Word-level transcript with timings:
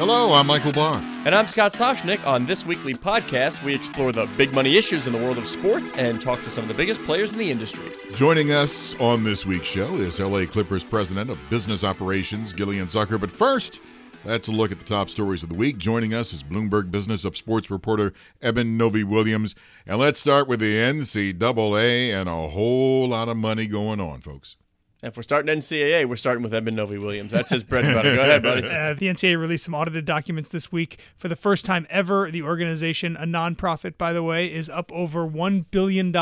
Hello, 0.00 0.32
I'm 0.32 0.46
Michael 0.46 0.72
Barr. 0.72 0.96
And 1.26 1.34
I'm 1.34 1.46
Scott 1.46 1.74
Soshnick. 1.74 2.26
On 2.26 2.46
this 2.46 2.64
weekly 2.64 2.94
podcast, 2.94 3.62
we 3.62 3.74
explore 3.74 4.12
the 4.12 4.24
big 4.38 4.54
money 4.54 4.78
issues 4.78 5.06
in 5.06 5.12
the 5.12 5.18
world 5.18 5.36
of 5.36 5.46
sports 5.46 5.92
and 5.92 6.22
talk 6.22 6.42
to 6.42 6.48
some 6.48 6.64
of 6.64 6.68
the 6.68 6.74
biggest 6.74 7.02
players 7.02 7.32
in 7.32 7.38
the 7.38 7.50
industry. 7.50 7.84
Joining 8.14 8.50
us 8.50 8.98
on 8.98 9.24
this 9.24 9.44
week's 9.44 9.66
show 9.66 9.96
is 9.96 10.18
LA 10.18 10.46
Clippers 10.46 10.84
President 10.84 11.28
of 11.28 11.38
Business 11.50 11.84
Operations, 11.84 12.54
Gillian 12.54 12.86
Zucker. 12.86 13.20
But 13.20 13.30
first, 13.30 13.82
let's 14.24 14.48
look 14.48 14.72
at 14.72 14.78
the 14.78 14.86
top 14.86 15.10
stories 15.10 15.42
of 15.42 15.50
the 15.50 15.54
week. 15.54 15.76
Joining 15.76 16.14
us 16.14 16.32
is 16.32 16.42
Bloomberg 16.42 16.90
Business 16.90 17.26
of 17.26 17.36
Sports 17.36 17.70
reporter 17.70 18.14
Eben 18.40 18.78
Novy-Williams. 18.78 19.54
And 19.86 19.98
let's 19.98 20.18
start 20.18 20.48
with 20.48 20.60
the 20.60 20.76
NCAA 20.76 22.18
and 22.18 22.26
a 22.26 22.48
whole 22.48 23.06
lot 23.08 23.28
of 23.28 23.36
money 23.36 23.66
going 23.66 24.00
on, 24.00 24.22
folks. 24.22 24.56
If 25.02 25.16
we're 25.16 25.22
starting 25.22 25.56
NCAA, 25.56 26.06
we're 26.06 26.16
starting 26.16 26.42
with 26.42 26.52
Eben 26.52 26.74
Novy-Williams. 26.74 27.30
That's 27.30 27.48
his 27.48 27.64
bread 27.64 27.86
and 27.86 27.94
butter. 27.94 28.14
Go 28.14 28.22
ahead, 28.22 28.42
buddy. 28.42 28.60
Uh, 28.80 28.94
the 28.94 29.08
NCAA 29.08 29.38
released 29.38 29.64
some 29.64 29.74
audited 29.74 30.04
documents 30.04 30.48
this 30.48 30.70
week. 30.70 31.00
For 31.16 31.28
the 31.28 31.36
first 31.36 31.64
time 31.64 31.86
ever, 31.90 32.30
the 32.30 32.42
organization, 32.42 33.16
a 33.16 33.24
nonprofit, 33.24 33.98
by 33.98 34.12
the 34.12 34.22
way, 34.22 34.52
is 34.52 34.70
up 34.70 34.92
over 34.92 35.26
$1 35.26 35.66
billion 35.70 36.14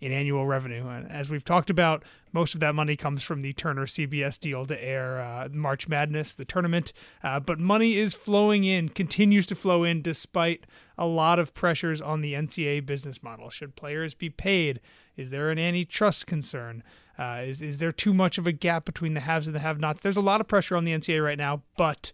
in 0.00 0.12
annual 0.12 0.46
revenue. 0.46 0.88
And 0.88 1.10
as 1.10 1.28
we've 1.28 1.44
talked 1.44 1.70
about, 1.70 2.04
most 2.32 2.54
of 2.54 2.60
that 2.60 2.74
money 2.74 2.96
comes 2.96 3.22
from 3.22 3.40
the 3.40 3.52
Turner 3.52 3.86
CBS 3.86 4.38
deal 4.38 4.64
to 4.64 4.82
air 4.82 5.20
uh, 5.20 5.48
March 5.52 5.86
Madness, 5.88 6.34
the 6.34 6.44
tournament. 6.44 6.92
Uh, 7.22 7.40
but 7.40 7.58
money 7.58 7.96
is 7.96 8.14
flowing 8.14 8.64
in, 8.64 8.88
continues 8.88 9.46
to 9.46 9.54
flow 9.54 9.84
in, 9.84 10.02
despite 10.02 10.66
a 10.98 11.06
lot 11.06 11.38
of 11.38 11.54
pressures 11.54 12.00
on 12.00 12.20
the 12.20 12.34
NCAA 12.34 12.84
business 12.84 13.22
model. 13.22 13.50
Should 13.50 13.76
players 13.76 14.14
be 14.14 14.30
paid? 14.30 14.80
Is 15.16 15.30
there 15.30 15.50
an 15.50 15.58
antitrust 15.58 16.26
concern? 16.26 16.82
Uh, 17.18 17.42
is 17.44 17.62
is 17.62 17.78
there 17.78 17.92
too 17.92 18.12
much 18.12 18.38
of 18.38 18.46
a 18.46 18.52
gap 18.52 18.84
between 18.84 19.14
the 19.14 19.20
haves 19.20 19.46
and 19.46 19.56
the 19.56 19.60
have-nots? 19.60 20.00
There's 20.00 20.16
a 20.16 20.22
lot 20.22 20.40
of 20.40 20.48
pressure 20.48 20.76
on 20.76 20.84
the 20.84 20.92
NCAA 20.92 21.24
right 21.24 21.38
now, 21.38 21.62
but 21.76 22.12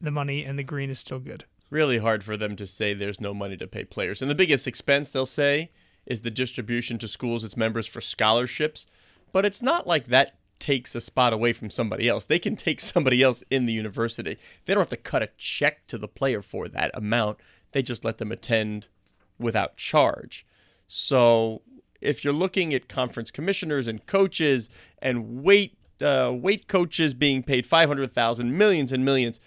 the 0.00 0.10
money 0.10 0.44
and 0.44 0.58
the 0.58 0.62
green 0.62 0.90
is 0.90 1.00
still 1.00 1.18
good. 1.18 1.44
Really 1.68 1.98
hard 1.98 2.22
for 2.22 2.36
them 2.36 2.54
to 2.56 2.66
say 2.66 2.94
there's 2.94 3.20
no 3.20 3.34
money 3.34 3.56
to 3.56 3.66
pay 3.66 3.84
players. 3.84 4.22
And 4.22 4.30
the 4.30 4.36
biggest 4.36 4.68
expense 4.68 5.10
they'll 5.10 5.26
say 5.26 5.72
is 6.04 6.20
the 6.20 6.30
distribution 6.30 6.98
to 6.98 7.08
schools 7.08 7.42
its 7.42 7.56
members 7.56 7.86
for 7.86 8.00
scholarships. 8.00 8.86
But 9.32 9.44
it's 9.44 9.62
not 9.62 9.86
like 9.86 10.06
that 10.06 10.38
takes 10.58 10.94
a 10.94 11.00
spot 11.00 11.32
away 11.32 11.52
from 11.52 11.68
somebody 11.68 12.08
else. 12.08 12.24
They 12.24 12.38
can 12.38 12.56
take 12.56 12.80
somebody 12.80 13.22
else 13.22 13.42
in 13.50 13.66
the 13.66 13.72
university. 13.72 14.38
They 14.64 14.74
don't 14.74 14.80
have 14.80 14.90
to 14.90 14.96
cut 14.96 15.22
a 15.22 15.30
check 15.36 15.86
to 15.88 15.98
the 15.98 16.08
player 16.08 16.42
for 16.42 16.68
that 16.68 16.90
amount. 16.94 17.38
They 17.72 17.82
just 17.82 18.04
let 18.04 18.18
them 18.18 18.32
attend 18.32 18.88
without 19.38 19.76
charge. 19.76 20.46
So 20.88 21.62
if 22.06 22.24
you're 22.24 22.32
looking 22.32 22.72
at 22.72 22.88
conference 22.88 23.30
commissioners 23.30 23.86
and 23.86 24.06
coaches 24.06 24.70
and 25.00 25.42
weight 25.42 25.76
uh, 26.00 26.30
weight 26.34 26.68
coaches 26.68 27.14
being 27.14 27.42
paid 27.42 27.66
500,000 27.66 28.56
millions 28.56 28.92
and 28.92 29.04
millions, 29.04 29.40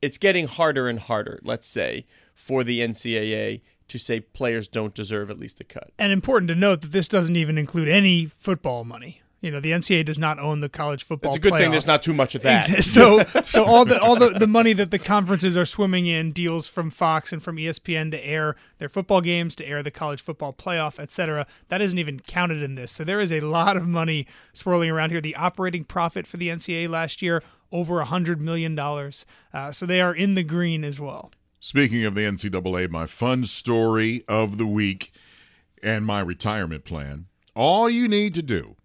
it's 0.00 0.16
getting 0.16 0.46
harder 0.46 0.88
and 0.88 0.98
harder, 0.98 1.38
let's 1.42 1.66
say, 1.66 2.06
for 2.34 2.64
the 2.64 2.80
NCAA 2.80 3.60
to 3.88 3.98
say 3.98 4.20
players 4.20 4.66
don't 4.68 4.94
deserve 4.94 5.30
at 5.30 5.38
least 5.38 5.60
a 5.60 5.64
cut. 5.64 5.90
And 5.98 6.12
important 6.12 6.48
to 6.48 6.54
note 6.54 6.80
that 6.80 6.92
this 6.92 7.08
doesn't 7.08 7.36
even 7.36 7.58
include 7.58 7.88
any 7.88 8.26
football 8.26 8.84
money. 8.84 9.20
You 9.40 9.50
know, 9.50 9.58
the 9.60 9.70
NCAA 9.70 10.04
does 10.04 10.18
not 10.18 10.38
own 10.38 10.60
the 10.60 10.68
college 10.68 11.02
football. 11.02 11.30
It's 11.30 11.38
a 11.38 11.40
good 11.40 11.54
playoff. 11.54 11.58
thing 11.58 11.70
there's 11.70 11.86
not 11.86 12.02
too 12.02 12.12
much 12.12 12.34
of 12.34 12.42
that. 12.42 12.84
So, 12.84 13.22
so 13.46 13.64
all 13.64 13.84
the 13.86 14.00
all 14.00 14.16
the, 14.16 14.30
the 14.30 14.46
money 14.46 14.74
that 14.74 14.90
the 14.90 14.98
conferences 14.98 15.56
are 15.56 15.64
swimming 15.64 16.06
in 16.06 16.32
deals 16.32 16.68
from 16.68 16.90
Fox 16.90 17.32
and 17.32 17.42
from 17.42 17.56
ESPN 17.56 18.10
to 18.10 18.26
air 18.26 18.56
their 18.78 18.88
football 18.88 19.22
games, 19.22 19.56
to 19.56 19.66
air 19.66 19.82
the 19.82 19.90
college 19.90 20.20
football 20.20 20.52
playoff, 20.52 20.98
etc. 20.98 21.46
That 21.68 21.80
isn't 21.80 21.98
even 21.98 22.20
counted 22.20 22.62
in 22.62 22.74
this. 22.74 22.92
So 22.92 23.02
there 23.02 23.20
is 23.20 23.32
a 23.32 23.40
lot 23.40 23.76
of 23.76 23.86
money 23.86 24.26
swirling 24.52 24.90
around 24.90 25.10
here. 25.10 25.22
The 25.22 25.36
operating 25.36 25.84
profit 25.84 26.26
for 26.26 26.36
the 26.36 26.48
NCAA 26.48 26.90
last 26.90 27.22
year 27.22 27.42
over 27.72 28.00
a 28.00 28.04
hundred 28.04 28.40
million 28.40 28.74
dollars. 28.74 29.24
Uh, 29.54 29.72
so 29.72 29.86
they 29.86 30.02
are 30.02 30.14
in 30.14 30.34
the 30.34 30.42
green 30.42 30.84
as 30.84 31.00
well. 31.00 31.32
Speaking 31.60 32.04
of 32.04 32.14
the 32.14 32.22
NCAA, 32.22 32.90
my 32.90 33.06
fun 33.06 33.46
story 33.46 34.22
of 34.28 34.58
the 34.58 34.66
week 34.66 35.12
and 35.82 36.04
my 36.04 36.20
retirement 36.20 36.84
plan. 36.84 37.26
All 37.54 37.90
you 37.90 38.08
need 38.08 38.34
to 38.34 38.42
do 38.42 38.76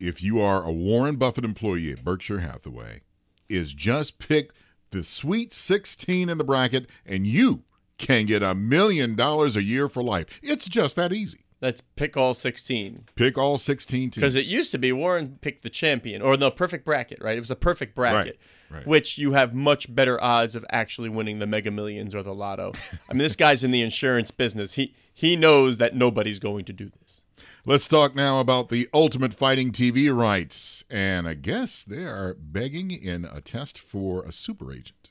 if 0.00 0.22
you 0.22 0.40
are 0.40 0.64
a 0.64 0.72
Warren 0.72 1.16
Buffett 1.16 1.44
employee 1.44 1.92
at 1.92 2.04
Berkshire 2.04 2.40
Hathaway, 2.40 3.02
is 3.48 3.72
just 3.74 4.18
pick 4.18 4.52
the 4.90 5.04
Sweet 5.04 5.52
16 5.52 6.28
in 6.28 6.38
the 6.38 6.44
bracket, 6.44 6.88
and 7.06 7.26
you 7.26 7.64
can 7.98 8.26
get 8.26 8.42
a 8.42 8.54
million 8.54 9.14
dollars 9.14 9.56
a 9.56 9.62
year 9.62 9.88
for 9.88 10.02
life. 10.02 10.26
It's 10.42 10.66
just 10.66 10.96
that 10.96 11.12
easy. 11.12 11.44
Let's 11.60 11.82
pick 11.94 12.16
all 12.16 12.32
16. 12.32 13.04
Pick 13.16 13.36
all 13.36 13.58
16 13.58 14.00
teams. 14.00 14.14
Because 14.14 14.34
it 14.34 14.46
used 14.46 14.72
to 14.72 14.78
be 14.78 14.92
Warren 14.92 15.38
picked 15.42 15.62
the 15.62 15.68
champion, 15.68 16.22
or 16.22 16.38
the 16.38 16.50
perfect 16.50 16.86
bracket, 16.86 17.18
right? 17.20 17.36
It 17.36 17.40
was 17.40 17.50
a 17.50 17.56
perfect 17.56 17.94
bracket, 17.94 18.40
Right, 18.70 18.78
right. 18.78 18.86
which 18.86 19.18
you 19.18 19.32
have 19.32 19.54
much 19.54 19.94
better 19.94 20.18
odds 20.24 20.56
of 20.56 20.64
actually 20.70 21.10
winning 21.10 21.38
the 21.38 21.46
Mega 21.46 21.70
Millions 21.70 22.14
or 22.14 22.22
the 22.22 22.32
Lotto. 22.34 22.72
I 23.10 23.12
mean, 23.12 23.18
this 23.18 23.36
guy's 23.36 23.62
in 23.62 23.72
the 23.72 23.82
insurance 23.82 24.30
business. 24.30 24.74
He 24.74 24.94
he 25.12 25.36
knows 25.36 25.76
that 25.76 25.94
nobody's 25.94 26.38
going 26.38 26.64
to 26.64 26.72
do 26.72 26.90
this. 27.02 27.24
Let's 27.66 27.86
talk 27.86 28.14
now 28.14 28.40
about 28.40 28.70
the 28.70 28.88
Ultimate 28.94 29.34
Fighting 29.34 29.70
TV 29.70 30.14
rights. 30.14 30.82
And 30.88 31.28
I 31.28 31.34
guess 31.34 31.84
they 31.84 32.06
are 32.06 32.34
begging 32.34 32.90
in 32.90 33.26
a 33.26 33.42
test 33.42 33.78
for 33.78 34.24
a 34.24 34.32
super 34.32 34.72
agent. 34.72 35.10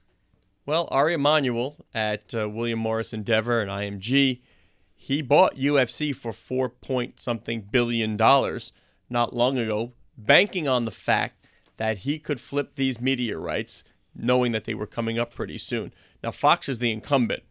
Well, 0.66 0.88
Ari 0.90 1.14
Emanuel 1.14 1.86
at 1.94 2.34
uh, 2.34 2.50
William 2.50 2.80
Morris 2.80 3.14
Endeavor 3.14 3.62
and 3.62 3.70
IMG, 3.70 4.42
he 4.96 5.22
bought 5.22 5.58
UFC 5.58 6.16
for 6.16 6.34
four 6.34 6.70
point 6.70 7.20
something 7.20 7.62
billion 7.62 8.18
dollars 8.18 8.74
not 9.12 9.36
long 9.36 9.60
ago, 9.60 9.94
banking 10.18 10.68
on 10.68 10.86
the 10.86 10.92
fact 10.92 11.46
that 11.78 12.00
he 12.00 12.18
could 12.18 12.42
flip 12.42 12.76
these 12.76 13.00
media 13.00 13.38
rights, 13.38 13.84
knowing 14.16 14.54
that 14.54 14.66
they 14.66 14.74
were 14.74 14.88
coming 14.88 15.20
up 15.20 15.34
pretty 15.34 15.60
soon. 15.60 15.94
Now, 16.24 16.32
Fox 16.32 16.68
is 16.68 16.80
the 16.80 16.92
incumbent, 16.92 17.44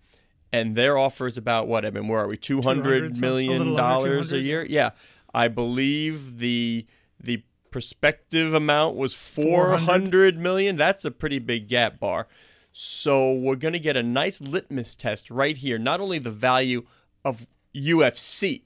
and 0.53 0.77
their 0.77 0.97
offer 0.97 1.27
is 1.27 1.37
about 1.37 1.69
what? 1.69 1.85
I 1.85 1.91
mean, 1.91 2.09
where 2.09 2.21
are 2.21 2.29
we? 2.29 2.37
Two 2.37 2.61
200 2.61 2.85
hundred 2.85 3.21
million 3.21 3.75
dollars 3.75 4.33
a 4.33 4.39
year? 4.39 4.65
Yeah, 4.69 4.91
I 5.35 5.49
believe 5.49 6.39
the 6.39 6.87
the 7.21 7.43
prospective 7.71 8.55
amount 8.55 8.97
was 8.97 9.15
400 9.15 9.79
400 9.85 10.39
million. 10.39 10.77
That's 10.77 11.05
a 11.05 11.11
pretty 11.11 11.39
big 11.39 11.69
gap 11.69 12.01
bar. 12.01 12.29
So 12.73 13.33
we're 13.33 13.57
going 13.57 13.73
to 13.73 13.81
get 13.81 13.97
a 13.97 14.03
nice 14.03 14.41
litmus 14.41 14.95
test 14.95 15.31
right 15.31 15.57
here. 15.57 15.79
Not 15.79 16.01
only 16.01 16.19
the 16.19 16.31
value 16.31 16.85
of 17.25 17.47
UFC, 17.75 18.63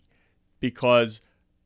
because 0.60 1.22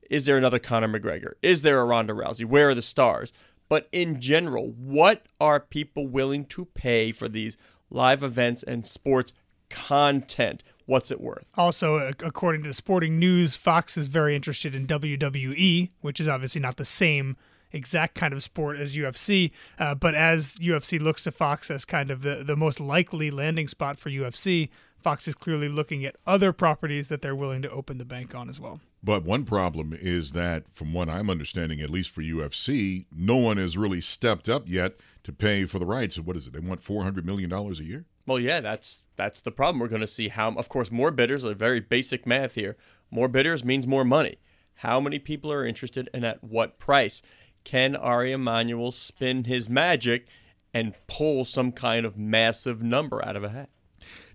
is 0.09 0.27
there 0.27 0.39
another 0.39 0.59
Conor 0.59 0.89
McGregor? 0.89 1.33
Is 1.43 1.63
there 1.63 1.81
a 1.81 1.85
Ronda 1.85 2.13
Rousey? 2.13 2.45
Where 2.45 2.69
are 2.69 2.75
the 2.75 2.83
stars? 2.83 3.33
But 3.69 3.89
in 3.91 4.21
general, 4.21 4.69
what 4.71 5.27
are 5.41 5.59
people 5.59 6.07
willing 6.07 6.45
to 6.47 6.67
pay 6.67 7.11
for 7.11 7.29
these 7.29 7.57
live 7.91 8.23
events 8.23 8.63
and 8.63 8.87
sports 8.87 9.33
content? 9.69 10.63
What's 10.87 11.11
it 11.11 11.21
worth? 11.21 11.45
Also, 11.57 12.13
according 12.21 12.63
to 12.63 12.73
Sporting 12.73 13.19
News, 13.19 13.57
Fox 13.57 13.97
is 13.97 14.07
very 14.07 14.37
interested 14.37 14.75
in 14.75 14.87
WWE, 14.87 15.91
which 16.01 16.21
is 16.21 16.29
obviously 16.29 16.61
not 16.61 16.77
the 16.77 16.85
same 16.85 17.37
exact 17.73 18.15
kind 18.15 18.33
of 18.33 18.43
sport 18.43 18.79
as 18.79 18.97
UFC. 18.97 19.51
Uh, 19.79 19.95
but 19.95 20.15
as 20.15 20.57
UFC 20.57 21.01
looks 21.01 21.25
to 21.25 21.33
Fox 21.33 21.71
as 21.71 21.85
kind 21.85 22.11
of 22.11 22.23
the, 22.23 22.37
the 22.37 22.57
most 22.57 22.81
likely 22.81 23.31
landing 23.31 23.69
spot 23.69 23.99
for 23.99 24.11
UFC, 24.11 24.69
Fox 24.99 25.29
is 25.29 25.35
clearly 25.35 25.69
looking 25.69 26.05
at 26.05 26.17
other 26.27 26.53
properties 26.53 27.09
that 27.09 27.23
they're 27.23 27.37
willing 27.37 27.63
to 27.63 27.71
open 27.71 27.99
the 27.99 28.05
bank 28.05 28.35
on 28.35 28.49
as 28.49 28.59
well. 28.59 28.81
But 29.05 29.23
one 29.23 29.45
problem 29.45 29.97
is 29.97 30.33
that, 30.33 30.65
from 30.73 30.93
what 30.93 31.09
I'm 31.09 31.31
understanding, 31.31 31.81
at 31.81 31.91
least 31.91 32.11
for 32.11 32.23
UFC, 32.23 33.07
no 33.17 33.37
one 33.37 33.57
has 33.57 33.77
really 33.77 34.01
stepped 34.01 34.49
up 34.49 34.69
yet 34.69 34.95
to 35.23 35.33
pay 35.33 35.65
for 35.65 35.79
the 35.79 35.87
rights. 35.87 36.17
Of 36.17 36.27
what 36.27 36.37
is 36.37 36.49
it? 36.49 36.53
They 36.53 36.59
want 36.59 36.83
four 36.83 37.05
hundred 37.05 37.25
million 37.25 37.49
dollars 37.49 37.79
a 37.79 37.85
year. 37.85 38.05
Well, 38.27 38.41
yeah, 38.41 38.61
that's 38.61 39.05
that's 39.17 39.41
the 39.41 39.53
problem. 39.53 39.81
We're 39.81 39.89
going 39.89 40.01
to 40.01 40.07
see 40.07 40.29
how, 40.29 40.53
of 40.53 40.69
course, 40.69 40.91
more 40.91 41.11
bidders. 41.11 41.45
A 41.45 41.55
very 41.55 41.81
basic 41.81 42.27
math 42.27 42.55
here. 42.55 42.77
More 43.11 43.29
bidders 43.29 43.65
means 43.65 43.87
more 43.87 44.05
money. 44.05 44.39
How 44.81 45.01
many 45.01 45.19
people 45.19 45.53
are 45.53 45.65
interested, 45.65 46.11
and 46.13 46.25
at 46.25 46.45
what 46.45 46.79
price? 46.79 47.23
Can 47.65 47.97
Ari 47.97 48.33
Emanuel 48.33 48.93
spin 48.93 49.45
his 49.45 49.69
magic 49.69 50.27
and 50.75 50.95
pull 51.09 51.45
some 51.45 51.73
kind 51.73 52.05
of 52.05 52.17
massive 52.17 52.83
number 52.83 53.25
out 53.25 53.37
of 53.37 53.43
a 53.45 53.49
hat? 53.49 53.71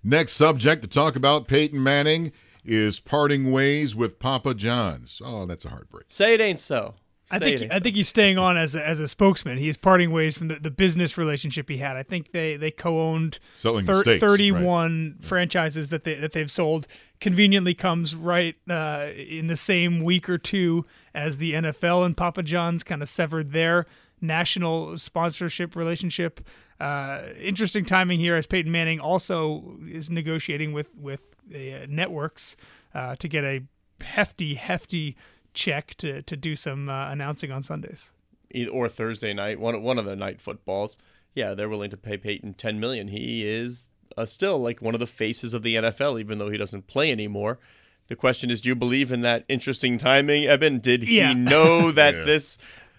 Next 0.04 0.34
subject 0.34 0.82
to 0.82 0.88
talk 0.88 1.16
about 1.16 1.48
Peyton 1.48 1.82
Manning 1.82 2.32
is 2.66 3.00
parting 3.00 3.52
ways 3.52 3.96
with 3.96 4.20
Papa 4.20 4.54
John's. 4.54 5.22
Oh, 5.24 5.46
that's 5.46 5.66
a 5.66 5.70
heartbreak. 5.70 6.06
Say 6.08 6.34
it 6.34 6.42
ain't 6.42 6.60
so. 6.60 6.96
I 7.32 7.40
think 7.40 7.72
I 7.72 7.80
think 7.80 7.96
he's 7.96 8.08
staying 8.08 8.38
on 8.38 8.58
as 8.58 8.76
a, 8.76 8.86
as 8.86 9.00
a 9.00 9.08
spokesman. 9.08 9.58
He's 9.58 9.78
parting 9.78 10.12
ways 10.12 10.38
from 10.38 10.50
the, 10.50 10.56
the 10.56 10.72
business 10.72 11.18
relationship 11.18 11.70
he 11.70 11.78
had. 11.78 11.98
I 11.98 12.04
think 12.04 12.32
they, 12.32 12.58
they 12.58 12.72
co-owned 12.72 13.40
Selling 13.56 13.86
thir- 13.86 14.02
steaks, 14.02 14.22
31 14.22 15.18
franchises 15.22 15.90
that 15.90 16.04
they 16.04 16.16
that 16.16 16.32
they've 16.34 16.52
sold. 16.52 16.88
Conveniently 17.20 17.74
comes 17.74 18.16
right 18.16 18.56
uh, 18.70 19.10
in 19.16 19.48
the 19.48 19.58
same 19.58 20.02
week 20.02 20.28
or 20.28 20.38
two 20.38 20.86
as 21.14 21.38
the 21.38 21.54
NFL 21.54 22.06
and 22.06 22.18
Papa 22.18 22.44
John's 22.44 22.84
kind 22.84 23.02
of 23.02 23.10
severed 23.10 23.52
their 23.52 23.86
national 24.22 24.98
sponsorship 24.98 25.76
relationship. 25.76 26.42
Uh, 26.80 27.22
interesting 27.40 27.86
timing 27.86 28.20
here 28.20 28.36
as 28.36 28.48
Peyton 28.48 28.72
Manning 28.72 29.00
also 29.00 29.78
is 29.88 30.10
negotiating 30.10 30.74
with 30.74 30.94
with 30.96 31.22
uh, 31.54 31.86
networks 31.88 32.56
uh, 32.94 33.16
to 33.18 33.28
get 33.28 33.44
a 33.44 33.64
hefty 34.04 34.56
hefty 34.56 35.16
check 35.54 35.96
to 35.98 36.22
to 36.22 36.38
do 36.38 36.56
some 36.56 36.90
uh, 36.90 37.12
announcing 37.12 37.52
on 37.52 37.62
Sundays. 37.64 38.14
Or 38.72 38.90
Thursday 38.90 39.34
night, 39.34 39.60
one 39.60 39.82
one 39.82 39.98
of 39.98 40.06
the 40.06 40.16
night 40.16 40.42
footballs. 40.42 40.98
Yeah, 41.34 41.54
they're 41.54 41.70
willing 41.70 41.92
to 41.92 41.98
pay 41.98 42.18
Peyton 42.18 42.54
ten 42.56 42.80
million. 42.80 43.08
He 43.08 43.48
is 43.48 43.88
uh, 44.18 44.26
still 44.26 44.60
like 44.60 44.82
one 44.82 44.94
of 44.94 45.00
the 45.00 45.08
faces 45.08 45.54
of 45.54 45.64
the 45.64 45.76
NFL, 45.76 46.20
even 46.20 46.38
though 46.38 46.50
he 46.50 46.58
doesn't 46.58 46.88
play 46.88 47.12
anymore. 47.12 47.60
The 48.08 48.16
question 48.18 48.50
is, 48.52 48.60
do 48.60 48.68
you 48.68 48.76
believe 48.76 49.10
in 49.14 49.22
that 49.22 49.46
interesting 49.48 49.98
timing, 49.98 50.46
Evan? 50.46 50.80
Did 50.80 51.04
he 51.04 51.20
Yeah. 51.20 51.32
know 51.34 51.92
that 51.94 52.14
Yeah. 52.16 52.24
this 52.24 52.58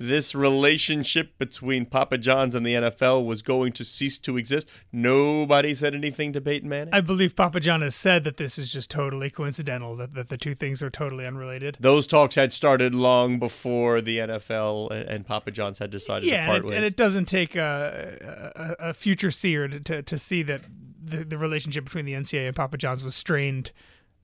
this 0.08 0.34
relationship 0.34 1.38
between 1.38 1.86
Papa 1.86 2.18
John's 2.18 2.54
and 2.54 2.66
the 2.66 2.74
NFL 2.74 3.24
was 3.24 3.42
going 3.42 3.72
to 3.72 3.84
cease 3.84 4.18
to 4.18 4.36
exist? 4.36 4.68
Nobody 4.90 5.74
said 5.74 5.94
anything 5.94 6.32
to 6.32 6.40
Peyton 6.40 6.68
Manning. 6.68 6.92
I 6.92 7.00
believe 7.00 7.36
Papa 7.36 7.60
John 7.60 7.80
has 7.82 7.94
said 7.94 8.24
that 8.24 8.36
this 8.36 8.58
is 8.58 8.72
just 8.72 8.90
totally 8.90 9.30
coincidental, 9.30 9.96
that, 9.96 10.14
that 10.14 10.28
the 10.28 10.36
two 10.36 10.54
things 10.54 10.82
are 10.82 10.90
totally 10.90 11.26
unrelated. 11.26 11.76
Those 11.80 12.06
talks 12.06 12.34
had 12.34 12.52
started 12.52 12.94
long 12.94 13.38
before 13.38 14.00
the 14.00 14.18
NFL 14.18 14.90
and, 14.90 15.08
and 15.08 15.26
Papa 15.26 15.50
John's 15.50 15.78
had 15.78 15.90
decided 15.90 16.28
Yeah, 16.28 16.42
to 16.42 16.46
part 16.46 16.56
and 16.56 16.64
it, 16.64 16.68
ways. 16.68 16.76
and 16.76 16.84
it 16.84 16.96
doesn't 16.96 17.26
take 17.26 17.56
a, 17.56 18.74
a, 18.80 18.88
a 18.90 18.94
future 18.94 19.30
seer 19.30 19.68
to, 19.68 19.80
to, 19.80 20.02
to 20.02 20.18
see 20.18 20.42
that 20.42 20.62
the, 21.04 21.24
the 21.24 21.38
relationship 21.38 21.84
between 21.84 22.04
the 22.04 22.12
NCAA 22.14 22.46
and 22.48 22.56
Papa 22.56 22.76
John's 22.76 23.04
was 23.04 23.14
strained 23.14 23.72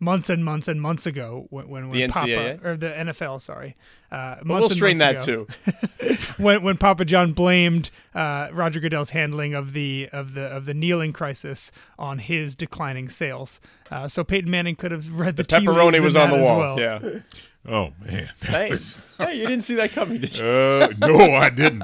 months 0.01 0.31
and 0.31 0.45
months 0.45 0.69
and 0.69 0.81
months 0.81 1.07
ago 1.07 1.47
when, 1.51 1.69
when, 1.69 1.89
when 1.89 1.99
The 2.01 2.09
Papa 2.09 2.27
NCAA? 2.29 2.65
or 2.65 2.77
the 2.77 2.91
NFL, 2.91 3.41
sorry, 3.41 3.77
uh, 4.13 4.37
But 4.37 4.47
months 4.47 4.61
we'll 4.61 4.69
and 4.71 4.77
strain 4.77 4.99
that 4.99 5.27
ago. 5.29 5.47
too. 5.47 6.17
when 6.43 6.63
when 6.63 6.77
Papa 6.77 7.05
John 7.05 7.33
blamed 7.33 7.91
uh, 8.15 8.49
Roger 8.53 8.81
Goodell's 8.81 9.11
handling 9.11 9.55
of 9.55 9.73
the 9.73 10.09
of 10.13 10.35
the 10.35 10.45
of 10.47 10.65
the 10.67 10.75
kneeling 10.75 11.13
crisis 11.13 11.73
on 11.99 12.19
his 12.19 12.55
declining 12.55 13.09
sales. 13.09 13.61
Uh, 13.91 14.07
so 14.09 14.23
Peyton 14.25 14.51
Manning 14.51 14.77
could 14.77 14.93
have 14.93 15.19
read 15.19 15.37
the, 15.37 15.43
The 15.43 15.49
pepperoni 15.57 15.93
leaves 15.93 16.05
was 16.05 16.17
on 16.17 16.31
the 16.31 16.43
wall. 16.43 16.59
well. 16.59 16.81
Yeah. 16.81 17.21
Oh 17.71 17.93
man. 18.03 18.31
Thanks. 18.37 19.03
hey, 19.19 19.35
you 19.35 19.47
didn't 19.47 19.61
see 19.63 19.75
that 19.75 19.91
coming, 19.93 20.21
did 20.23 20.39
you? 20.39 20.45
Uh, 20.47 20.89
no, 20.99 21.35
I 21.35 21.51
didn't. 21.51 21.83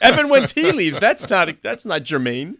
Evan 0.00 0.28
went 0.28 0.50
tea 0.50 0.70
leaves. 0.70 1.00
That's 1.00 1.28
not 1.28 1.48
that's 1.62 1.84
not 1.84 2.04
germane. 2.04 2.58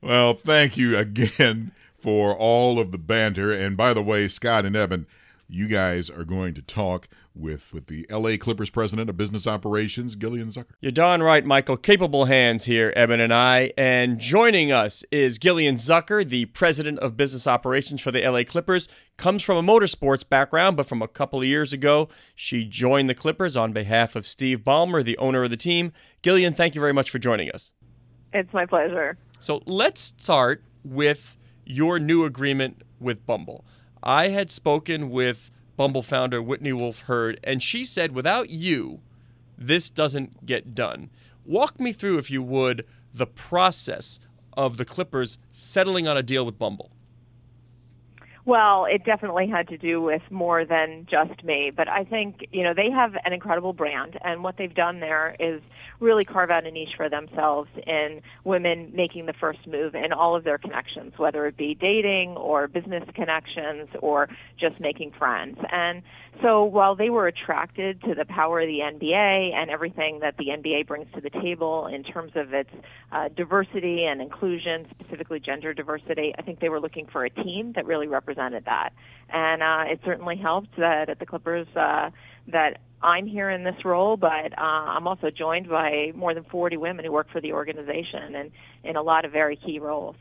Well, 0.00 0.32
thank 0.34 0.78
you 0.78 0.96
again 0.96 1.72
for 2.00 2.34
all 2.34 2.78
of 2.78 2.92
the 2.92 2.98
banter. 2.98 3.52
And 3.52 3.76
by 3.76 3.94
the 3.94 4.02
way, 4.02 4.28
Scott 4.28 4.64
and 4.64 4.76
Evan, 4.76 5.06
you 5.48 5.66
guys 5.66 6.08
are 6.08 6.24
going 6.24 6.54
to 6.54 6.62
talk 6.62 7.08
with 7.34 7.72
with 7.72 7.86
the 7.86 8.06
LA 8.10 8.36
Clippers 8.36 8.70
president 8.70 9.08
of 9.08 9.16
business 9.16 9.46
operations, 9.46 10.16
Gillian 10.16 10.48
Zucker. 10.48 10.72
You're 10.80 10.92
darn 10.92 11.22
right, 11.22 11.44
Michael. 11.44 11.76
Capable 11.76 12.26
hands 12.26 12.64
here, 12.64 12.92
Evan 12.96 13.20
and 13.20 13.32
I. 13.32 13.72
And 13.76 14.18
joining 14.18 14.72
us 14.72 15.04
is 15.10 15.38
Gillian 15.38 15.76
Zucker, 15.76 16.28
the 16.28 16.46
president 16.46 16.98
of 17.00 17.16
business 17.16 17.46
operations 17.46 18.00
for 18.00 18.10
the 18.10 18.26
LA 18.26 18.44
Clippers. 18.44 18.88
Comes 19.16 19.42
from 19.42 19.56
a 19.56 19.62
motorsports 19.62 20.28
background, 20.28 20.76
but 20.76 20.86
from 20.86 21.02
a 21.02 21.08
couple 21.08 21.40
of 21.40 21.46
years 21.46 21.72
ago, 21.72 22.08
she 22.34 22.64
joined 22.64 23.08
the 23.08 23.14
Clippers 23.14 23.56
on 23.56 23.72
behalf 23.72 24.16
of 24.16 24.26
Steve 24.26 24.60
Ballmer, 24.60 25.04
the 25.04 25.18
owner 25.18 25.44
of 25.44 25.50
the 25.50 25.56
team. 25.56 25.92
Gillian, 26.22 26.54
thank 26.54 26.74
you 26.74 26.80
very 26.80 26.92
much 26.92 27.10
for 27.10 27.18
joining 27.18 27.50
us. 27.50 27.72
It's 28.32 28.52
my 28.52 28.66
pleasure. 28.66 29.16
So 29.40 29.62
let's 29.66 30.14
start 30.18 30.62
with 30.84 31.36
your 31.70 31.98
new 31.98 32.24
agreement 32.24 32.82
with 32.98 33.24
Bumble. 33.26 33.64
I 34.02 34.28
had 34.28 34.50
spoken 34.50 35.10
with 35.10 35.50
Bumble 35.76 36.02
founder 36.02 36.42
Whitney 36.42 36.72
Wolfe 36.72 37.00
Herd, 37.00 37.40
and 37.42 37.62
she 37.62 37.84
said, 37.84 38.12
without 38.12 38.50
you, 38.50 39.00
this 39.56 39.88
doesn't 39.88 40.44
get 40.44 40.74
done. 40.74 41.10
Walk 41.44 41.80
me 41.80 41.92
through, 41.92 42.18
if 42.18 42.30
you 42.30 42.42
would, 42.42 42.84
the 43.14 43.26
process 43.26 44.20
of 44.54 44.76
the 44.76 44.84
Clippers 44.84 45.38
settling 45.50 46.06
on 46.06 46.16
a 46.16 46.22
deal 46.22 46.44
with 46.44 46.58
Bumble. 46.58 46.90
Well, 48.50 48.84
it 48.86 49.04
definitely 49.04 49.46
had 49.46 49.68
to 49.68 49.78
do 49.78 50.02
with 50.02 50.22
more 50.28 50.64
than 50.64 51.06
just 51.08 51.44
me, 51.44 51.70
but 51.70 51.86
I 51.86 52.02
think, 52.02 52.48
you 52.50 52.64
know, 52.64 52.74
they 52.74 52.90
have 52.90 53.12
an 53.24 53.32
incredible 53.32 53.72
brand 53.72 54.18
and 54.24 54.42
what 54.42 54.56
they've 54.58 54.74
done 54.74 54.98
there 54.98 55.36
is 55.38 55.62
really 56.00 56.24
carve 56.24 56.50
out 56.50 56.66
a 56.66 56.70
niche 56.72 56.94
for 56.96 57.08
themselves 57.08 57.68
in 57.86 58.20
women 58.42 58.90
making 58.92 59.26
the 59.26 59.34
first 59.34 59.60
move 59.68 59.94
in 59.94 60.12
all 60.12 60.34
of 60.34 60.42
their 60.42 60.58
connections, 60.58 61.12
whether 61.16 61.46
it 61.46 61.56
be 61.56 61.76
dating 61.76 62.30
or 62.30 62.66
business 62.66 63.04
connections 63.14 63.88
or 64.00 64.28
just 64.58 64.80
making 64.80 65.12
friends. 65.16 65.56
And 65.70 66.02
so 66.42 66.64
while 66.64 66.96
they 66.96 67.10
were 67.10 67.28
attracted 67.28 68.02
to 68.02 68.16
the 68.16 68.24
power 68.24 68.62
of 68.62 68.66
the 68.66 68.78
NBA 68.78 69.54
and 69.54 69.70
everything 69.70 70.20
that 70.20 70.36
the 70.38 70.46
NBA 70.46 70.88
brings 70.88 71.06
to 71.14 71.20
the 71.20 71.30
table 71.30 71.86
in 71.86 72.02
terms 72.02 72.32
of 72.34 72.52
its 72.52 72.70
uh, 73.12 73.28
diversity 73.28 74.06
and 74.06 74.20
inclusion, 74.20 74.86
specifically 74.98 75.38
gender 75.38 75.72
diversity, 75.72 76.34
I 76.36 76.42
think 76.42 76.58
they 76.58 76.68
were 76.68 76.80
looking 76.80 77.06
for 77.12 77.24
a 77.24 77.30
team 77.30 77.74
that 77.76 77.86
really 77.86 78.08
represented 78.08 78.39
that. 78.64 78.92
And 79.28 79.62
uh, 79.62 79.84
it 79.92 80.00
certainly 80.04 80.36
helped 80.36 80.76
that 80.78 81.08
at 81.08 81.18
the 81.18 81.26
Clippers 81.26 81.68
uh, 81.76 82.10
that 82.48 82.78
I'm 83.02 83.26
here 83.26 83.50
in 83.50 83.64
this 83.64 83.84
role, 83.84 84.16
but 84.16 84.52
uh, 84.58 84.60
I'm 84.60 85.06
also 85.06 85.30
joined 85.30 85.68
by 85.68 86.12
more 86.14 86.34
than 86.34 86.44
40 86.44 86.76
women 86.76 87.04
who 87.04 87.12
work 87.12 87.28
for 87.30 87.40
the 87.40 87.52
organization 87.52 88.34
and 88.34 88.50
in 88.84 88.96
a 88.96 89.02
lot 89.02 89.24
of 89.24 89.32
very 89.32 89.56
key 89.56 89.78
roles. 89.78 90.16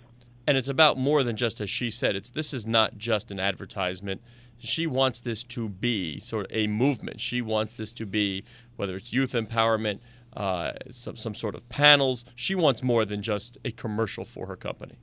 And 0.47 0.57
it's 0.57 0.69
about 0.69 0.97
more 0.97 1.23
than 1.23 1.35
just 1.35 1.59
as 1.61 1.69
she 1.69 1.91
said. 1.91 2.15
It's 2.15 2.29
this 2.29 2.53
is 2.53 2.65
not 2.65 2.97
just 2.97 3.31
an 3.31 3.39
advertisement. 3.39 4.21
She 4.57 4.87
wants 4.87 5.19
this 5.19 5.43
to 5.45 5.69
be 5.69 6.19
sort 6.19 6.45
of 6.45 6.51
a 6.55 6.67
movement. 6.67 7.21
She 7.21 7.41
wants 7.41 7.75
this 7.75 7.91
to 7.93 8.05
be 8.05 8.43
whether 8.75 8.95
it's 8.95 9.13
youth 9.13 9.33
empowerment, 9.33 9.99
uh, 10.35 10.71
some 10.89 11.17
some 11.17 11.35
sort 11.35 11.55
of 11.55 11.67
panels. 11.69 12.25
She 12.35 12.55
wants 12.55 12.81
more 12.81 13.05
than 13.05 13.21
just 13.21 13.57
a 13.63 13.71
commercial 13.71 14.25
for 14.25 14.47
her 14.47 14.55
company. 14.55 14.97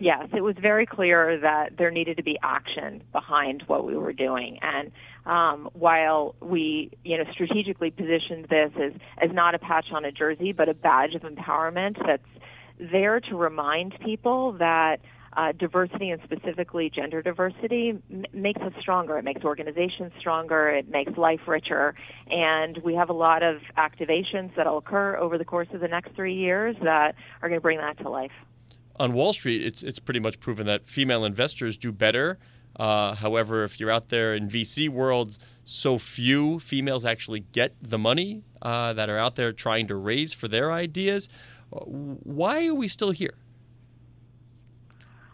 Yes, 0.00 0.28
it 0.32 0.40
was 0.40 0.56
very 0.58 0.86
clear 0.86 1.38
that 1.40 1.76
there 1.76 1.90
needed 1.90 2.16
to 2.16 2.22
be 2.22 2.38
action 2.42 3.02
behind 3.12 3.64
what 3.66 3.84
we 3.84 3.94
were 3.98 4.14
doing. 4.14 4.58
And 4.62 4.90
um, 5.26 5.68
while 5.74 6.34
we, 6.40 6.90
you 7.04 7.18
know, 7.18 7.24
strategically 7.30 7.90
positioned 7.90 8.46
this 8.48 8.72
as, 8.82 8.92
as 9.18 9.28
not 9.30 9.54
a 9.54 9.58
patch 9.58 9.92
on 9.92 10.06
a 10.06 10.10
jersey, 10.10 10.52
but 10.52 10.70
a 10.70 10.74
badge 10.74 11.14
of 11.14 11.20
empowerment 11.20 11.98
that's 12.06 12.22
there 12.90 13.20
to 13.20 13.36
remind 13.36 13.94
people 14.02 14.52
that 14.52 15.00
uh, 15.36 15.52
diversity 15.52 16.08
and 16.08 16.22
specifically 16.24 16.88
gender 16.88 17.20
diversity 17.20 17.92
m- 18.10 18.24
makes 18.32 18.62
us 18.62 18.72
stronger. 18.80 19.18
It 19.18 19.24
makes 19.24 19.44
organizations 19.44 20.12
stronger. 20.18 20.70
It 20.70 20.88
makes 20.88 21.14
life 21.18 21.40
richer. 21.46 21.94
And 22.30 22.78
we 22.82 22.94
have 22.94 23.10
a 23.10 23.12
lot 23.12 23.42
of 23.42 23.58
activations 23.76 24.56
that 24.56 24.64
will 24.64 24.78
occur 24.78 25.18
over 25.18 25.36
the 25.36 25.44
course 25.44 25.68
of 25.74 25.80
the 25.80 25.88
next 25.88 26.14
three 26.16 26.34
years 26.34 26.74
that 26.82 27.16
are 27.42 27.50
going 27.50 27.60
to 27.60 27.62
bring 27.62 27.78
that 27.78 27.98
to 27.98 28.08
life. 28.08 28.32
On 29.00 29.14
Wall 29.14 29.32
Street, 29.32 29.64
it's 29.64 29.82
it's 29.82 29.98
pretty 29.98 30.20
much 30.20 30.40
proven 30.40 30.66
that 30.66 30.86
female 30.86 31.24
investors 31.24 31.78
do 31.78 31.90
better. 31.90 32.38
Uh, 32.76 33.14
however, 33.14 33.64
if 33.64 33.80
you're 33.80 33.90
out 33.90 34.10
there 34.10 34.34
in 34.34 34.46
VC 34.46 34.90
worlds, 34.90 35.38
so 35.64 35.96
few 35.96 36.60
females 36.60 37.06
actually 37.06 37.40
get 37.40 37.74
the 37.80 37.96
money 37.96 38.42
uh, 38.60 38.92
that 38.92 39.08
are 39.08 39.16
out 39.16 39.36
there 39.36 39.54
trying 39.54 39.86
to 39.86 39.96
raise 39.96 40.34
for 40.34 40.48
their 40.48 40.70
ideas. 40.70 41.30
Uh, 41.72 41.78
Why 41.78 42.66
are 42.66 42.74
we 42.74 42.88
still 42.88 43.12
here? 43.12 43.38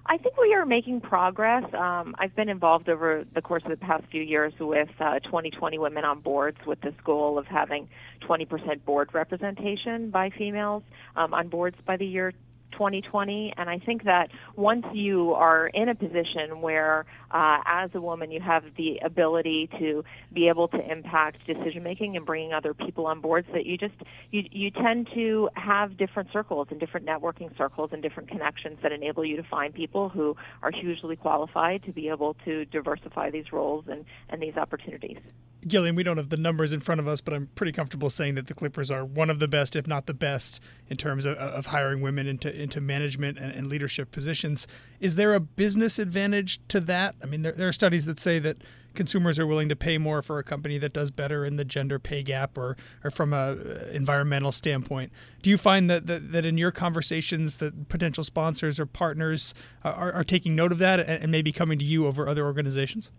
I 0.09 0.17
think 0.17 0.37
we 0.37 0.55
are 0.55 0.65
making 0.65 1.01
progress. 1.01 1.65
Um, 1.75 2.15
I've 2.21 2.37
been 2.37 2.49
involved 2.49 2.89
over 2.89 3.25
the 3.35 3.43
course 3.43 3.65
of 3.65 3.71
the 3.71 3.77
past 3.77 4.05
few 4.13 4.23
years 4.23 4.53
with 4.61 4.89
uh, 5.01 5.19
2020 5.19 5.79
women 5.79 6.05
on 6.05 6.21
boards 6.21 6.59
with 6.65 6.81
this 6.83 6.95
goal 7.05 7.37
of 7.37 7.47
having 7.47 7.89
20% 8.23 8.85
board 8.85 9.11
representation 9.13 10.11
by 10.11 10.31
females 10.31 10.85
um, 11.17 11.35
on 11.35 11.49
boards 11.49 11.77
by 11.85 11.97
the 11.97 12.07
year 12.07 12.33
2020. 12.73 13.55
And 13.57 13.69
I 13.69 13.79
think 13.79 14.05
that 14.05 14.31
once 14.57 14.85
you 14.93 15.33
are 15.33 15.69
in 15.69 15.89
a 15.89 15.95
position 15.95 16.61
where, 16.61 17.07
uh, 17.31 17.59
as 17.67 17.91
a 17.95 18.01
woman, 18.01 18.31
you 18.31 18.41
have 18.41 18.65
the 18.77 18.99
ability 19.05 19.69
to 19.79 20.05
be 20.33 20.49
able 20.49 20.69
to 20.69 20.91
impact 20.91 21.47
decision 21.47 21.83
making 21.83 22.17
and 22.17 22.25
bringing 22.25 22.53
other 22.53 22.75
people 22.75 23.07
on 23.07 23.21
board, 23.21 23.45
so 23.49 23.53
that 23.55 23.67
you 23.67 23.77
just 23.77 23.95
you 24.31 24.43
you 24.51 24.71
tend 24.71 25.09
to 25.15 25.49
have 25.55 25.97
different 25.97 26.31
circles 26.33 26.69
and 26.71 26.81
different 26.81 27.07
networking 27.07 27.57
circles 27.57 27.91
and 27.93 28.03
different 28.03 28.29
connections 28.29 28.79
that 28.83 28.93
enable 28.93 29.25
you 29.25 29.37
to 29.37 29.43
find 29.45 29.75
people 29.75 30.09
who 30.09 30.37
are 30.63 30.71
hugely 30.71 31.17
qualified 31.17 31.83
to 31.85 31.93
be 31.93 32.09
able 32.09 32.35
to 32.45 32.65
diversify 32.67 33.31
these 33.31 33.53
roles 33.53 33.85
and 33.89 34.05
and 34.29 34.43
these 34.43 34.57
opportunities. 34.57 35.19
Gillian, 35.67 35.97
we 35.97 36.05
don't 36.05 36.17
have 36.17 36.29
the 36.29 36.37
numbers 36.37 36.73
in 36.73 36.81
front 36.81 37.01
of 37.01 37.09
us, 37.09 37.21
but 37.21 37.35
I'm 37.35 37.49
pretty 37.57 37.73
comfortable 37.73 38.09
saying 38.09 38.37
that 38.37 38.47
the 38.47 38.55
Clippers 38.55 38.91
are 38.91 39.05
one 39.05 39.31
of 39.31 39.41
the 39.41 39.49
best, 39.49 39.75
if 39.75 39.87
not 39.87 40.07
the 40.07 40.15
best, 40.15 40.61
in 40.89 40.97
terms 40.97 41.25
of, 41.25 41.37
of 41.37 41.67
hiring 41.67 42.01
women 42.01 42.29
into 42.29 42.56
into 42.57 42.81
management 42.81 43.39
and, 43.39 43.53
and, 43.53 43.67
leadership 43.67 44.11
positions. 44.11 44.67
Is 45.01 45.15
there 45.15 45.35
a 45.35 45.41
business 45.41 45.99
advantage 45.99 46.61
to 46.69 46.81
that? 46.81 47.15
I 47.23 47.27
mean, 47.27 47.43
there, 47.43 47.53
there, 47.53 47.69
are 47.69 47.73
studies 47.73 48.07
that 48.07 48.19
say 48.19 48.39
that 48.41 48.57
consumers 48.95 49.39
are 49.39 49.47
willing 49.47 49.69
to 49.69 49.77
pay 49.77 49.99
more 49.99 50.23
for 50.23 50.39
a 50.39 50.43
company 50.43 50.79
that 50.79 50.93
does 50.93 51.11
better 51.11 51.45
in 51.45 51.57
the 51.57 51.65
gender 51.65 51.99
pay 51.99 52.23
gap 52.23 52.57
or, 52.57 52.77
or 53.05 53.11
from 53.11 53.33
a 53.33 53.37
uh, 53.37 53.89
environmental 53.93 54.51
standpoint. 54.51 55.13
Do 55.43 55.51
you 55.51 55.59
find 55.59 55.89
that, 55.91 56.07
that, 56.07 56.33
that 56.33 56.47
in 56.47 56.59
your 56.59 56.73
conversations 56.73 57.57
that 57.57 57.89
potential 57.89 58.25
sponsors 58.25 58.81
or 58.81 58.87
partners 58.87 59.55
are, 59.85 60.13
are 60.13 60.25
taking 60.25 60.57
note 60.57 60.73
of 60.73 60.79
that 60.79 61.01
and 61.01 61.31
maybe 61.31 61.53
coming 61.53 61.79
to 61.79 61.85
you 61.85 62.07
over 62.07 62.29
other 62.29 62.45
organizations? 62.45 63.13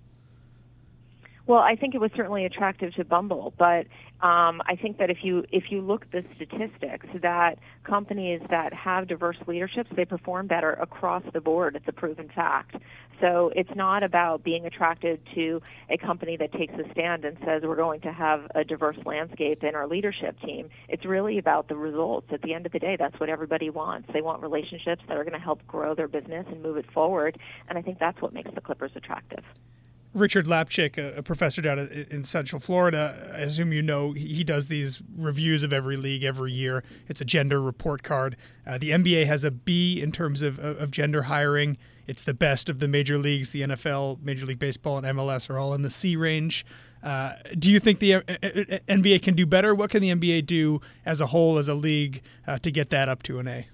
Well, 1.48 1.60
I 1.60 1.78
think 1.78 1.96
it 1.96 2.02
was 2.02 2.12
certainly 2.14 2.44
attractive 2.44 2.94
to 2.96 3.06
Bumble, 3.06 3.54
but 3.58 3.88
um, 4.20 4.62
I 4.66 4.78
think 4.82 4.98
that 4.98 5.10
if 5.10 5.20
you 5.24 5.46
if 5.50 5.72
you 5.72 5.80
look 5.80 6.02
at 6.04 6.12
the 6.12 6.26
statistics, 6.36 7.08
that 7.22 7.58
companies 7.86 8.42
that 8.50 8.74
have 8.74 9.08
diverse 9.08 9.38
leaderships 9.48 9.90
they 9.96 10.04
perform 10.04 10.48
better 10.48 10.74
across 10.74 11.24
the 11.32 11.40
board. 11.40 11.78
It's 11.78 11.88
a 11.88 11.94
proven 11.94 12.28
fact. 12.28 12.76
So 13.22 13.54
it's 13.56 13.74
not 13.76 14.04
about 14.04 14.44
being 14.44 14.66
attracted 14.66 15.22
to 15.36 15.62
a 15.90 15.98
company 15.98 16.36
that 16.36 16.52
takes 16.52 16.74
a 16.74 16.92
stand 16.92 17.24
and 17.24 17.38
says 17.46 17.64
we're 17.64 17.78
going 17.78 18.02
to 18.02 18.12
have 18.12 18.52
a 18.54 18.66
diverse 18.66 18.98
landscape 19.06 19.64
in 19.64 19.74
our 19.74 19.88
leadership 19.88 20.38
team. 20.42 20.70
It's 20.90 21.06
really 21.06 21.38
about 21.38 21.70
the 21.70 21.78
results. 21.78 22.28
At 22.32 22.42
the 22.42 22.54
end 22.54 22.66
of 22.66 22.74
the 22.74 22.80
day, 22.80 22.98
that's 23.00 23.18
what 23.22 23.30
everybody 23.30 23.70
wants. 23.70 24.10
They 24.12 24.22
want 24.22 24.42
relationships 24.42 25.02
that 25.08 25.16
are 25.16 25.24
going 25.24 25.34
to 25.34 25.40
help 25.40 25.66
grow 25.66 25.96
their 25.96 26.10
business 26.10 26.46
and 26.50 26.62
move 26.62 26.76
it 26.76 26.92
forward. 26.92 27.40
And 27.70 27.78
I 27.78 27.82
think 27.82 28.00
that's 28.00 28.22
what 28.22 28.34
makes 28.34 28.52
the 28.54 28.62
Clippers 28.62 28.92
attractive. 28.96 29.46
Richard 30.14 30.46
Lapchick, 30.46 30.98
a, 30.98 31.22
professor 31.22 31.62
down 31.62 31.80
in 31.80 32.24
Central 32.24 32.60
Florida, 32.60 33.32
I 33.36 33.40
assume 33.40 33.72
you 33.72 33.82
know 33.82 34.14
he 34.14 34.44
does 34.44 34.68
these 34.68 35.02
reviews 35.16 35.64
of 35.64 35.74
every 35.74 35.98
league 35.98 36.24
every 36.24 36.52
year. 36.52 36.84
It's 37.08 37.22
a 37.22 37.26
gender 37.26 37.62
report 37.62 38.04
card. 38.04 38.38
Uh, 38.66 38.78
the 38.78 38.92
NBA 38.92 39.26
has 39.28 39.44
a 39.44 39.52
B 39.52 40.02
in 40.02 40.12
terms 40.12 40.42
of, 40.42 40.60
of 40.60 40.92
gender 40.92 41.24
hiring. 41.24 41.78
It's 42.08 42.24
the 42.24 42.34
best 42.34 42.70
of 42.70 42.80
the 42.80 42.88
major 42.88 43.18
leagues. 43.18 43.52
The 43.52 43.62
NFL, 43.62 44.22
Major 44.22 44.46
League 44.46 44.60
Baseball, 44.60 44.98
and 44.98 45.06
MLS 45.18 45.50
are 45.50 45.60
all 45.60 45.74
in 45.74 45.82
the 45.82 45.92
C 45.92 46.16
range. 46.16 46.66
Uh, 47.04 47.34
do 47.60 47.70
you 47.70 47.80
think 47.80 48.00
the 48.00 48.16
uh, 48.16 48.22
uh, 48.28 48.34
NBA 48.88 49.22
can 49.22 49.36
do 49.36 49.46
better? 49.46 49.76
What 49.76 49.92
can 49.92 50.02
the 50.02 50.10
NBA 50.10 50.46
do 50.46 50.82
as 51.06 51.22
a 51.22 51.28
whole, 51.28 51.58
as 51.58 51.68
a 51.68 51.74
league, 51.74 52.24
uh, 52.48 52.60
to 52.60 52.72
get 52.72 52.90
that 52.90 53.10
up 53.10 53.24
to 53.24 53.40
an 53.40 53.48
A? 53.48 53.68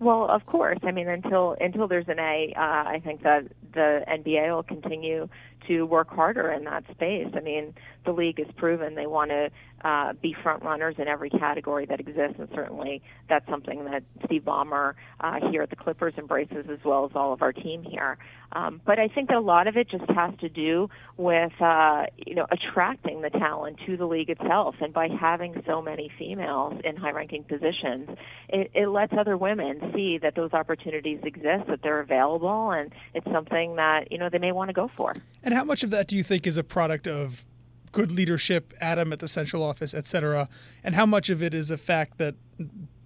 Well, 0.00 0.28
of 0.30 0.46
course. 0.46 0.78
I 0.82 0.92
mean, 0.92 1.08
until 1.08 1.56
until 1.60 1.86
there's 1.86 2.08
an 2.08 2.18
A, 2.18 2.52
uh, 2.56 2.60
I 2.60 3.02
think 3.04 3.22
that 3.22 3.42
the 3.74 4.02
NBA 4.08 4.54
will 4.54 4.62
continue 4.62 5.28
to 5.68 5.84
work 5.84 6.08
harder 6.08 6.50
in 6.50 6.64
that 6.64 6.84
space. 6.90 7.28
I 7.34 7.40
mean, 7.40 7.74
the 8.04 8.12
league 8.12 8.38
has 8.38 8.48
proven 8.56 8.94
they 8.94 9.06
want 9.06 9.30
to 9.30 9.50
uh, 9.82 10.12
be 10.14 10.34
front 10.42 10.62
runners 10.62 10.94
in 10.98 11.08
every 11.08 11.30
category 11.30 11.86
that 11.86 12.00
exists, 12.00 12.36
and 12.38 12.48
certainly 12.54 13.02
that's 13.28 13.48
something 13.48 13.84
that 13.84 14.02
Steve 14.26 14.42
Ballmer 14.42 14.94
uh, 15.20 15.38
here 15.50 15.62
at 15.62 15.70
the 15.70 15.76
Clippers 15.76 16.14
embraces 16.18 16.66
as 16.70 16.78
well 16.84 17.06
as 17.06 17.12
all 17.14 17.32
of 17.32 17.42
our 17.42 17.52
team 17.52 17.82
here. 17.82 18.18
Um, 18.52 18.80
but 18.84 18.98
I 18.98 19.08
think 19.08 19.28
that 19.28 19.36
a 19.36 19.40
lot 19.40 19.68
of 19.68 19.76
it 19.76 19.88
just 19.88 20.10
has 20.10 20.34
to 20.40 20.48
do 20.48 20.90
with 21.16 21.52
uh, 21.60 22.06
you 22.16 22.34
know 22.34 22.46
attracting 22.50 23.22
the 23.22 23.30
talent 23.30 23.78
to 23.86 23.96
the 23.96 24.06
league 24.06 24.28
itself, 24.28 24.74
and 24.80 24.92
by 24.92 25.08
having 25.08 25.62
so 25.66 25.80
many 25.80 26.10
females 26.18 26.74
in 26.84 26.96
high-ranking 26.96 27.44
positions, 27.44 28.10
it, 28.48 28.70
it 28.74 28.88
lets 28.88 29.12
other 29.16 29.36
women 29.36 29.92
see 29.94 30.18
that 30.18 30.34
those 30.34 30.52
opportunities 30.52 31.20
exist, 31.22 31.68
that 31.68 31.80
they're 31.82 32.00
available, 32.00 32.72
and 32.72 32.92
it's 33.14 33.30
something 33.32 33.76
that 33.76 34.10
you 34.10 34.18
know 34.18 34.28
they 34.28 34.38
may 34.38 34.52
want 34.52 34.68
to 34.68 34.74
go 34.74 34.90
for. 34.96 35.14
And 35.42 35.49
how 35.52 35.64
much 35.64 35.82
of 35.82 35.90
that 35.90 36.08
do 36.08 36.16
you 36.16 36.22
think 36.22 36.46
is 36.46 36.56
a 36.56 36.64
product 36.64 37.06
of 37.06 37.44
good 37.92 38.12
leadership, 38.12 38.72
Adam 38.80 39.12
at 39.12 39.18
the 39.18 39.28
central 39.28 39.62
office, 39.62 39.94
et 39.94 40.06
cetera, 40.06 40.48
and 40.84 40.94
how 40.94 41.06
much 41.06 41.30
of 41.30 41.42
it 41.42 41.54
is 41.54 41.70
a 41.70 41.76
fact 41.76 42.18
that 42.18 42.34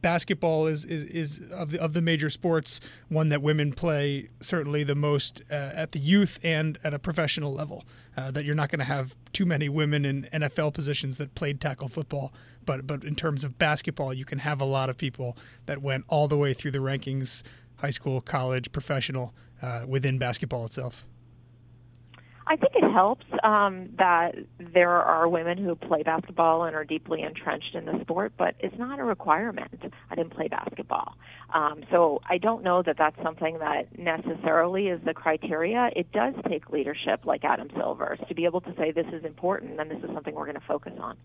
basketball 0.02 0.66
is, 0.66 0.84
is, 0.84 1.04
is 1.04 1.40
of, 1.50 1.70
the, 1.70 1.80
of 1.80 1.94
the 1.94 2.02
major 2.02 2.28
sports 2.28 2.78
one 3.08 3.30
that 3.30 3.40
women 3.40 3.72
play 3.72 4.28
certainly 4.40 4.84
the 4.84 4.94
most 4.94 5.40
uh, 5.50 5.54
at 5.54 5.92
the 5.92 5.98
youth 5.98 6.38
and 6.42 6.78
at 6.84 6.92
a 6.92 6.98
professional 6.98 7.54
level. 7.54 7.84
Uh, 8.14 8.30
that 8.30 8.44
you're 8.44 8.54
not 8.54 8.68
going 8.68 8.78
to 8.78 8.84
have 8.84 9.16
too 9.32 9.46
many 9.46 9.70
women 9.70 10.04
in 10.04 10.28
NFL 10.32 10.74
positions 10.74 11.16
that 11.16 11.34
played 11.34 11.58
tackle 11.58 11.88
football, 11.88 12.34
but 12.66 12.86
but 12.86 13.02
in 13.02 13.14
terms 13.14 13.44
of 13.44 13.58
basketball, 13.58 14.12
you 14.12 14.26
can 14.26 14.38
have 14.38 14.60
a 14.60 14.64
lot 14.66 14.90
of 14.90 14.98
people 14.98 15.38
that 15.64 15.80
went 15.80 16.04
all 16.08 16.28
the 16.28 16.36
way 16.36 16.52
through 16.52 16.70
the 16.70 16.78
rankings, 16.78 17.42
high 17.76 17.90
school, 17.90 18.20
college, 18.20 18.70
professional, 18.72 19.32
uh, 19.62 19.84
within 19.88 20.18
basketball 20.18 20.66
itself. 20.66 21.06
I 22.46 22.56
think 22.56 22.72
it 22.74 22.90
helps 22.92 23.24
um, 23.42 23.88
that 23.98 24.34
there 24.58 24.90
are 24.90 25.26
women 25.28 25.56
who 25.56 25.74
play 25.74 26.02
basketball 26.02 26.64
and 26.64 26.76
are 26.76 26.84
deeply 26.84 27.22
entrenched 27.22 27.74
in 27.74 27.86
the 27.86 27.98
sport, 28.02 28.34
but 28.36 28.54
it's 28.60 28.76
not 28.78 28.98
a 28.98 29.04
requirement. 29.04 29.82
I 30.10 30.14
didn't 30.14 30.34
play 30.34 30.48
basketball. 30.48 31.16
Um, 31.54 31.84
so 31.90 32.20
I 32.28 32.36
don't 32.36 32.62
know 32.62 32.82
that 32.82 32.96
that's 32.98 33.20
something 33.22 33.58
that 33.60 33.98
necessarily 33.98 34.88
is 34.88 35.00
the 35.04 35.14
criteria. 35.14 35.90
It 35.96 36.12
does 36.12 36.34
take 36.48 36.68
leadership 36.68 37.24
like 37.24 37.44
Adam 37.44 37.70
Silver's 37.76 38.18
to 38.28 38.34
be 38.34 38.44
able 38.44 38.60
to 38.62 38.74
say 38.76 38.92
this 38.92 39.06
is 39.12 39.24
important 39.24 39.80
and 39.80 39.90
this 39.90 40.02
is 40.02 40.10
something 40.12 40.34
we're 40.34 40.46
going 40.46 40.60
to 40.60 40.66
focus 40.66 40.92
on. 40.98 41.16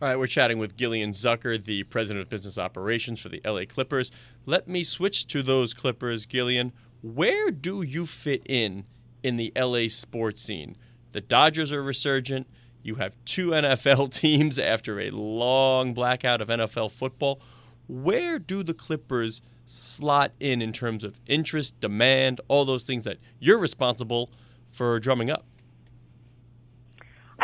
All 0.00 0.08
right, 0.08 0.16
we're 0.16 0.26
chatting 0.26 0.58
with 0.58 0.76
Gillian 0.76 1.12
Zucker, 1.12 1.62
the 1.62 1.82
president 1.84 2.22
of 2.22 2.28
business 2.28 2.58
operations 2.58 3.20
for 3.20 3.28
the 3.28 3.40
LA 3.44 3.64
Clippers. 3.66 4.10
Let 4.46 4.66
me 4.66 4.82
switch 4.82 5.26
to 5.28 5.42
those 5.42 5.74
Clippers, 5.74 6.26
Gillian. 6.26 6.72
Where 7.02 7.50
do 7.50 7.82
you 7.82 8.06
fit 8.06 8.42
in 8.46 8.86
in 9.24 9.36
the 9.36 9.52
LA 9.56 9.88
sports 9.88 10.42
scene. 10.42 10.76
The 11.12 11.20
Dodgers 11.20 11.72
are 11.72 11.82
resurgent. 11.82 12.46
You 12.82 12.96
have 12.96 13.16
two 13.24 13.48
NFL 13.50 14.12
teams 14.12 14.58
after 14.58 15.00
a 15.00 15.10
long 15.10 15.94
blackout 15.94 16.40
of 16.40 16.48
NFL 16.48 16.92
football. 16.92 17.40
Where 17.88 18.38
do 18.38 18.62
the 18.62 18.74
Clippers 18.74 19.42
slot 19.66 20.32
in 20.38 20.60
in 20.62 20.72
terms 20.72 21.02
of 21.02 21.18
interest, 21.26 21.80
demand, 21.80 22.40
all 22.48 22.64
those 22.64 22.84
things 22.84 23.04
that 23.04 23.18
you're 23.40 23.58
responsible 23.58 24.30
for 24.68 25.00
drumming 25.00 25.30
up? 25.30 25.46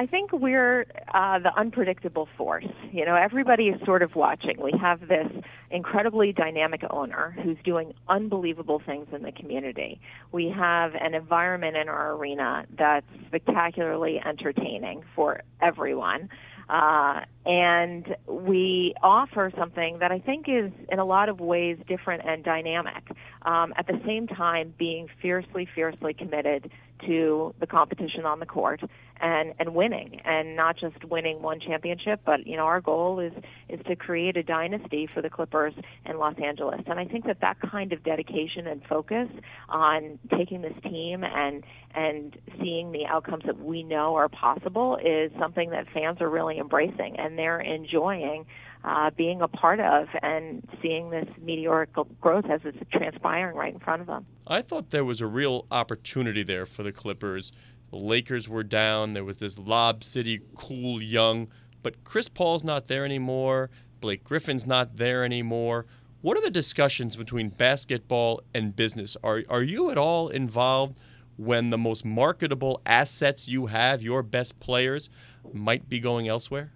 I 0.01 0.07
think 0.07 0.33
we're 0.33 0.87
uh, 1.13 1.41
the 1.41 1.53
unpredictable 1.59 2.27
force. 2.39 2.65
You 2.91 3.05
know, 3.05 3.17
everybody 3.17 3.65
is 3.65 3.79
sort 3.85 4.03
of 4.03 4.15
watching. 4.15 4.57
We 4.59 4.73
have 4.81 5.09
this 5.09 5.27
incredibly 5.71 6.33
dynamic 6.33 6.81
owner 6.89 7.37
who's 7.45 7.59
doing 7.67 7.93
unbelievable 8.09 8.81
things 8.87 9.09
in 9.13 9.25
the 9.25 9.33
community. 9.33 10.01
We 10.33 10.49
have 10.57 10.93
an 10.95 11.13
environment 11.13 11.77
in 11.77 11.91
our 11.91 12.13
arena 12.13 12.65
that's 12.79 13.05
spectacularly 13.27 14.19
entertaining 14.27 15.03
for 15.15 15.43
everyone. 15.61 16.31
Uh, 16.71 17.21
and 17.45 18.17
we 18.27 18.95
offer 19.03 19.53
something 19.59 19.99
that 19.99 20.11
I 20.11 20.19
think 20.19 20.47
is, 20.49 20.71
in 20.91 20.99
a 20.99 21.05
lot 21.05 21.29
of 21.29 21.41
ways, 21.41 21.77
different 21.87 22.23
and 22.25 22.43
dynamic. 22.43 23.03
Um, 23.43 23.75
at 23.77 23.87
the 23.87 24.01
same 24.07 24.29
time, 24.29 24.73
being 24.79 25.09
fiercely, 25.21 25.69
fiercely 25.75 26.15
committed 26.15 26.71
to 27.07 27.55
the 27.61 27.67
competition 27.67 28.25
on 28.25 28.41
the 28.41 28.47
court 28.47 28.81
and 29.21 29.55
and 29.59 29.75
winning 29.75 30.21
and 30.25 30.57
not 30.57 30.77
just 30.79 31.05
winning 31.05 31.43
one 31.43 31.61
championship 31.61 32.21
but 32.25 32.47
you 32.47 32.57
know 32.57 32.65
our 32.65 32.81
goal 32.81 33.21
is 33.21 33.33
is 33.69 33.81
to 33.87 33.97
create 33.97 34.37
a 34.37 34.43
dynasty 34.43 35.09
for 35.13 35.23
the 35.23 35.31
Clippers 35.31 35.75
in 36.07 36.19
Los 36.19 36.35
Angeles. 36.43 36.81
And 36.87 36.99
I 36.99 37.05
think 37.05 37.27
that 37.27 37.41
that 37.41 37.59
kind 37.61 37.93
of 37.93 38.03
dedication 38.03 38.67
and 38.67 38.83
focus 38.89 39.29
on 39.69 40.19
taking 40.37 40.63
this 40.63 40.75
team 40.83 41.25
and 41.25 41.63
and 41.95 42.37
seeing 42.61 42.93
the 42.93 43.07
outcomes 43.07 43.45
that 43.47 43.59
we 43.59 43.83
know 43.83 44.15
are 44.17 44.29
possible 44.29 44.99
is 45.05 45.31
something 45.39 45.71
that 45.71 45.87
fans 45.93 46.21
are 46.21 46.31
really 46.31 46.59
embracing 46.59 47.17
and 47.19 47.39
they're 47.39 47.61
enjoying 47.61 48.47
uh, 48.85 49.11
being 49.11 49.43
a 49.43 49.49
part 49.49 49.81
of 49.81 50.09
and 50.23 50.67
seeing 50.81 51.11
this 51.11 51.29
meteoric 51.43 51.91
growth 52.21 52.47
as 52.51 52.61
it's 52.65 52.79
transpiring 52.91 53.57
right 53.57 53.75
in 53.75 53.81
front 53.81 54.01
of 54.01 54.07
them. 54.07 54.27
I 54.47 54.63
thought 54.63 54.91
there 54.91 55.05
was 55.05 55.21
a 55.21 55.27
real 55.27 55.67
opportunity 55.71 56.43
there 56.43 56.67
for 56.67 56.83
the 56.83 56.93
Clippers 56.93 57.53
the 57.91 57.97
Lakers 57.97 58.49
were 58.49 58.63
down. 58.63 59.15
There 59.15 59.25
was 59.25 59.39
this 59.39 59.59
Lob 59.59 60.05
City 60.05 60.41
cool 60.55 61.03
young, 61.03 61.49
but 61.83 62.05
Chris 62.05 62.29
Paul's 62.29 62.65
not 62.65 62.87
there 62.87 63.05
anymore. 63.05 63.71
Blake 64.01 64.25
Griffin's 64.25 64.67
not 64.67 64.97
there 64.97 65.25
anymore. 65.25 65.87
What 66.23 66.39
are 66.39 66.43
the 66.43 66.51
discussions 66.51 67.17
between 67.17 67.49
basketball 67.49 68.43
and 68.55 68.77
business? 68.77 69.17
Are 69.25 69.43
are 69.49 69.63
you 69.63 69.91
at 69.91 69.99
all 69.99 70.29
involved 70.29 70.97
when 71.37 71.71
the 71.71 71.79
most 71.79 72.05
marketable 72.05 72.81
assets 72.87 73.49
you 73.49 73.67
have, 73.67 74.03
your 74.03 74.23
best 74.23 74.61
players, 74.61 75.11
might 75.53 75.89
be 75.89 75.99
going 75.99 76.29
elsewhere? 76.29 76.73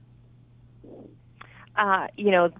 Uh, 1.76 2.07
you 2.16 2.31
know, 2.31 2.50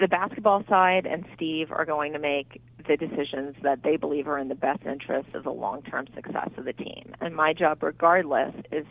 the 0.00 0.08
basketball 0.08 0.64
side 0.68 1.06
and 1.06 1.24
Steve 1.34 1.70
are 1.70 1.84
going 1.84 2.12
to 2.12 2.18
make 2.18 2.60
the 2.88 2.96
decisions 2.96 3.54
that 3.62 3.82
they 3.82 3.96
believe 3.96 4.26
are 4.26 4.38
in 4.38 4.48
the 4.48 4.54
best 4.54 4.84
interest 4.84 5.28
of 5.34 5.44
the 5.44 5.50
long-term 5.50 6.08
success 6.14 6.50
of 6.56 6.64
the 6.64 6.72
team. 6.72 7.14
And 7.20 7.34
my 7.34 7.52
job, 7.52 7.82
regardless, 7.82 8.54
is 8.72 8.86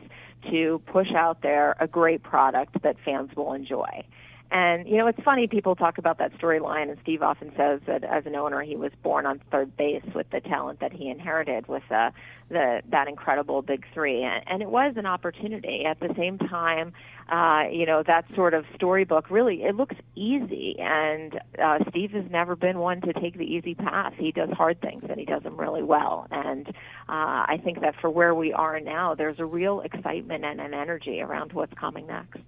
to 0.49 0.81
push 0.85 1.11
out 1.15 1.41
there 1.41 1.75
a 1.79 1.87
great 1.87 2.23
product 2.23 2.81
that 2.83 2.95
fans 3.03 3.31
will 3.35 3.53
enjoy. 3.53 4.03
And 4.51 4.87
you 4.87 4.97
know, 4.97 5.05
it's 5.05 5.21
funny 5.23 5.47
people 5.47 5.75
talk 5.75 5.99
about 5.99 6.17
that 6.17 6.33
storyline, 6.39 6.89
and 6.89 6.97
Steve 7.03 7.21
often 7.21 7.51
says 7.55 7.81
that 7.85 8.03
as 8.03 8.25
an 8.25 8.35
owner, 8.35 8.61
he 8.63 8.75
was 8.75 8.91
born 9.03 9.27
on 9.27 9.39
third 9.51 9.77
base 9.77 10.03
with 10.15 10.27
the 10.31 10.39
talent 10.39 10.79
that 10.79 10.91
he 10.91 11.07
inherited 11.07 11.67
with 11.67 11.83
uh, 11.91 12.09
the 12.49 12.81
that 12.89 13.07
incredible 13.07 13.61
big 13.61 13.85
three, 13.93 14.23
and, 14.23 14.43
and 14.47 14.63
it 14.63 14.69
was 14.69 14.95
an 14.97 15.05
opportunity. 15.05 15.85
At 15.85 15.99
the 15.99 16.11
same 16.17 16.39
time, 16.39 16.93
uh, 17.31 17.69
you 17.71 17.85
know, 17.85 18.01
that 18.07 18.25
sort 18.33 18.55
of 18.55 18.65
storybook 18.73 19.29
really 19.29 19.61
it 19.61 19.75
looks 19.75 19.95
easy, 20.15 20.75
and 20.79 21.39
uh, 21.63 21.77
Steve 21.89 22.11
has 22.11 22.25
never 22.31 22.55
been 22.55 22.79
one 22.79 23.01
to 23.01 23.13
take 23.13 23.37
the 23.37 23.45
easy 23.45 23.75
path. 23.75 24.13
He 24.17 24.31
does 24.31 24.49
hard 24.49 24.81
things, 24.81 25.03
and 25.07 25.19
he 25.19 25.25
does 25.25 25.43
them 25.43 25.57
really 25.59 25.83
well. 25.83 26.25
And 26.31 26.67
uh, 26.67 26.71
I 27.07 27.61
think 27.63 27.81
that 27.81 27.93
for 28.01 28.09
where 28.09 28.33
we 28.33 28.51
are 28.51 28.79
now, 28.79 29.13
there's 29.13 29.39
a 29.39 29.45
real 29.45 29.81
excitement 29.81 30.43
and 30.43 30.59
an 30.59 30.73
energy 30.73 31.21
around 31.21 31.53
what's 31.53 31.73
coming 31.75 32.07
next 32.07 32.39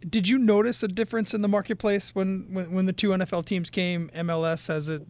did 0.00 0.28
you 0.28 0.38
notice 0.38 0.82
a 0.82 0.88
difference 0.88 1.34
in 1.34 1.42
the 1.42 1.48
marketplace 1.48 2.14
when, 2.14 2.46
when, 2.52 2.72
when 2.72 2.86
the 2.86 2.92
two 2.92 3.10
NFL 3.10 3.44
teams 3.44 3.70
came? 3.70 4.10
MLS 4.14 4.68
has 4.68 4.88
a, 4.88 5.02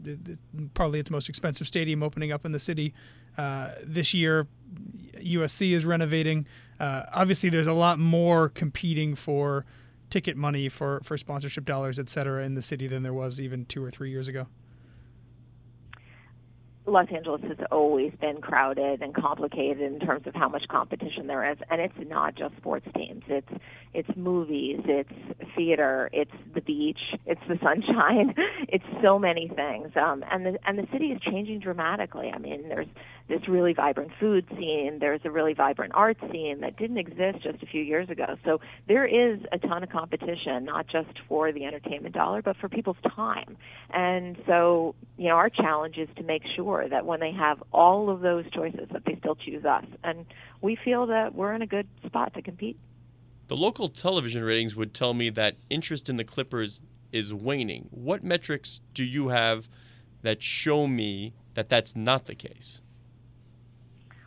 probably 0.75 1.01
its 1.01 1.11
most 1.11 1.29
expensive 1.29 1.67
stadium 1.67 2.03
opening 2.03 2.33
up 2.33 2.47
in 2.47 2.53
the 2.53 2.59
city 2.59 2.95
uh, 3.37 3.73
this 3.83 4.15
year. 4.15 4.47
USC 5.17 5.73
is 5.73 5.85
renovating. 5.85 6.47
Uh, 6.81 7.05
obviously, 7.13 7.51
there's 7.51 7.67
a 7.67 7.73
lot 7.73 7.99
more 7.99 8.49
competing 8.49 9.15
for 9.15 9.67
ticket 10.11 10.37
money 10.37 10.69
for, 10.69 11.01
for 11.05 11.19
sponsorship 11.19 11.65
dollars, 11.65 11.99
et 11.99 12.09
cetera, 12.09 12.45
in 12.45 12.55
the 12.55 12.63
city 12.63 12.87
than 12.87 13.03
there 13.03 13.13
was 13.13 13.41
even 13.41 13.65
two 13.67 13.85
or 13.85 13.91
three 13.91 14.11
years 14.11 14.29
ago. 14.29 14.47
Los 16.89 17.07
Angeles 17.15 17.43
has 17.43 17.59
always 17.71 18.13
been 18.21 18.41
crowded 18.41 19.03
and 19.03 19.15
complicated 19.15 19.81
in 19.81 20.01
terms 20.01 20.27
of 20.27 20.35
how 20.35 20.49
much 20.49 20.63
competition 20.69 21.27
there 21.27 21.51
is, 21.51 21.59
and 21.71 21.81
it's 21.81 21.95
not 22.09 22.35
just 22.35 22.57
sports 22.57 22.87
teams. 22.95 23.23
It's 23.29 23.49
it's 23.95 24.09
movies, 24.17 24.81
it's 24.85 25.13
theater, 25.57 26.11
it's 26.13 26.33
the 26.55 26.61
beach, 26.61 27.01
it's 27.27 27.41
the 27.49 27.59
sunshine, 27.63 28.35
it's 28.69 28.85
so 29.03 29.19
many 29.19 29.49
things. 29.49 29.91
Um, 29.97 30.25
and 30.31 30.47
the 30.47 30.59
and 30.67 30.79
the 30.79 30.87
city 30.93 31.07
is 31.07 31.21
changing 31.21 31.61
dramatically. 31.61 32.31
I 32.35 32.39
mean, 32.39 32.69
there's 32.69 32.89
this 33.29 33.47
really 33.47 33.75
vibrant 33.75 34.11
food 34.19 34.47
scene, 34.57 34.99
there's 35.01 35.21
a 35.25 35.31
really 35.31 35.53
vibrant 35.53 35.93
art 35.95 36.17
scene 36.33 36.61
that 36.61 36.77
didn't 36.77 36.99
exist 36.99 37.43
just 37.43 37.63
a 37.63 37.67
few 37.67 37.83
years 37.83 38.09
ago. 38.09 38.37
So 38.45 38.61
there 38.87 39.07
is 39.07 39.41
a 39.53 39.59
ton 39.59 39.83
of 39.83 39.91
competition, 39.91 40.65
not 40.65 40.87
just 40.89 41.11
for 41.29 41.53
the 41.53 41.65
entertainment 41.65 42.15
dollar, 42.15 42.41
but 42.41 42.57
for 42.57 42.69
people's 42.69 42.97
time. 43.15 43.57
And 43.91 44.37
so, 44.47 44.95
you 45.19 45.29
know, 45.29 45.35
our 45.35 45.51
challenge 45.51 45.99
is 45.99 46.09
to 46.17 46.23
make 46.23 46.43
sure 46.57 46.78
that 46.87 47.07
when 47.07 47.21
they 47.21 47.33
have 47.33 47.63
all 47.73 48.11
of 48.11 48.21
those 48.21 48.45
choices, 48.53 48.89
that 48.93 49.05
they 49.07 49.17
still 49.17 49.35
choose 49.35 49.65
us. 49.65 49.85
And 50.05 50.27
we 50.61 50.77
feel 50.77 51.07
that 51.07 51.35
we're 51.35 51.55
in 51.55 51.63
a 51.63 51.67
good 51.67 51.89
spot 52.05 52.35
to 52.35 52.43
compete. 52.43 52.79
The 53.49 53.57
local 53.57 53.89
television 53.89 54.45
ratings 54.45 54.77
would 54.77 54.93
tell 54.93 55.15
me 55.15 55.31
that 55.31 55.57
interest 55.71 56.11
in 56.11 56.19
the 56.19 56.25
Clippers 56.25 56.83
is 57.13 57.33
waning. 57.33 57.89
What 57.91 58.23
metrics 58.23 58.83
do 58.93 59.03
you 59.03 59.29
have 59.29 59.69
that 60.23 60.43
show 60.43 60.87
me 60.87 61.33
that 61.55 61.71
that's 61.71 61.97
not 61.97 62.27
the 62.27 62.35
case? 62.35 62.83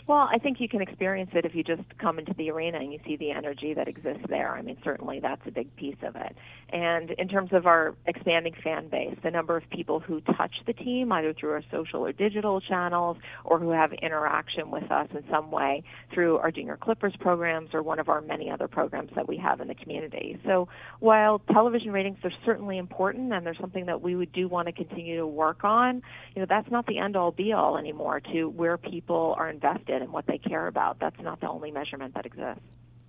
Well, 0.07 0.27
I 0.31 0.39
think 0.39 0.59
you 0.59 0.67
can 0.67 0.81
experience 0.81 1.31
it 1.33 1.45
if 1.45 1.53
you 1.53 1.63
just 1.63 1.83
come 1.99 2.19
into 2.19 2.33
the 2.33 2.49
arena 2.49 2.79
and 2.79 2.91
you 2.91 2.99
see 3.05 3.15
the 3.17 3.31
energy 3.31 3.73
that 3.73 3.87
exists 3.87 4.23
there. 4.29 4.49
I 4.55 4.61
mean, 4.61 4.77
certainly 4.83 5.19
that's 5.19 5.41
a 5.45 5.51
big 5.51 5.73
piece 5.75 5.97
of 6.03 6.15
it. 6.15 6.35
And 6.73 7.11
in 7.11 7.27
terms 7.27 7.51
of 7.53 7.65
our 7.65 7.95
expanding 8.07 8.53
fan 8.63 8.87
base, 8.89 9.15
the 9.23 9.31
number 9.31 9.55
of 9.55 9.63
people 9.69 9.99
who 9.99 10.21
touch 10.21 10.53
the 10.65 10.73
team, 10.73 11.11
either 11.11 11.33
through 11.33 11.51
our 11.51 11.63
social 11.71 12.05
or 12.05 12.11
digital 12.11 12.61
channels, 12.61 13.17
or 13.45 13.59
who 13.59 13.69
have 13.69 13.93
interaction 13.93 14.71
with 14.71 14.89
us 14.91 15.07
in 15.11 15.23
some 15.29 15.51
way 15.51 15.83
through 16.13 16.37
our 16.37 16.51
Junior 16.51 16.77
Clippers 16.77 17.13
programs 17.19 17.69
or 17.73 17.83
one 17.83 17.99
of 17.99 18.09
our 18.09 18.21
many 18.21 18.49
other 18.49 18.67
programs 18.67 19.11
that 19.15 19.27
we 19.27 19.37
have 19.37 19.61
in 19.61 19.67
the 19.67 19.75
community. 19.75 20.39
So 20.45 20.67
while 20.99 21.39
television 21.51 21.91
ratings 21.91 22.17
are 22.23 22.31
certainly 22.45 22.77
important 22.77 23.33
and 23.33 23.45
they're 23.45 23.55
something 23.55 23.85
that 23.85 24.01
we 24.01 24.15
would 24.15 24.31
do 24.31 24.47
want 24.47 24.67
to 24.67 24.71
continue 24.71 25.17
to 25.17 25.27
work 25.27 25.63
on, 25.63 26.01
you 26.35 26.41
know, 26.41 26.47
that's 26.49 26.71
not 26.71 26.87
the 26.87 26.97
end 26.97 27.15
all 27.15 27.31
be 27.31 27.53
all 27.53 27.77
anymore 27.77 28.19
to 28.31 28.45
where 28.45 28.77
people 28.77 29.35
are 29.37 29.49
invested 29.49 29.90
and 29.91 30.11
what 30.11 30.27
they 30.27 30.37
care 30.37 30.67
about. 30.67 30.99
That's 30.99 31.19
not 31.21 31.39
the 31.41 31.49
only 31.49 31.71
measurement 31.71 32.13
that 32.13 32.25
exists. 32.25 32.61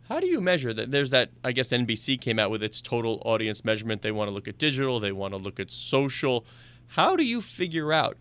How 0.09 0.21
do 0.21 0.27
you 0.27 0.41
measure 0.41 0.75
that? 0.75 0.91
There's 0.91 1.11
that, 1.11 1.31
I 1.45 1.53
guess 1.53 1.69
NBC 1.69 2.21
came 2.21 2.39
out 2.39 2.51
with 2.51 2.63
its 2.63 2.81
total 2.81 3.23
audience 3.25 3.65
measurement. 3.65 4.03
They 4.03 4.13
want 4.13 4.29
to 4.29 4.33
look 4.33 4.49
at 4.49 4.59
digital, 4.59 5.01
they 5.01 5.13
want 5.13 5.33
to 5.33 5.39
look 5.39 5.61
at 5.61 5.71
social. 5.71 6.45
How 6.89 7.17
do 7.17 7.25
you 7.25 7.41
figure 7.41 7.93
out 7.93 8.17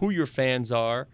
who 0.00 0.10
your 0.10 0.26
fans 0.26 0.70
are, 0.70 1.08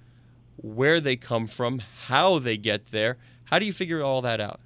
where 0.56 1.00
they 1.00 1.16
come 1.16 1.46
from, 1.46 1.80
how 2.06 2.38
they 2.38 2.56
get 2.56 2.86
there? 2.86 3.18
How 3.44 3.58
do 3.58 3.66
you 3.66 3.72
figure 3.72 4.02
all 4.02 4.20
that 4.22 4.40
out? 4.40 4.60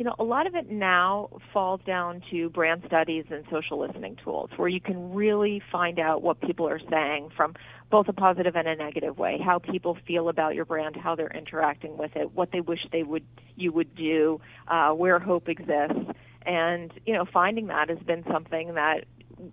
you 0.00 0.04
know, 0.04 0.14
a 0.18 0.24
lot 0.24 0.46
of 0.46 0.54
it 0.54 0.70
now 0.70 1.28
falls 1.52 1.82
down 1.86 2.22
to 2.30 2.48
brand 2.48 2.82
studies 2.86 3.26
and 3.30 3.44
social 3.50 3.78
listening 3.78 4.16
tools 4.24 4.48
where 4.56 4.66
you 4.66 4.80
can 4.80 5.12
really 5.12 5.60
find 5.70 5.98
out 5.98 6.22
what 6.22 6.40
people 6.40 6.66
are 6.66 6.80
saying 6.90 7.28
from 7.36 7.52
both 7.90 8.08
a 8.08 8.12
positive 8.12 8.56
and 8.56 8.68
a 8.68 8.76
negative 8.76 9.18
way, 9.18 9.38
how 9.44 9.58
people 9.58 9.96
feel 10.06 10.28
about 10.28 10.54
your 10.54 10.64
brand, 10.64 10.96
how 10.96 11.16
they're 11.16 11.32
interacting 11.36 11.96
with 11.96 12.14
it, 12.16 12.32
what 12.34 12.52
they 12.52 12.60
wish 12.60 12.80
they 12.92 13.02
would 13.02 13.24
you 13.56 13.72
would 13.72 13.94
do, 13.94 14.40
uh, 14.68 14.90
where 14.90 15.18
hope 15.18 15.48
exists. 15.48 15.98
And, 16.46 16.92
you 17.04 17.12
know, 17.12 17.26
finding 17.30 17.66
that 17.66 17.90
has 17.90 17.98
been 17.98 18.24
something 18.30 18.74
that 18.74 19.04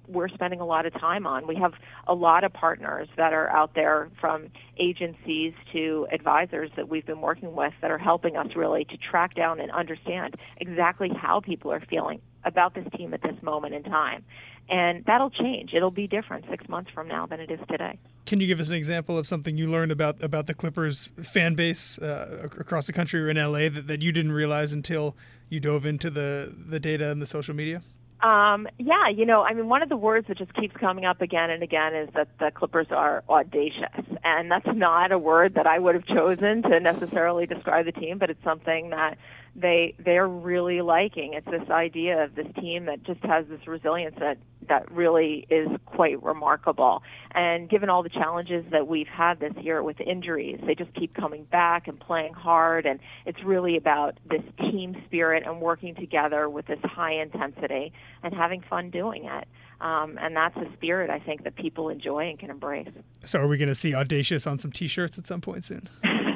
we're 0.08 0.30
spending 0.30 0.60
a 0.60 0.65
lot 0.65 0.86
of 0.86 0.93
time 0.93 1.26
on. 1.26 1.47
We 1.47 1.56
have 1.56 1.73
a 2.08 2.13
lot 2.13 2.43
of 2.43 2.54
partners 2.54 3.08
that 3.17 3.34
are 3.34 3.50
out 3.50 3.73
there 3.73 4.10
from 4.19 4.47
agencies 4.78 5.54
to 5.73 6.08
advisors 6.12 6.71
that 6.76 6.89
we've 6.89 7.06
been 7.06 7.21
working 7.21 7.56
with 7.56 7.73
that 7.82 7.91
are 7.91 7.97
helping 7.97 8.38
us 8.38 8.47
really 8.56 8.86
to 8.86 8.97
track 8.97 9.34
down 9.34 9.60
and 9.60 9.71
understand 9.71 10.36
exactly 10.58 11.10
how 11.10 11.39
people 11.39 11.71
are 11.71 11.82
feeling 11.89 12.21
about 12.47 12.73
this 12.73 12.86
team 12.95 13.13
at 13.13 13.21
this 13.21 13.36
moment 13.41 13.73
in 13.73 13.83
time. 13.83 14.23
And 14.69 15.05
that'll 15.05 15.29
change. 15.29 15.73
It'll 15.73 15.91
be 15.91 16.07
different 16.07 16.45
six 16.49 16.67
months 16.67 16.91
from 16.93 17.07
now 17.07 17.25
than 17.25 17.39
it 17.39 17.49
is 17.49 17.60
today. 17.69 17.99
Can 18.25 18.41
you 18.41 18.47
give 18.47 18.60
us 18.60 18.67
an 18.67 18.75
example 18.75 19.17
of 19.17 19.25
something 19.25 19.57
you 19.57 19.67
learned 19.67 19.93
about 19.93 20.21
about 20.21 20.47
the 20.47 20.53
Clippers 20.53 21.10
fan 21.23 21.55
base 21.55 21.97
uh, 21.99 22.49
across 22.60 22.86
the 22.88 22.93
country 22.93 23.21
or 23.21 23.29
in 23.29 23.38
LA 23.38 23.69
that, 23.69 23.88
that 23.88 24.01
you 24.01 24.12
didn't 24.12 24.33
realize 24.33 24.73
until 24.73 25.15
you 25.49 25.62
dove 25.62 25.86
into 25.86 26.10
the, 26.10 26.53
the 26.53 26.79
data 26.79 27.10
and 27.10 27.21
the 27.21 27.25
social 27.25 27.55
media? 27.55 27.81
Um, 28.21 28.67
yeah, 28.79 29.10
you 29.10 29.25
know, 29.25 29.43
I 29.43 29.53
mean, 29.53 29.69
one 29.69 29.83
of 29.83 29.89
the 29.89 29.97
words 29.97 30.27
that 30.27 30.39
just 30.39 30.53
keeps 30.55 30.75
coming 30.75 31.05
up 31.05 31.21
again 31.21 31.51
and 31.51 31.62
again 31.62 31.93
is 31.93 32.10
that 32.15 32.27
the 32.39 32.51
Clippers 32.51 32.88
are 32.89 33.23
audacious, 33.29 34.05
and 34.23 34.49
that's 34.49 34.67
not 34.73 35.12
a 35.12 35.19
word 35.19 35.53
that 35.53 35.67
I 35.67 35.77
would 35.77 35.93
have 35.93 36.05
chosen 36.07 36.63
to 36.63 36.79
necessarily 36.79 37.45
describe 37.45 37.86
the 37.86 37.91
team, 37.91 38.17
but 38.17 38.31
it's 38.31 38.43
something 38.43 38.89
that 38.89 39.19
they 39.58 39.96
they're 39.98 40.28
really 40.28 40.82
liking. 40.82 41.34
It's 41.34 41.48
this 41.48 41.70
idea 41.70 42.24
of 42.24 42.36
this 42.36 42.48
team 42.60 42.86
that 42.86 43.04
just 43.04 43.24
has 43.24 43.46
this 43.48 43.67
resilience 43.67 44.15
that 44.20 44.38
that 44.70 44.89
really 44.91 45.48
is 45.50 45.70
quite 45.86 46.22
remarkable. 46.22 47.02
And 47.34 47.70
given 47.70 47.89
all 47.89 48.04
the 48.04 48.10
challenges 48.10 48.65
that 48.72 48.88
we've 48.88 49.08
had 49.08 49.39
this 49.39 49.54
year 49.62 49.82
with 49.82 50.00
injuries, 50.00 50.60
they 50.65 50.76
just 50.76 50.93
keep 50.93 51.13
coming 51.13 51.46
back 51.46 51.88
and 51.88 52.00
playing 52.00 52.34
hard. 52.34 52.86
And 52.86 53.00
it's 53.26 53.43
really 53.43 53.78
about 53.78 54.20
this 54.30 54.43
team 54.60 55.02
spirit 55.06 55.43
and 55.46 55.62
working 55.62 55.96
together 55.96 56.50
with 56.50 56.67
this 56.67 56.80
high 56.84 57.13
intensity 57.13 57.93
and 58.24 58.34
having 58.34 58.62
fun 58.62 58.89
doing 58.89 59.26
it. 59.26 59.48
Um, 59.80 60.17
and 60.20 60.36
that's 60.36 60.58
a 60.58 60.72
spirit 60.74 61.10
I 61.10 61.20
think 61.20 61.43
that 61.43 61.56
people 61.56 61.89
enjoy 61.89 62.30
and 62.30 62.39
can 62.39 62.50
embrace. 62.50 62.89
So, 63.24 63.39
are 63.39 63.48
we 63.48 63.58
going 63.58 63.70
to 63.70 63.76
see 63.76 63.93
audacious 63.93 64.48
on 64.48 64.58
some 64.58 64.72
T-shirts 64.72 65.20
at 65.20 65.28
some 65.28 65.39
point 65.39 65.63
soon? 65.65 65.88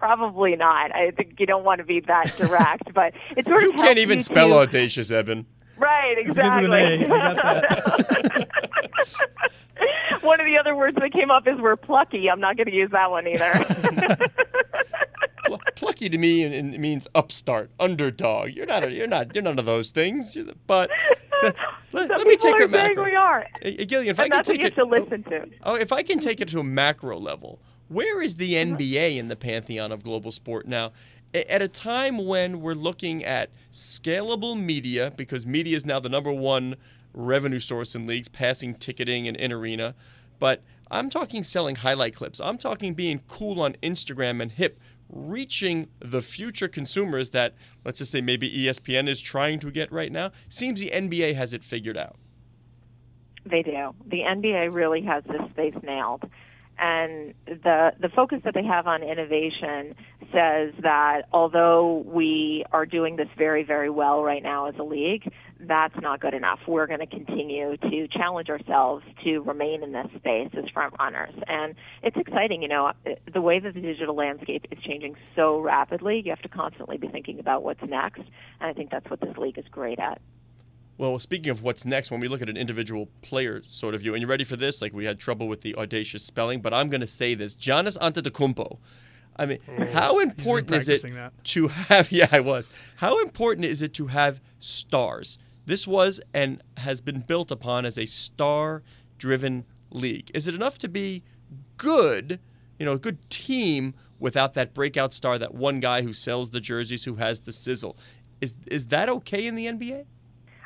Probably 0.00 0.56
not. 0.56 0.96
I 0.96 1.10
think 1.10 1.38
you 1.38 1.44
don't 1.44 1.62
want 1.62 1.78
to 1.78 1.84
be 1.84 2.00
that 2.00 2.34
direct, 2.38 2.92
but 2.94 3.12
it 3.36 3.44
sort 3.46 3.64
of 3.64 3.72
you 3.74 3.76
can't 3.76 3.98
even 3.98 4.22
spell 4.22 4.48
to... 4.48 4.58
audacious, 4.58 5.10
Evan. 5.10 5.44
Right, 5.76 6.16
exactly. 6.16 7.06
one 10.22 10.40
of 10.40 10.46
the 10.46 10.58
other 10.58 10.74
words 10.74 10.96
that 11.00 11.12
came 11.12 11.30
up 11.30 11.46
is 11.46 11.60
we're 11.60 11.76
plucky. 11.76 12.30
I'm 12.30 12.40
not 12.40 12.56
going 12.56 12.68
to 12.68 12.74
use 12.74 12.90
that 12.92 13.10
one 13.10 13.26
either. 13.26 13.66
plucky 15.76 16.08
to 16.08 16.16
me 16.16 16.62
means 16.62 17.06
upstart, 17.14 17.70
underdog. 17.78 18.50
You're 18.50 18.66
not. 18.66 18.84
A, 18.84 18.90
you're 18.90 19.06
not. 19.06 19.34
You're 19.34 19.44
none 19.44 19.58
of 19.58 19.66
those 19.66 19.90
things. 19.90 20.36
But 20.66 20.90
let, 21.92 22.08
let 22.08 22.26
me 22.26 22.36
take 22.36 22.56
it 22.56 22.70
macro. 22.70 23.04
We 23.04 23.14
are. 23.14 23.46
Hey, 23.60 23.84
Gillian, 23.84 24.12
if 24.12 24.18
and 24.18 24.32
I 24.32 24.36
can 24.36 24.44
take 24.44 24.62
it 24.62 24.74
to 24.76 24.84
listen 24.84 25.22
to. 25.24 25.44
Oh, 25.62 25.72
oh, 25.72 25.74
if 25.74 25.92
I 25.92 26.02
can 26.02 26.18
take 26.20 26.40
it 26.40 26.48
to 26.48 26.60
a 26.60 26.64
macro 26.64 27.18
level, 27.18 27.60
where 27.90 28.22
is 28.22 28.36
the 28.36 28.56
uh-huh. 28.56 28.76
NBA 28.76 29.16
in 29.16 29.26
the 29.26 29.36
pantheon 29.36 29.90
of 29.90 30.04
global 30.04 30.30
sport 30.30 30.66
now? 30.66 30.92
At 31.34 31.60
a 31.60 31.68
time 31.68 32.24
when 32.24 32.60
we're 32.60 32.74
looking 32.74 33.24
at 33.24 33.50
scalable 33.72 34.60
media, 34.60 35.12
because 35.16 35.44
media 35.44 35.76
is 35.76 35.84
now 35.84 36.00
the 36.00 36.08
number 36.08 36.32
one 36.32 36.76
revenue 37.12 37.58
source 37.58 37.94
in 37.94 38.06
leagues, 38.06 38.28
passing 38.28 38.74
ticketing 38.74 39.26
and 39.26 39.36
in 39.36 39.52
arena. 39.52 39.94
But 40.38 40.62
I'm 40.90 41.10
talking 41.10 41.42
selling 41.42 41.76
highlight 41.76 42.14
clips. 42.14 42.40
I'm 42.40 42.58
talking 42.58 42.94
being 42.94 43.22
cool 43.28 43.60
on 43.60 43.74
Instagram 43.82 44.40
and 44.40 44.52
hip, 44.52 44.78
reaching 45.08 45.88
the 45.98 46.22
future 46.22 46.68
consumers 46.68 47.30
that, 47.30 47.54
let's 47.84 47.98
just 47.98 48.12
say, 48.12 48.20
maybe 48.20 48.50
ESPN 48.50 49.08
is 49.08 49.20
trying 49.20 49.58
to 49.60 49.70
get 49.70 49.90
right 49.92 50.12
now. 50.12 50.30
Seems 50.48 50.80
the 50.80 50.90
NBA 50.90 51.34
has 51.34 51.52
it 51.52 51.64
figured 51.64 51.96
out. 51.96 52.16
They 53.44 53.62
do. 53.62 53.94
The 54.06 54.20
NBA 54.20 54.72
really 54.72 55.02
has 55.02 55.24
this 55.24 55.42
space 55.50 55.74
nailed 55.82 56.24
and 56.80 57.34
the 57.46 57.92
the 58.00 58.08
focus 58.08 58.40
that 58.44 58.54
they 58.54 58.64
have 58.64 58.86
on 58.86 59.02
innovation 59.02 59.94
says 60.32 60.72
that 60.82 61.22
although 61.32 62.02
we 62.06 62.64
are 62.72 62.86
doing 62.86 63.16
this 63.16 63.28
very 63.36 63.62
very 63.62 63.90
well 63.90 64.22
right 64.22 64.42
now 64.42 64.66
as 64.66 64.74
a 64.78 64.82
league 64.82 65.30
that's 65.66 65.94
not 66.00 66.20
good 66.20 66.32
enough. 66.32 66.58
We're 66.66 66.86
going 66.86 67.00
to 67.00 67.06
continue 67.06 67.76
to 67.76 68.08
challenge 68.08 68.48
ourselves 68.48 69.04
to 69.24 69.40
remain 69.40 69.82
in 69.82 69.92
this 69.92 70.06
space 70.16 70.48
as 70.56 70.64
front 70.72 70.94
runners. 70.98 71.34
And 71.46 71.74
it's 72.02 72.16
exciting 72.16 72.62
you 72.62 72.68
know 72.68 72.92
the 73.32 73.42
way 73.42 73.60
that 73.60 73.74
the 73.74 73.80
digital 73.80 74.14
landscape 74.16 74.66
is 74.70 74.78
changing 74.82 75.16
so 75.36 75.60
rapidly 75.60 76.22
you 76.24 76.30
have 76.30 76.42
to 76.42 76.48
constantly 76.48 76.96
be 76.96 77.08
thinking 77.08 77.38
about 77.38 77.62
what's 77.62 77.82
next. 77.86 78.22
And 78.60 78.70
i 78.70 78.72
think 78.72 78.90
that's 78.90 79.08
what 79.10 79.20
this 79.20 79.36
league 79.36 79.58
is 79.58 79.66
great 79.70 79.98
at 79.98 80.20
well, 81.00 81.18
speaking 81.18 81.48
of 81.50 81.62
what's 81.62 81.86
next, 81.86 82.10
when 82.10 82.20
we 82.20 82.28
look 82.28 82.42
at 82.42 82.50
an 82.50 82.58
individual 82.58 83.08
player 83.22 83.62
sort 83.66 83.94
of 83.94 84.02
view, 84.02 84.12
and 84.12 84.20
you're 84.20 84.28
ready 84.28 84.44
for 84.44 84.56
this? 84.56 84.82
Like 84.82 84.92
we 84.92 85.06
had 85.06 85.18
trouble 85.18 85.48
with 85.48 85.62
the 85.62 85.74
audacious 85.76 86.22
spelling, 86.22 86.60
but 86.60 86.74
I'm 86.74 86.90
going 86.90 87.00
to 87.00 87.06
say 87.06 87.34
this: 87.34 87.56
Giannis 87.56 87.96
Antetokounmpo. 87.96 88.76
I 89.34 89.46
mean, 89.46 89.60
oh, 89.66 89.86
how 89.92 90.18
important 90.18 90.76
is 90.76 90.90
it 90.90 91.02
that. 91.14 91.32
to 91.42 91.68
have? 91.68 92.12
Yeah, 92.12 92.28
I 92.30 92.40
was. 92.40 92.68
How 92.96 93.18
important 93.22 93.64
is 93.64 93.80
it 93.80 93.94
to 93.94 94.08
have 94.08 94.42
stars? 94.58 95.38
This 95.64 95.86
was 95.86 96.20
and 96.34 96.62
has 96.76 97.00
been 97.00 97.20
built 97.20 97.50
upon 97.50 97.86
as 97.86 97.96
a 97.96 98.04
star-driven 98.04 99.64
league. 99.90 100.30
Is 100.34 100.46
it 100.46 100.54
enough 100.54 100.78
to 100.80 100.88
be 100.88 101.22
good? 101.78 102.40
You 102.78 102.84
know, 102.84 102.92
a 102.92 102.98
good 102.98 103.30
team 103.30 103.94
without 104.18 104.52
that 104.52 104.74
breakout 104.74 105.14
star, 105.14 105.38
that 105.38 105.54
one 105.54 105.80
guy 105.80 106.02
who 106.02 106.12
sells 106.12 106.50
the 106.50 106.60
jerseys, 106.60 107.04
who 107.04 107.14
has 107.14 107.40
the 107.40 107.54
sizzle. 107.54 107.96
Is 108.42 108.54
is 108.66 108.88
that 108.88 109.08
okay 109.08 109.46
in 109.46 109.54
the 109.54 109.64
NBA? 109.64 110.04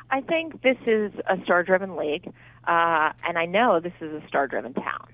I 0.09 0.21
think 0.21 0.61
this 0.61 0.77
is 0.85 1.11
a 1.27 1.41
star-driven 1.43 1.95
league, 1.95 2.27
uh, 2.67 3.11
and 3.27 3.37
I 3.37 3.45
know 3.45 3.79
this 3.79 3.93
is 4.01 4.11
a 4.11 4.27
star-driven 4.27 4.73
town. 4.73 5.07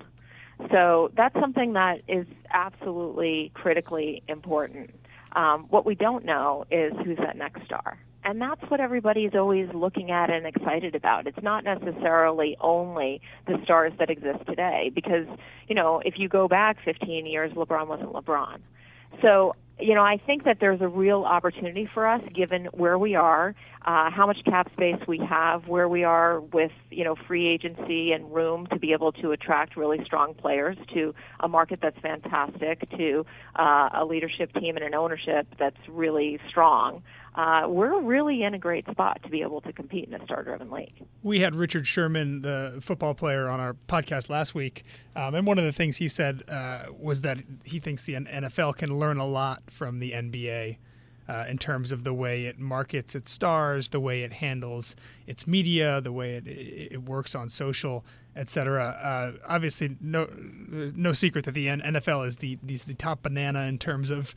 So 0.70 1.12
that's 1.16 1.34
something 1.40 1.74
that 1.74 2.02
is 2.08 2.28
absolutely 2.54 3.52
critically 3.54 4.22
important. 4.28 4.92
Um, 5.34 5.66
what 5.70 5.86
we 5.86 5.96
don't 5.96 6.26
know 6.26 6.66
is 6.70 6.94
who's 7.04 7.18
that 7.18 7.38
next 7.38 7.66
star. 7.66 7.98
And 8.24 8.40
that's 8.40 8.62
what 8.70 8.80
everybody 8.80 9.22
is 9.22 9.34
always 9.34 9.68
looking 9.74 10.12
at 10.12 10.30
and 10.30 10.46
excited 10.46 10.94
about. 10.94 11.26
It's 11.26 11.42
not 11.42 11.64
necessarily 11.64 12.56
only 12.60 13.22
the 13.48 13.58
stars 13.64 13.94
that 13.98 14.12
exist 14.12 14.46
today 14.48 14.92
because, 14.94 15.26
you 15.68 15.74
know, 15.74 16.02
if 16.06 16.20
you 16.20 16.30
go 16.30 16.48
back 16.48 16.78
15 16.86 17.26
years, 17.26 17.52
LeBron 17.54 17.88
wasn't 17.88 18.14
LeBron. 18.14 18.60
So 19.22 19.56
you 19.80 19.96
know, 19.96 20.04
I 20.04 20.18
think 20.18 20.44
that 20.44 20.58
there's 20.60 20.82
a 20.82 20.88
real 20.88 21.24
opportunity 21.24 21.90
for 21.92 22.08
us 22.08 22.22
given 22.34 22.66
where 22.66 22.98
we 22.98 23.16
are, 23.16 23.56
uh, 23.84 24.12
how 24.12 24.28
much 24.28 24.38
cap 24.46 24.72
space 24.74 25.02
we 25.08 25.18
have, 25.18 25.68
where 25.68 25.90
we 25.90 26.04
are 26.04 26.40
with, 26.40 26.72
you 26.92 27.04
know, 27.04 27.16
free 27.28 27.48
agency 27.48 28.12
and 28.12 28.32
room 28.34 28.68
to 28.68 28.78
be 28.78 28.94
able 28.94 29.12
to 29.14 29.32
attract 29.32 29.76
really 29.76 30.04
strong 30.06 30.34
players 30.36 30.78
to 30.94 31.16
a 31.40 31.48
market 31.48 31.80
that's 31.82 31.98
fantastic, 32.00 32.88
to 32.92 33.26
uh, 33.56 33.90
a 33.94 34.06
leadership 34.06 34.54
team 34.54 34.76
and 34.76 34.86
an 34.86 34.94
ownership 34.94 35.48
that's 35.58 35.80
really 35.90 36.40
strong 36.48 37.02
uh, 37.36 37.64
we're 37.68 38.02
really 38.02 38.44
in 38.44 38.54
a 38.54 38.60
great 38.60 38.86
spot 38.90 39.22
to 39.24 39.30
be 39.30 39.42
able 39.42 39.62
to 39.62 39.72
compete 39.72 40.08
in 40.08 40.14
a 40.14 40.24
star-driven 40.26 40.70
league. 40.70 40.94
We 41.24 41.40
had 41.40 41.56
Richard 41.56 41.88
Sherman, 41.88 42.42
the 42.42 42.80
football 42.82 43.14
player, 43.14 43.48
on 43.48 43.60
our 43.60 43.76
podcast 43.88 44.30
last 44.30 44.54
week, 44.54 44.84
um, 45.16 45.36
and 45.36 45.48
one 45.48 45.58
of 45.58 45.64
the 45.64 45.72
things 45.72 45.98
he 45.98 46.10
said 46.10 46.44
uh, 46.50 46.86
was 46.98 47.22
that 47.22 47.38
he 47.64 47.80
thinks 47.80 48.04
the 48.04 48.16
NFL 48.16 48.78
can 48.78 49.00
learn 49.00 49.18
a 49.18 49.26
lot 49.26 49.64
from 49.68 50.00
the 50.00 50.12
NBA. 50.12 50.78
Uh, 51.30 51.46
in 51.48 51.58
terms 51.58 51.94
of 51.94 52.04
the 52.04 52.14
way 52.14 52.46
it 52.46 52.60
markets 52.60 53.16
its 53.16 53.32
stars, 53.32 53.90
the 53.90 54.02
way 54.02 54.24
it 54.24 54.34
handles 54.34 54.98
its 55.28 55.48
media, 55.48 56.02
the 56.02 56.12
way 56.12 56.36
it, 56.36 56.46
it, 56.46 56.94
it 56.94 57.04
works 57.04 57.36
on 57.36 57.48
social, 57.48 58.04
etc. 58.36 58.84
Uh, 58.84 59.32
obviously, 59.48 59.96
no 60.02 60.28
no 60.96 61.14
secret 61.14 61.46
that 61.46 61.54
the 61.54 61.68
NFL 61.68 62.28
is 62.28 62.38
the 62.38 62.58
the 62.64 62.96
top 62.96 63.22
banana 63.24 63.62
in 63.62 63.78
terms 63.78 64.10
of 64.10 64.36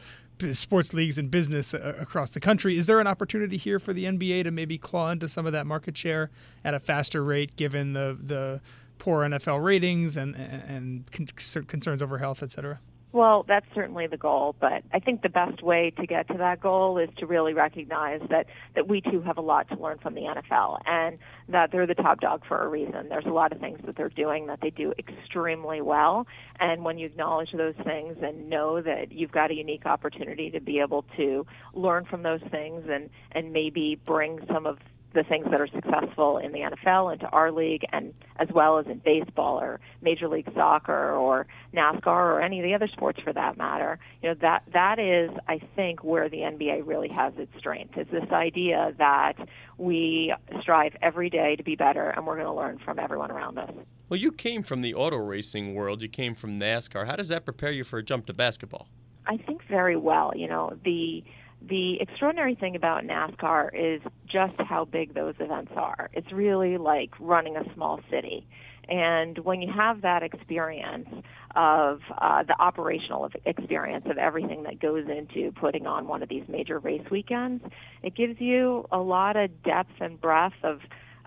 sports 0.52 0.92
leagues 0.92 1.18
and 1.18 1.30
business 1.30 1.74
uh, 1.74 1.94
across 1.98 2.30
the 2.30 2.40
country. 2.40 2.76
Is 2.76 2.86
there 2.86 3.00
an 3.00 3.06
opportunity 3.06 3.56
here 3.56 3.78
for 3.78 3.92
the 3.92 4.04
NBA 4.04 4.44
to 4.44 4.50
maybe 4.50 4.78
claw 4.78 5.10
into 5.10 5.28
some 5.28 5.46
of 5.46 5.52
that 5.52 5.66
market 5.66 5.96
share 5.96 6.30
at 6.64 6.74
a 6.74 6.80
faster 6.80 7.24
rate, 7.24 7.56
given 7.56 7.92
the 7.92 8.18
the 8.20 8.60
poor 8.98 9.22
NFL 9.22 9.62
ratings 9.62 10.16
and 10.16 10.34
and 10.36 11.10
concerns 11.10 12.02
over 12.02 12.18
health, 12.18 12.42
et 12.42 12.50
cetera? 12.50 12.80
Well, 13.14 13.44
that's 13.46 13.66
certainly 13.76 14.08
the 14.08 14.16
goal, 14.16 14.56
but 14.60 14.82
I 14.92 14.98
think 14.98 15.22
the 15.22 15.28
best 15.28 15.62
way 15.62 15.92
to 16.00 16.04
get 16.04 16.26
to 16.26 16.38
that 16.38 16.60
goal 16.60 16.98
is 16.98 17.08
to 17.18 17.26
really 17.26 17.54
recognize 17.54 18.20
that, 18.28 18.46
that 18.74 18.88
we 18.88 19.00
too 19.02 19.20
have 19.20 19.38
a 19.38 19.40
lot 19.40 19.68
to 19.68 19.76
learn 19.76 19.98
from 19.98 20.14
the 20.14 20.22
NFL 20.22 20.80
and 20.84 21.18
that 21.48 21.70
they're 21.70 21.86
the 21.86 21.94
top 21.94 22.18
dog 22.18 22.42
for 22.48 22.60
a 22.60 22.66
reason. 22.66 23.08
There's 23.08 23.26
a 23.26 23.32
lot 23.32 23.52
of 23.52 23.60
things 23.60 23.78
that 23.86 23.96
they're 23.96 24.08
doing 24.08 24.48
that 24.48 24.58
they 24.62 24.70
do 24.70 24.92
extremely 24.98 25.80
well, 25.80 26.26
and 26.58 26.82
when 26.82 26.98
you 26.98 27.06
acknowledge 27.06 27.52
those 27.52 27.76
things 27.84 28.16
and 28.20 28.50
know 28.50 28.82
that 28.82 29.12
you've 29.12 29.30
got 29.30 29.52
a 29.52 29.54
unique 29.54 29.86
opportunity 29.86 30.50
to 30.50 30.60
be 30.60 30.80
able 30.80 31.04
to 31.16 31.46
learn 31.72 32.06
from 32.06 32.24
those 32.24 32.42
things 32.50 32.82
and, 32.90 33.10
and 33.30 33.52
maybe 33.52 33.96
bring 34.04 34.40
some 34.52 34.66
of 34.66 34.78
the 35.14 35.22
things 35.22 35.46
that 35.50 35.60
are 35.60 35.68
successful 35.68 36.38
in 36.38 36.52
the 36.52 36.60
NFL 36.60 37.12
into 37.12 37.26
our 37.28 37.50
league 37.50 37.84
and 37.92 38.12
as 38.36 38.48
well 38.52 38.78
as 38.78 38.86
in 38.86 38.98
baseball 38.98 39.58
or 39.60 39.80
Major 40.02 40.28
League 40.28 40.48
Soccer 40.54 41.12
or 41.12 41.46
NASCAR 41.72 42.06
or 42.06 42.40
any 42.40 42.60
of 42.60 42.64
the 42.64 42.74
other 42.74 42.88
sports 42.88 43.20
for 43.22 43.32
that 43.32 43.56
matter. 43.56 43.98
You 44.22 44.30
know, 44.30 44.34
that 44.42 44.64
that 44.72 44.98
is 44.98 45.30
I 45.48 45.60
think 45.76 46.02
where 46.04 46.28
the 46.28 46.38
NBA 46.38 46.86
really 46.86 47.08
has 47.08 47.32
its 47.36 47.56
strength 47.58 47.96
is 47.96 48.06
this 48.10 48.30
idea 48.32 48.94
that 48.98 49.34
we 49.78 50.34
strive 50.60 50.96
every 51.00 51.30
day 51.30 51.56
to 51.56 51.62
be 51.62 51.76
better 51.76 52.10
and 52.10 52.26
we're 52.26 52.34
going 52.34 52.46
to 52.46 52.52
learn 52.52 52.78
from 52.78 52.98
everyone 52.98 53.30
around 53.30 53.58
us. 53.58 53.70
Well, 54.08 54.20
you 54.20 54.32
came 54.32 54.62
from 54.62 54.82
the 54.82 54.94
auto 54.94 55.16
racing 55.16 55.74
world, 55.74 56.02
you 56.02 56.08
came 56.08 56.34
from 56.34 56.58
NASCAR. 56.58 57.06
How 57.06 57.16
does 57.16 57.28
that 57.28 57.44
prepare 57.44 57.72
you 57.72 57.84
for 57.84 57.98
a 57.98 58.02
jump 58.02 58.26
to 58.26 58.34
basketball? 58.34 58.88
I 59.26 59.38
think 59.38 59.62
very 59.68 59.96
well. 59.96 60.32
You 60.36 60.48
know, 60.48 60.76
the 60.84 61.24
the 61.68 62.00
extraordinary 62.00 62.54
thing 62.54 62.76
about 62.76 63.04
NASCAR 63.04 63.70
is 63.74 64.00
just 64.26 64.54
how 64.58 64.84
big 64.84 65.14
those 65.14 65.34
events 65.40 65.72
are. 65.76 66.10
It's 66.12 66.30
really 66.32 66.76
like 66.78 67.10
running 67.18 67.56
a 67.56 67.62
small 67.74 68.00
city. 68.10 68.46
And 68.88 69.38
when 69.38 69.62
you 69.62 69.72
have 69.72 70.02
that 70.02 70.22
experience 70.22 71.08
of 71.56 72.00
uh, 72.18 72.42
the 72.42 72.54
operational 72.58 73.30
experience 73.46 74.04
of 74.10 74.18
everything 74.18 74.64
that 74.64 74.80
goes 74.80 75.06
into 75.08 75.52
putting 75.52 75.86
on 75.86 76.06
one 76.06 76.22
of 76.22 76.28
these 76.28 76.44
major 76.48 76.78
race 76.78 77.08
weekends, 77.10 77.64
it 78.02 78.14
gives 78.14 78.40
you 78.40 78.86
a 78.92 78.98
lot 78.98 79.36
of 79.36 79.62
depth 79.62 79.92
and 80.00 80.20
breadth 80.20 80.56
of 80.62 80.80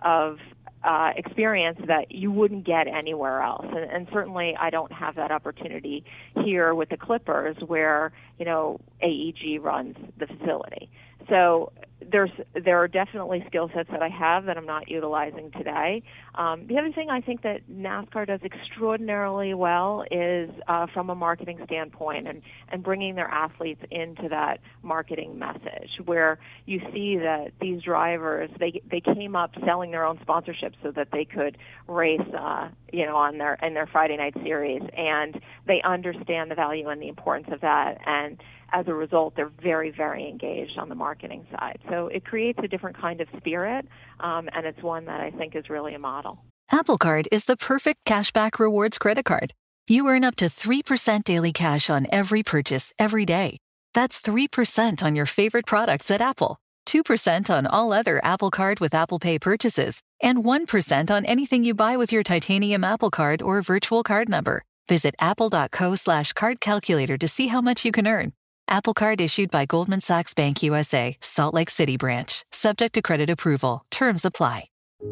of 0.03 0.37
uh, 0.83 1.11
experience 1.15 1.79
that 1.87 2.11
you 2.11 2.31
wouldn't 2.31 2.65
get 2.65 2.87
anywhere 2.87 3.41
else. 3.41 3.65
And, 3.67 3.91
and 3.91 4.07
certainly, 4.13 4.55
I 4.59 4.69
don't 4.69 4.91
have 4.91 5.15
that 5.15 5.31
opportunity 5.31 6.03
here 6.43 6.73
with 6.75 6.89
the 6.89 6.97
Clippers, 6.97 7.57
where 7.65 8.11
you 8.37 8.45
know 8.45 8.79
AEG 9.01 9.61
runs 9.61 9.95
the 10.17 10.27
facility. 10.27 10.89
So 11.29 11.71
there's 11.99 12.29
there 12.53 12.77
are 12.81 12.87
definitely 12.87 13.43
skill 13.47 13.69
sets 13.73 13.89
that 13.91 14.01
I 14.01 14.09
have 14.09 14.45
that 14.45 14.57
I'm 14.57 14.65
not 14.65 14.89
utilizing 14.89 15.51
today. 15.51 16.03
Um, 16.35 16.67
the 16.67 16.77
other 16.77 16.91
thing 16.91 17.09
I 17.09 17.21
think 17.21 17.41
that 17.41 17.67
NASCAR 17.69 18.27
does 18.27 18.39
extraordinarily 18.43 19.53
well 19.53 20.05
is 20.11 20.49
uh, 20.67 20.85
from 20.93 21.09
a 21.09 21.15
marketing 21.15 21.59
standpoint 21.65 22.27
and 22.27 22.41
and 22.69 22.83
bringing 22.83 23.15
their 23.15 23.27
athletes 23.27 23.81
into 23.89 24.29
that 24.29 24.59
marketing 24.83 25.39
message, 25.39 25.89
where 26.05 26.37
you 26.65 26.79
see 26.93 27.17
that 27.17 27.51
these 27.59 27.81
drivers 27.81 28.51
they 28.59 28.81
they 28.89 29.01
came 29.01 29.35
up 29.35 29.51
selling 29.65 29.91
their 29.91 30.05
own 30.05 30.17
sponsorships 30.19 30.75
so 30.83 30.91
that 30.91 31.09
they 31.11 31.25
could 31.25 31.57
race, 31.87 32.21
uh, 32.37 32.69
you 32.93 33.05
know, 33.05 33.15
on 33.15 33.39
their 33.39 33.55
in 33.55 33.73
their 33.73 33.87
Friday 33.87 34.17
night 34.17 34.35
series, 34.43 34.83
and 34.95 35.41
they 35.65 35.81
understand 35.83 36.51
the 36.51 36.55
value 36.55 36.89
and 36.89 37.01
the 37.01 37.07
importance 37.07 37.47
of 37.51 37.61
that 37.61 37.97
and 38.05 38.37
as 38.71 38.87
a 38.87 38.93
result, 38.93 39.35
they're 39.35 39.51
very, 39.61 39.91
very 39.91 40.27
engaged 40.27 40.77
on 40.77 40.89
the 40.89 40.95
marketing 40.95 41.45
side. 41.51 41.79
So 41.89 42.07
it 42.07 42.25
creates 42.25 42.59
a 42.63 42.67
different 42.67 42.99
kind 42.99 43.21
of 43.21 43.27
spirit, 43.37 43.85
um, 44.19 44.49
and 44.53 44.65
it's 44.65 44.81
one 44.81 45.05
that 45.05 45.21
I 45.21 45.31
think 45.31 45.55
is 45.55 45.69
really 45.69 45.93
a 45.93 45.99
model. 45.99 46.39
Apple 46.71 46.97
Card 46.97 47.27
is 47.31 47.45
the 47.45 47.57
perfect 47.57 48.03
cashback 48.05 48.59
rewards 48.59 48.97
credit 48.97 49.25
card. 49.25 49.53
You 49.87 50.07
earn 50.09 50.25
up 50.25 50.35
to 50.37 50.45
3% 50.45 51.23
daily 51.23 51.53
cash 51.53 51.89
on 51.89 52.07
every 52.11 52.43
purchase 52.43 52.93
every 52.99 53.25
day. 53.25 53.57
That's 53.93 54.21
3% 54.21 55.01
on 55.01 55.15
your 55.15 55.25
favorite 55.25 55.65
products 55.65 56.11
at 56.11 56.19
Apple, 56.19 56.57
2% 56.87 57.49
on 57.49 57.65
all 57.65 57.93
other 57.93 58.19
Apple 58.23 58.51
Card 58.51 58.81
with 58.81 58.93
Apple 58.93 59.17
Pay 59.17 59.39
purchases, 59.39 60.01
and 60.21 60.43
1% 60.43 61.09
on 61.09 61.25
anything 61.25 61.63
you 61.63 61.73
buy 61.73 61.95
with 61.95 62.11
your 62.11 62.23
titanium 62.23 62.83
Apple 62.83 63.09
Card 63.09 63.41
or 63.41 63.61
virtual 63.61 64.03
card 64.03 64.27
number. 64.27 64.63
Visit 64.87 65.15
apple.co 65.19 65.95
slash 65.95 66.33
card 66.33 66.59
calculator 66.59 67.17
to 67.17 67.27
see 67.27 67.47
how 67.47 67.61
much 67.61 67.85
you 67.85 67.91
can 67.91 68.07
earn. 68.07 68.33
Apple 68.69 68.93
Card 68.93 69.21
issued 69.21 69.49
by 69.49 69.65
Goldman 69.65 70.01
Sachs 70.01 70.33
Bank 70.33 70.61
USA, 70.61 71.15
Salt 71.21 71.53
Lake 71.53 71.69
City 71.69 71.95
branch. 71.95 72.43
Subject 72.51 72.93
to 72.95 73.01
credit 73.01 73.29
approval. 73.29 73.85
Terms 73.91 74.25
apply. 74.25 74.65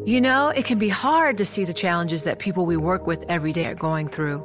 You 0.04 0.20
know, 0.20 0.48
it 0.48 0.64
can 0.64 0.78
be 0.78 0.88
hard 0.88 1.38
to 1.38 1.44
see 1.44 1.64
the 1.64 1.72
challenges 1.72 2.24
that 2.24 2.38
people 2.38 2.66
we 2.66 2.76
work 2.76 3.06
with 3.06 3.24
every 3.28 3.52
day 3.52 3.66
are 3.66 3.74
going 3.74 4.08
through. 4.08 4.44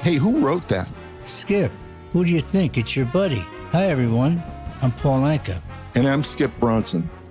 Hey, 0.00 0.14
who 0.14 0.38
wrote 0.38 0.66
that? 0.68 0.90
Skip, 1.26 1.70
who 2.14 2.24
do 2.24 2.32
you 2.32 2.40
think? 2.40 2.78
It's 2.78 2.96
your 2.96 3.04
buddy. 3.04 3.44
Hi, 3.72 3.84
everyone. 3.88 4.42
I'm 4.80 4.92
Paul 4.92 5.20
Anka. 5.20 5.60
And 5.94 6.08
I'm 6.08 6.22
Skip 6.22 6.50
Bronson. 6.58 7.10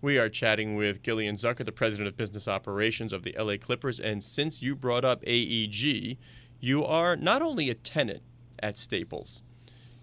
We 0.00 0.16
are 0.16 0.28
chatting 0.28 0.76
with 0.76 1.02
Gillian 1.02 1.34
Zucker, 1.34 1.64
the 1.64 1.72
president 1.72 2.06
of 2.06 2.16
business 2.16 2.46
operations 2.46 3.12
of 3.12 3.24
the 3.24 3.34
LA 3.36 3.56
Clippers. 3.56 3.98
And 3.98 4.22
since 4.22 4.62
you 4.62 4.76
brought 4.76 5.04
up 5.04 5.24
AEG, 5.26 6.16
you 6.60 6.84
are 6.84 7.16
not 7.16 7.42
only 7.42 7.68
a 7.68 7.74
tenant 7.74 8.22
at 8.60 8.78
Staples, 8.78 9.42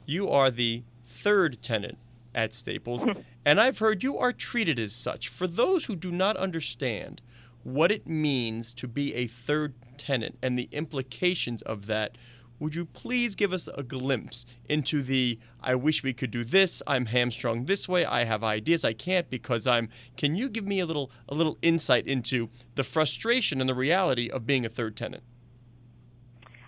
you 0.06 0.30
are 0.30 0.52
the 0.52 0.84
third 1.08 1.62
tenant 1.62 1.98
at 2.34 2.54
Staples. 2.54 3.06
and 3.46 3.62
I've 3.62 3.80
heard 3.80 4.04
you 4.04 4.18
are 4.18 4.34
treated 4.34 4.80
as 4.80 4.92
such. 4.92 5.30
For 5.30 5.48
those 5.48 5.86
who 5.86 5.96
do 5.96 6.12
not 6.12 6.36
understand 6.36 7.22
what 7.64 7.90
it 7.90 8.06
means 8.06 8.74
to 8.74 8.88
be 8.90 9.16
a 9.16 9.28
third 9.28 9.74
tenant 9.98 10.38
and 10.42 10.60
the 10.60 10.68
implications 10.74 11.62
of 11.62 11.86
that, 11.86 12.18
would 12.60 12.76
you 12.76 12.86
please 12.86 13.36
give 13.36 13.54
us 13.54 13.68
a 13.76 13.84
glimpse 13.84 14.46
into 14.70 15.02
the 15.02 15.40
I 15.62 15.76
wish 15.76 16.04
we 16.04 16.14
could 16.14 16.32
do 16.32 16.44
this, 16.44 16.82
I'm 16.88 17.08
hamstrung 17.08 17.66
this 17.66 17.88
way, 17.88 18.06
I 18.06 18.24
have 18.24 18.44
ideas, 18.44 18.84
I 18.84 18.94
can't 18.94 19.30
because 19.30 19.68
I'm 19.68 19.90
can 20.18 20.36
you 20.36 20.50
give 20.50 20.66
me 20.66 20.80
a 20.80 20.86
little 20.86 21.12
a 21.28 21.36
little 21.36 21.58
insight 21.62 22.08
into 22.08 22.50
the 22.76 22.84
frustration 22.84 23.62
and 23.62 23.70
the 23.70 23.76
reality 23.76 24.30
of 24.30 24.46
being 24.46 24.66
a 24.66 24.70
third 24.70 24.96
tenant? 24.96 25.24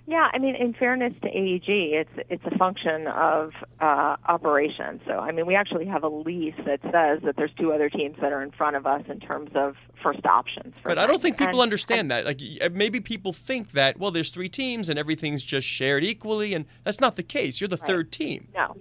Yeah, 0.10 0.30
I 0.34 0.40
mean, 0.40 0.56
in 0.56 0.74
fairness 0.74 1.12
to 1.22 1.28
AEG, 1.28 1.68
it's 1.68 2.30
it's 2.30 2.44
a 2.46 2.58
function 2.58 3.08
of 3.08 3.52
uh, 3.82 4.16
operations. 4.26 5.02
So, 5.06 5.20
I 5.20 5.34
mean, 5.34 5.46
we 5.46 5.54
actually 5.54 5.86
have 5.86 6.02
a 6.02 6.08
lease 6.08 6.56
that 6.66 6.80
says 6.84 7.20
that 7.26 7.36
there's 7.36 7.52
two 7.60 7.74
other 7.74 7.90
teams 7.90 8.16
that 8.22 8.32
are 8.32 8.42
in 8.42 8.52
front 8.52 8.78
of 8.78 8.88
us 8.88 9.04
in 9.10 9.20
terms 9.20 9.52
of 9.54 9.76
first 10.02 10.26
options. 10.26 10.74
But 10.82 10.98
I 10.98 11.08
don't 11.08 11.22
think 11.22 11.38
people 11.38 11.62
and, 11.62 11.64
understand 11.64 12.10
and, 12.10 12.12
that. 12.12 12.26
Like, 12.26 12.72
maybe 12.72 13.02
people 13.02 13.34
think 13.34 13.72
that 13.74 14.00
well, 14.00 14.12
there's 14.12 14.30
three 14.30 14.48
teams 14.48 14.88
and 14.88 14.98
everything's 14.98 15.44
just 15.44 15.68
shared 15.68 16.06
equally, 16.06 16.54
and 16.54 16.66
that's 16.86 17.02
not 17.02 17.18
the 17.18 17.24
case. 17.24 17.60
You're 17.60 17.68
the 17.68 17.76
right. 17.76 17.88
third 17.88 18.14
team. 18.14 18.48
No, 18.56 18.78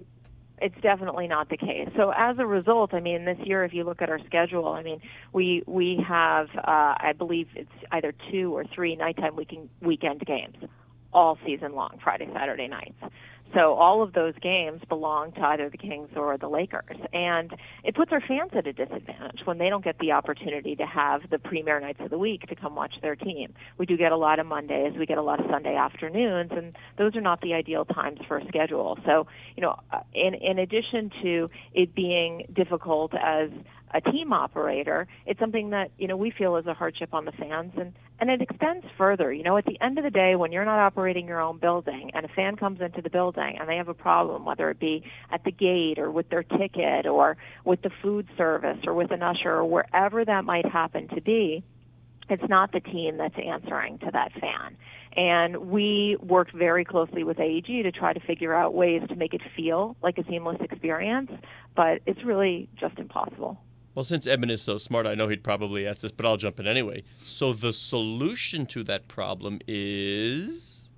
it's 0.58 0.80
definitely 0.80 1.26
not 1.26 1.48
the 1.48 1.56
case. 1.56 1.88
So 1.96 2.12
as 2.16 2.38
a 2.38 2.46
result, 2.46 2.94
I 2.94 3.00
mean, 3.00 3.24
this 3.24 3.38
year, 3.42 3.64
if 3.64 3.74
you 3.74 3.82
look 3.82 4.00
at 4.00 4.08
our 4.10 4.20
schedule, 4.26 4.68
I 4.68 4.84
mean, 4.84 5.00
we 5.32 5.64
we 5.66 5.98
have, 6.06 6.50
uh, 6.56 6.94
I 7.00 7.14
believe 7.18 7.48
it's 7.56 7.68
either 7.90 8.14
two 8.30 8.56
or 8.56 8.64
three 8.64 8.94
nighttime 8.94 9.34
weekend 9.34 9.70
weekend 9.80 10.20
games 10.24 10.54
all 11.16 11.38
season 11.46 11.74
long, 11.74 11.98
Friday, 12.04 12.28
Saturday 12.32 12.68
nights. 12.68 12.94
So 13.54 13.72
all 13.74 14.02
of 14.02 14.12
those 14.12 14.34
games 14.42 14.82
belong 14.88 15.32
to 15.32 15.40
either 15.40 15.70
the 15.70 15.78
Kings 15.78 16.10
or 16.14 16.36
the 16.36 16.48
Lakers. 16.48 16.98
And 17.12 17.54
it 17.84 17.94
puts 17.94 18.12
our 18.12 18.20
fans 18.20 18.50
at 18.54 18.66
a 18.66 18.72
disadvantage 18.72 19.40
when 19.46 19.56
they 19.56 19.70
don't 19.70 19.84
get 19.84 19.98
the 19.98 20.12
opportunity 20.12 20.76
to 20.76 20.84
have 20.84 21.22
the 21.30 21.38
premier 21.38 21.80
nights 21.80 22.00
of 22.02 22.10
the 22.10 22.18
week 22.18 22.42
to 22.48 22.54
come 22.54 22.74
watch 22.74 22.94
their 23.00 23.16
team. 23.16 23.54
We 23.78 23.86
do 23.86 23.96
get 23.96 24.12
a 24.12 24.16
lot 24.16 24.40
of 24.40 24.46
Mondays, 24.46 24.92
we 24.98 25.06
get 25.06 25.16
a 25.16 25.22
lot 25.22 25.40
of 25.40 25.46
Sunday 25.50 25.74
afternoons, 25.74 26.50
and 26.54 26.76
those 26.98 27.16
are 27.16 27.22
not 27.22 27.40
the 27.40 27.54
ideal 27.54 27.86
times 27.86 28.18
for 28.28 28.36
a 28.36 28.46
schedule. 28.48 28.98
So, 29.06 29.26
you 29.56 29.62
know, 29.62 29.78
uh, 29.90 30.00
in, 30.12 30.34
in 30.34 30.58
addition 30.58 31.10
to 31.22 31.48
it 31.72 31.94
being 31.94 32.46
difficult 32.52 33.14
as 33.14 33.48
a 33.94 34.00
team 34.00 34.32
operator, 34.32 35.06
it's 35.26 35.38
something 35.38 35.70
that, 35.70 35.90
you 35.98 36.08
know, 36.08 36.16
we 36.16 36.30
feel 36.30 36.56
is 36.56 36.66
a 36.66 36.74
hardship 36.74 37.14
on 37.14 37.24
the 37.24 37.32
fans 37.32 37.72
and, 37.76 37.92
and 38.18 38.30
it 38.30 38.40
extends 38.42 38.84
further. 38.98 39.32
You 39.32 39.42
know, 39.42 39.56
at 39.56 39.64
the 39.64 39.80
end 39.80 39.98
of 39.98 40.04
the 40.04 40.10
day, 40.10 40.34
when 40.36 40.52
you're 40.52 40.64
not 40.64 40.78
operating 40.78 41.26
your 41.26 41.40
own 41.40 41.58
building 41.58 42.10
and 42.14 42.24
a 42.24 42.28
fan 42.28 42.56
comes 42.56 42.80
into 42.80 43.00
the 43.00 43.10
building 43.10 43.56
and 43.58 43.68
they 43.68 43.76
have 43.76 43.88
a 43.88 43.94
problem, 43.94 44.44
whether 44.44 44.70
it 44.70 44.78
be 44.78 45.04
at 45.30 45.44
the 45.44 45.52
gate 45.52 45.98
or 45.98 46.10
with 46.10 46.28
their 46.30 46.42
ticket 46.42 47.06
or 47.06 47.36
with 47.64 47.82
the 47.82 47.90
food 48.02 48.26
service 48.36 48.78
or 48.86 48.94
with 48.94 49.10
an 49.12 49.22
usher 49.22 49.50
or 49.50 49.64
wherever 49.64 50.24
that 50.24 50.44
might 50.44 50.66
happen 50.66 51.08
to 51.08 51.20
be, 51.20 51.62
it's 52.28 52.48
not 52.48 52.72
the 52.72 52.80
team 52.80 53.18
that's 53.18 53.36
answering 53.38 53.98
to 53.98 54.10
that 54.12 54.32
fan. 54.32 54.76
And 55.16 55.70
we 55.70 56.16
worked 56.20 56.52
very 56.52 56.84
closely 56.84 57.24
with 57.24 57.38
AEG 57.38 57.84
to 57.84 57.92
try 57.92 58.12
to 58.12 58.20
figure 58.20 58.52
out 58.52 58.74
ways 58.74 59.02
to 59.08 59.16
make 59.16 59.32
it 59.32 59.40
feel 59.56 59.96
like 60.02 60.18
a 60.18 60.24
seamless 60.28 60.58
experience, 60.60 61.30
but 61.74 62.02
it's 62.04 62.22
really 62.24 62.68
just 62.78 62.98
impossible. 62.98 63.58
Well, 63.96 64.04
since 64.04 64.26
Edmund 64.26 64.52
is 64.52 64.60
so 64.60 64.76
smart, 64.76 65.06
I 65.06 65.14
know 65.14 65.26
he'd 65.26 65.42
probably 65.42 65.86
ask 65.86 66.02
this, 66.02 66.12
but 66.12 66.26
I'll 66.26 66.36
jump 66.36 66.60
in 66.60 66.66
anyway. 66.66 67.02
So 67.24 67.54
the 67.54 67.72
solution 67.72 68.66
to 68.66 68.84
that 68.84 69.08
problem 69.08 69.58
is 69.66 70.90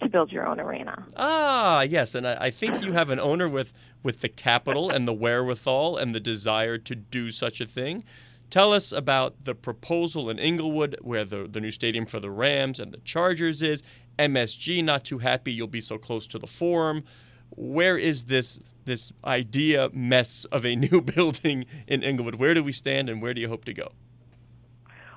to 0.00 0.08
build 0.08 0.32
your 0.32 0.46
own 0.46 0.58
arena. 0.58 1.04
Ah, 1.18 1.82
yes, 1.82 2.14
and 2.14 2.26
I, 2.26 2.36
I 2.40 2.50
think 2.50 2.82
you 2.82 2.92
have 2.92 3.10
an 3.10 3.20
owner 3.20 3.50
with 3.50 3.74
with 4.02 4.22
the 4.22 4.30
capital 4.30 4.88
and 4.88 5.06
the 5.06 5.12
wherewithal 5.12 5.98
and 5.98 6.14
the 6.14 6.20
desire 6.20 6.78
to 6.78 6.94
do 6.94 7.30
such 7.30 7.60
a 7.60 7.66
thing. 7.66 8.02
Tell 8.48 8.72
us 8.72 8.92
about 8.92 9.44
the 9.44 9.54
proposal 9.54 10.30
in 10.30 10.38
Inglewood, 10.38 10.96
where 11.02 11.24
the, 11.24 11.46
the 11.46 11.60
new 11.60 11.70
stadium 11.70 12.06
for 12.06 12.18
the 12.18 12.30
Rams 12.30 12.80
and 12.80 12.92
the 12.92 12.98
Chargers 12.98 13.60
is. 13.60 13.82
MSG 14.18 14.82
not 14.82 15.04
too 15.04 15.18
happy 15.18 15.52
you'll 15.52 15.66
be 15.66 15.82
so 15.82 15.98
close 15.98 16.26
to 16.28 16.38
the 16.38 16.46
Forum. 16.46 17.04
Where 17.50 17.98
is 17.98 18.24
this 18.24 18.58
this 18.86 19.12
idea 19.24 19.90
mess 19.92 20.46
of 20.46 20.64
a 20.64 20.74
new 20.86 21.00
building 21.00 21.66
in 21.86 22.02
Inglewood? 22.02 22.36
Where 22.36 22.54
do 22.54 22.64
we 22.64 22.72
stand 22.72 23.10
and 23.10 23.20
where 23.20 23.34
do 23.34 23.40
you 23.40 23.48
hope 23.48 23.64
to 23.66 23.74
go? 23.74 23.92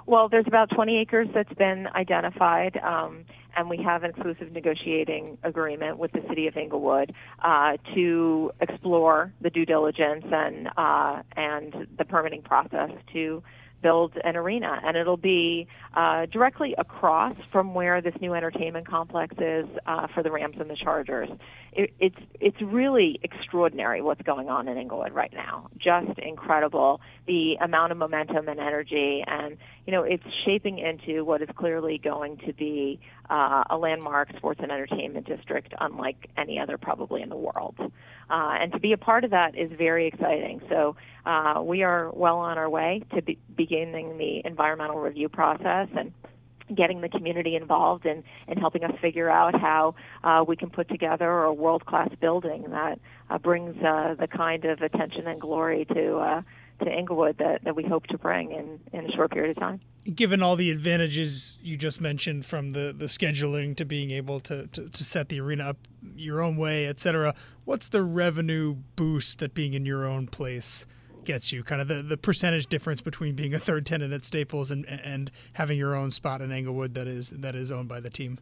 Well, 0.05 0.27
there's 0.27 0.47
about 0.47 0.71
20 0.71 0.97
acres 0.97 1.27
that's 1.36 1.53
been 1.53 1.86
identified, 1.93 2.77
um, 2.77 3.25
and 3.55 3.69
we 3.69 3.77
have 3.84 4.03
an 4.03 4.10
exclusive 4.10 4.51
negotiating 4.51 5.38
agreement 5.43 5.99
with 5.99 6.12
the 6.13 6.23
city 6.27 6.47
of 6.47 6.58
Inglewood 6.58 7.13
uh, 7.43 7.77
to 7.93 8.51
explore 8.60 9.32
the 9.39 9.51
due 9.51 9.67
diligence 9.67 10.25
and 10.32 10.67
uh, 10.75 11.21
and 11.38 11.88
the 11.95 12.05
permitting 12.05 12.41
process 12.41 12.89
to 13.13 13.43
build 13.82 14.13
an 14.23 14.36
arena, 14.36 14.79
and 14.84 14.97
it'll 14.97 15.17
be 15.17 15.67
uh, 15.93 16.25
directly 16.25 16.75
across 16.77 17.36
from 17.51 17.73
where 17.73 18.01
this 18.01 18.13
new 18.19 18.34
entertainment 18.34 18.88
complex 18.88 19.36
is 19.39 19.65
uh, 19.86 20.08
for 20.08 20.23
the 20.23 20.32
Rams 20.32 20.55
and 20.60 20.69
the 20.69 20.75
Chargers. 20.75 21.29
It, 21.71 21.93
it's 21.99 22.15
it's 22.39 22.62
really 22.62 23.19
extraordinary 23.23 24.01
what's 24.01 24.21
going 24.21 24.49
on 24.49 24.67
in 24.67 24.77
Inglewood 24.77 25.13
right 25.13 25.32
now. 25.34 25.69
Just 25.77 26.17
incredible 26.19 27.01
the 27.27 27.55
amount 27.62 27.91
of 27.91 27.97
momentum 27.97 28.47
and 28.47 28.60
energy, 28.60 29.23
and 29.25 29.58
you 29.86 29.91
know 29.91 30.03
it's 30.03 30.23
shaping 30.45 30.79
into 30.79 31.23
what 31.23 31.41
is 31.41 31.49
clearly 31.55 31.97
going 31.97 32.38
to 32.45 32.53
be 32.53 32.99
uh, 33.29 33.63
a 33.69 33.77
landmark 33.77 34.36
sports 34.38 34.60
and 34.63 34.71
entertainment 34.71 35.27
district 35.27 35.73
unlike 35.79 36.29
any 36.38 36.60
other 36.60 36.77
probably 36.77 37.21
in 37.21 37.29
the 37.29 37.38
world. 37.38 37.75
Uh, 37.79 38.55
and 38.62 38.71
to 38.71 38.79
be 38.79 38.93
a 38.93 38.97
part 38.97 39.23
of 39.23 39.32
that 39.32 39.58
is 39.58 39.71
very 39.77 40.08
exciting. 40.08 40.62
So 40.69 40.95
uh, 41.25 41.62
we 41.63 41.84
are 41.84 42.12
well 42.12 42.38
on 42.38 42.58
our 42.58 42.69
way 42.69 43.03
to 43.15 43.21
be 43.21 43.39
beginning 43.55 44.17
the 44.17 44.41
environmental 44.45 44.99
review 44.99 45.29
process, 45.29 45.88
and 45.95 46.13
getting 46.75 47.01
the 47.01 47.10
community 47.10 47.55
involved 47.55 48.05
and 48.05 48.23
in 48.47 48.58
helping 48.58 48.84
us 48.84 48.93
figure 49.01 49.29
out 49.29 49.60
how 49.60 49.95
uh, 50.23 50.43
we 50.47 50.55
can 50.55 50.69
put 50.69 50.88
together 50.89 51.43
a 51.43 51.53
world-class 51.53 52.10
building 52.19 52.65
that 52.69 52.99
uh, 53.29 53.38
brings 53.38 53.75
uh, 53.84 54.15
the 54.19 54.27
kind 54.27 54.65
of 54.65 54.82
attention 54.82 55.27
and 55.27 55.39
glory 55.41 55.86
to 55.86 56.17
uh, 56.17 56.41
to 56.84 56.89
Inglewood 56.89 57.38
that, 57.39 57.63
that 57.65 57.75
we 57.75 57.84
hope 57.84 58.08
to 58.08 58.17
bring 58.17 58.51
in, 58.51 58.79
in 58.93 59.05
a 59.05 59.12
short 59.12 59.32
period 59.32 59.51
of 59.51 59.60
time. 59.62 59.82
Given 60.15 60.41
all 60.41 60.55
the 60.55 60.71
advantages 60.71 61.60
you 61.62 61.75
just 61.75 61.99
mentioned 61.99 62.45
from 62.45 62.69
the, 62.69 62.95
the 62.97 63.05
scheduling 63.05 63.75
to 63.75 63.86
being 63.86 64.12
able 64.12 64.39
to, 64.41 64.65
to, 64.67 64.88
to 64.88 65.03
set 65.03 65.27
the 65.27 65.41
arena 65.41 65.65
up 65.71 65.77
your 66.15 66.41
own 66.41 66.55
way, 66.55 66.88
et 66.88 66.97
cetera, 66.97 67.36
what's 67.65 67.89
the 67.89 68.01
revenue 68.01 68.77
boost 68.95 69.39
that 69.39 69.53
being 69.53 69.73
in 69.73 69.86
your 69.86 70.05
own 70.05 70.27
place 70.27 70.86
gets 71.25 71.51
you? 71.51 71.63
Kind 71.63 71.82
of 71.82 71.88
the, 71.88 72.01
the 72.01 72.17
percentage 72.17 72.67
difference 72.67 73.01
between 73.01 73.36
being 73.36 73.53
a 73.53 73.60
third 73.60 73.86
tenant 73.86 74.13
at 74.13 74.25
Staples 74.25 74.71
and, 74.71 74.86
and 74.88 75.32
having 75.53 75.77
your 75.77 75.95
own 75.95 76.12
spot 76.12 76.41
in 76.41 76.51
Inglewood 76.51 76.93
that 76.95 77.08
is 77.08 77.29
that 77.32 77.55
is 77.55 77.71
owned 77.71 77.88
by 77.88 77.99
the 77.99 78.10
team? 78.10 78.39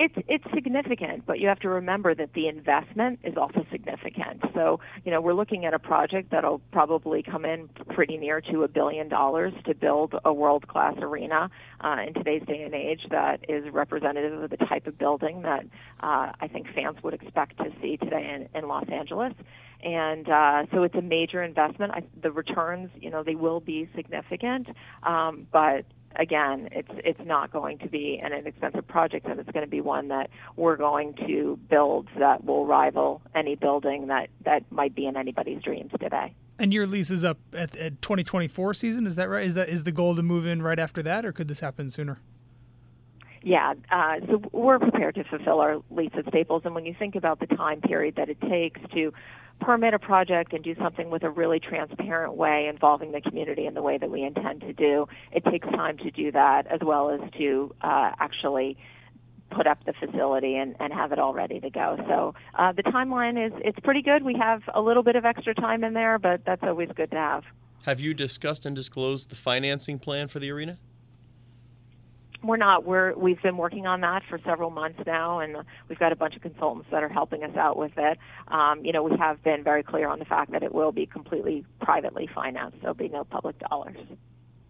It's 0.00 0.14
it's 0.28 0.44
significant, 0.54 1.26
but 1.26 1.40
you 1.40 1.48
have 1.48 1.58
to 1.60 1.68
remember 1.68 2.14
that 2.14 2.32
the 2.34 2.46
investment 2.46 3.18
is 3.24 3.36
also 3.36 3.66
significant. 3.72 4.44
So, 4.54 4.78
you 5.04 5.10
know, 5.10 5.20
we're 5.20 5.34
looking 5.34 5.64
at 5.64 5.74
a 5.74 5.78
project 5.78 6.30
that'll 6.30 6.60
probably 6.70 7.22
come 7.22 7.44
in 7.44 7.68
pretty 7.94 8.16
near 8.16 8.40
to 8.42 8.62
a 8.62 8.68
billion 8.68 9.08
dollars 9.08 9.52
to 9.66 9.74
build 9.74 10.14
a 10.24 10.32
world-class 10.32 10.94
arena 10.98 11.50
uh, 11.80 11.96
in 12.06 12.14
today's 12.14 12.42
day 12.46 12.62
and 12.62 12.74
age 12.74 13.06
that 13.10 13.40
is 13.48 13.64
representative 13.72 14.40
of 14.40 14.50
the 14.50 14.56
type 14.56 14.86
of 14.86 14.96
building 14.98 15.42
that 15.42 15.64
uh, 16.00 16.32
I 16.40 16.48
think 16.52 16.68
fans 16.74 16.98
would 17.02 17.14
expect 17.14 17.56
to 17.58 17.72
see 17.82 17.96
today 17.96 18.48
in, 18.54 18.56
in 18.56 18.68
Los 18.68 18.88
Angeles 18.88 19.32
and 19.82 20.28
uh, 20.28 20.66
so 20.72 20.82
it's 20.82 20.94
a 20.96 21.02
major 21.02 21.42
investment. 21.42 21.92
I, 21.94 22.02
the 22.20 22.32
returns, 22.32 22.90
you 23.00 23.10
know, 23.10 23.22
they 23.22 23.36
will 23.36 23.60
be 23.60 23.88
significant, 23.94 24.68
um, 25.04 25.46
but 25.52 25.84
again, 26.16 26.68
it's 26.72 26.90
it's 27.04 27.20
not 27.24 27.52
going 27.52 27.78
to 27.78 27.88
be 27.88 28.20
an 28.22 28.32
inexpensive 28.32 28.86
project, 28.86 29.26
and 29.26 29.38
it's 29.40 29.50
going 29.50 29.64
to 29.64 29.70
be 29.70 29.80
one 29.80 30.08
that 30.08 30.30
we're 30.56 30.76
going 30.76 31.14
to 31.26 31.58
build 31.68 32.08
that 32.18 32.44
will 32.44 32.66
rival 32.66 33.22
any 33.34 33.54
building 33.54 34.08
that 34.08 34.28
that 34.44 34.70
might 34.70 34.94
be 34.94 35.06
in 35.06 35.16
anybody's 35.16 35.62
dreams 35.62 35.92
today. 36.00 36.34
And 36.58 36.74
your 36.74 36.86
lease 36.86 37.10
is 37.10 37.24
up 37.24 37.38
at, 37.52 37.76
at 37.76 38.02
2024 38.02 38.74
season. 38.74 39.06
Is 39.06 39.16
that 39.16 39.28
right? 39.28 39.46
Is 39.46 39.54
that 39.54 39.68
is 39.68 39.84
the 39.84 39.92
goal 39.92 40.16
to 40.16 40.22
move 40.22 40.46
in 40.46 40.62
right 40.62 40.78
after 40.78 41.02
that, 41.02 41.24
or 41.24 41.32
could 41.32 41.48
this 41.48 41.60
happen 41.60 41.90
sooner? 41.90 42.18
Yeah, 43.42 43.74
uh, 43.90 44.16
so 44.26 44.42
we're 44.52 44.80
prepared 44.80 45.14
to 45.14 45.24
fulfill 45.24 45.60
our 45.60 45.80
lease 45.90 46.10
at 46.16 46.26
Staples, 46.26 46.62
and 46.64 46.74
when 46.74 46.84
you 46.84 46.94
think 46.98 47.14
about 47.14 47.38
the 47.38 47.46
time 47.46 47.80
period 47.80 48.16
that 48.16 48.28
it 48.28 48.40
takes 48.40 48.80
to 48.94 49.12
permit 49.60 49.94
a 49.94 49.98
project 49.98 50.52
and 50.52 50.62
do 50.62 50.74
something 50.76 51.10
with 51.10 51.22
a 51.22 51.30
really 51.30 51.60
transparent 51.60 52.34
way 52.34 52.68
involving 52.68 53.12
the 53.12 53.20
community 53.20 53.66
in 53.66 53.74
the 53.74 53.82
way 53.82 53.98
that 53.98 54.10
we 54.10 54.22
intend 54.22 54.60
to 54.62 54.72
do, 54.72 55.06
it 55.32 55.44
takes 55.44 55.68
time 55.68 55.98
to 55.98 56.10
do 56.10 56.32
that 56.32 56.66
as 56.66 56.80
well 56.82 57.10
as 57.10 57.20
to 57.38 57.74
uh, 57.82 58.12
actually 58.18 58.76
put 59.50 59.66
up 59.66 59.84
the 59.84 59.92
facility 59.94 60.56
and, 60.56 60.76
and 60.78 60.92
have 60.92 61.12
it 61.12 61.18
all 61.18 61.32
ready 61.32 61.58
to 61.60 61.70
go. 61.70 61.96
So 62.06 62.34
uh, 62.58 62.72
the 62.72 62.82
timeline 62.82 63.46
is 63.46 63.52
it's 63.64 63.78
pretty 63.80 64.02
good. 64.02 64.22
We 64.22 64.36
have 64.38 64.62
a 64.74 64.80
little 64.80 65.02
bit 65.02 65.16
of 65.16 65.24
extra 65.24 65.54
time 65.54 65.84
in 65.84 65.94
there, 65.94 66.18
but 66.18 66.42
that's 66.44 66.62
always 66.62 66.90
good 66.94 67.10
to 67.12 67.16
have. 67.16 67.44
Have 67.84 68.00
you 68.00 68.12
discussed 68.12 68.66
and 68.66 68.76
disclosed 68.76 69.30
the 69.30 69.36
financing 69.36 69.98
plan 69.98 70.28
for 70.28 70.38
the 70.38 70.50
arena? 70.50 70.78
We're 72.42 72.56
not 72.56 72.84
we're 72.84 73.14
we've 73.14 73.42
been 73.42 73.56
working 73.56 73.86
on 73.86 74.00
that 74.02 74.22
for 74.28 74.38
several 74.44 74.70
months 74.70 75.00
now 75.06 75.40
and 75.40 75.56
we've 75.88 75.98
got 75.98 76.12
a 76.12 76.16
bunch 76.16 76.36
of 76.36 76.42
consultants 76.42 76.88
that 76.90 77.02
are 77.02 77.08
helping 77.08 77.42
us 77.42 77.56
out 77.56 77.76
with 77.76 77.92
it. 77.96 78.18
Um, 78.48 78.84
you 78.84 78.92
know 78.92 79.02
we 79.02 79.16
have 79.18 79.42
been 79.42 79.64
very 79.64 79.82
clear 79.82 80.08
on 80.08 80.18
the 80.18 80.24
fact 80.24 80.52
that 80.52 80.62
it 80.62 80.72
will 80.72 80.92
be 80.92 81.06
completely 81.06 81.64
privately 81.80 82.28
financed 82.32 82.78
there'll 82.80 82.94
be 82.94 83.08
no 83.08 83.24
public 83.24 83.58
dollars. 83.58 83.98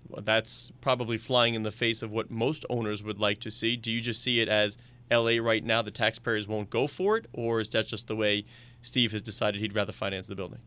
Well, 0.08 0.22
that's 0.22 0.72
probably 0.80 1.18
flying 1.18 1.54
in 1.54 1.62
the 1.62 1.70
face 1.70 2.02
of 2.02 2.10
what 2.10 2.30
most 2.30 2.64
owners 2.70 3.02
would 3.02 3.18
like 3.18 3.40
to 3.40 3.50
see. 3.50 3.76
Do 3.76 3.92
you 3.92 4.00
just 4.00 4.22
see 4.22 4.40
it 4.40 4.48
as 4.48 4.78
LA 5.10 5.38
right 5.38 5.62
now 5.62 5.82
the 5.82 5.90
taxpayers 5.90 6.48
won't 6.48 6.70
go 6.70 6.86
for 6.86 7.16
it 7.16 7.26
or 7.32 7.60
is 7.60 7.70
that 7.70 7.86
just 7.86 8.06
the 8.06 8.16
way 8.16 8.44
Steve 8.80 9.12
has 9.12 9.22
decided 9.22 9.60
he'd 9.60 9.74
rather 9.74 9.92
finance 9.92 10.26
the 10.26 10.36
building 10.36 10.60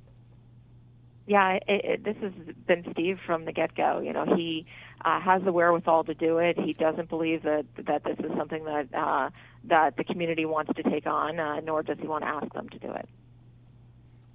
yeah, 1.32 1.60
it, 1.66 1.86
it, 1.86 2.04
this 2.04 2.18
has 2.18 2.34
been 2.68 2.86
Steve 2.92 3.18
from 3.26 3.46
the 3.46 3.54
get-go. 3.54 4.02
You 4.02 4.12
know, 4.12 4.26
he 4.36 4.66
uh, 5.06 5.22
has 5.22 5.42
the 5.44 5.54
wherewithal 5.54 6.04
to 6.04 6.14
do 6.14 6.40
it. 6.40 6.60
He 6.60 6.74
doesn't 6.74 7.08
believe 7.08 7.44
that 7.44 7.66
that 7.86 8.04
this 8.04 8.18
is 8.20 8.32
something 8.38 8.66
that 8.66 8.94
uh, 8.94 9.30
that 9.64 9.96
the 9.96 10.04
community 10.04 10.44
wants 10.44 10.74
to 10.76 10.84
take 10.84 11.08
on, 11.08 11.40
uh, 11.40 11.62
nor 11.62 11.84
does 11.84 11.98
he 12.02 12.08
want 12.08 12.26
to 12.26 12.28
ask 12.28 12.52
them 12.52 12.68
to 12.68 12.80
do 12.80 12.92
it. 12.92 13.08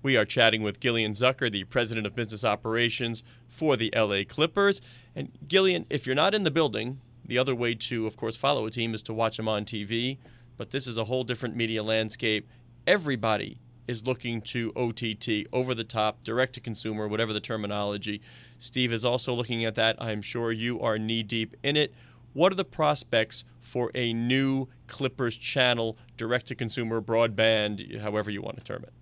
We 0.02 0.16
are 0.16 0.24
chatting 0.24 0.62
with 0.62 0.80
Gillian 0.80 1.12
Zucker, 1.12 1.52
the 1.52 1.64
president 1.64 2.06
of 2.06 2.14
business 2.14 2.44
operations 2.44 3.22
for 3.46 3.76
the 3.76 3.92
LA 3.94 4.22
Clippers. 4.26 4.80
And 5.14 5.32
Gillian, 5.46 5.84
if 5.90 6.06
you're 6.06 6.16
not 6.16 6.34
in 6.34 6.44
the 6.44 6.50
building, 6.50 7.02
the 7.26 7.36
other 7.36 7.54
way 7.54 7.74
to, 7.74 8.06
of 8.06 8.16
course, 8.16 8.36
follow 8.36 8.64
a 8.64 8.70
team 8.70 8.94
is 8.94 9.02
to 9.02 9.12
watch 9.12 9.36
them 9.36 9.48
on 9.48 9.66
TV. 9.66 10.16
But 10.56 10.70
this 10.70 10.86
is 10.86 10.96
a 10.96 11.04
whole 11.04 11.24
different 11.24 11.56
media 11.56 11.82
landscape. 11.82 12.48
Everybody 12.86 13.58
is 13.86 14.04
looking 14.04 14.40
to 14.42 14.72
OTT, 14.76 15.48
over 15.52 15.74
the 15.74 15.84
top, 15.84 16.24
direct 16.24 16.54
to 16.54 16.60
consumer, 16.60 17.08
whatever 17.08 17.32
the 17.32 17.40
terminology. 17.40 18.20
Steve 18.58 18.92
is 18.92 19.04
also 19.04 19.32
looking 19.32 19.64
at 19.64 19.74
that. 19.76 19.96
I'm 20.00 20.22
sure 20.22 20.52
you 20.52 20.80
are 20.80 20.98
knee 20.98 21.22
deep 21.22 21.56
in 21.62 21.76
it. 21.76 21.94
What 22.32 22.52
are 22.52 22.56
the 22.56 22.64
prospects 22.64 23.44
for 23.60 23.90
a 23.94 24.12
new 24.12 24.68
Clippers 24.86 25.36
channel, 25.36 25.96
direct 26.16 26.48
to 26.48 26.54
consumer, 26.54 27.00
broadband, 27.00 28.00
however 28.00 28.30
you 28.30 28.42
want 28.42 28.58
to 28.58 28.64
term 28.64 28.82
it? 28.82 28.92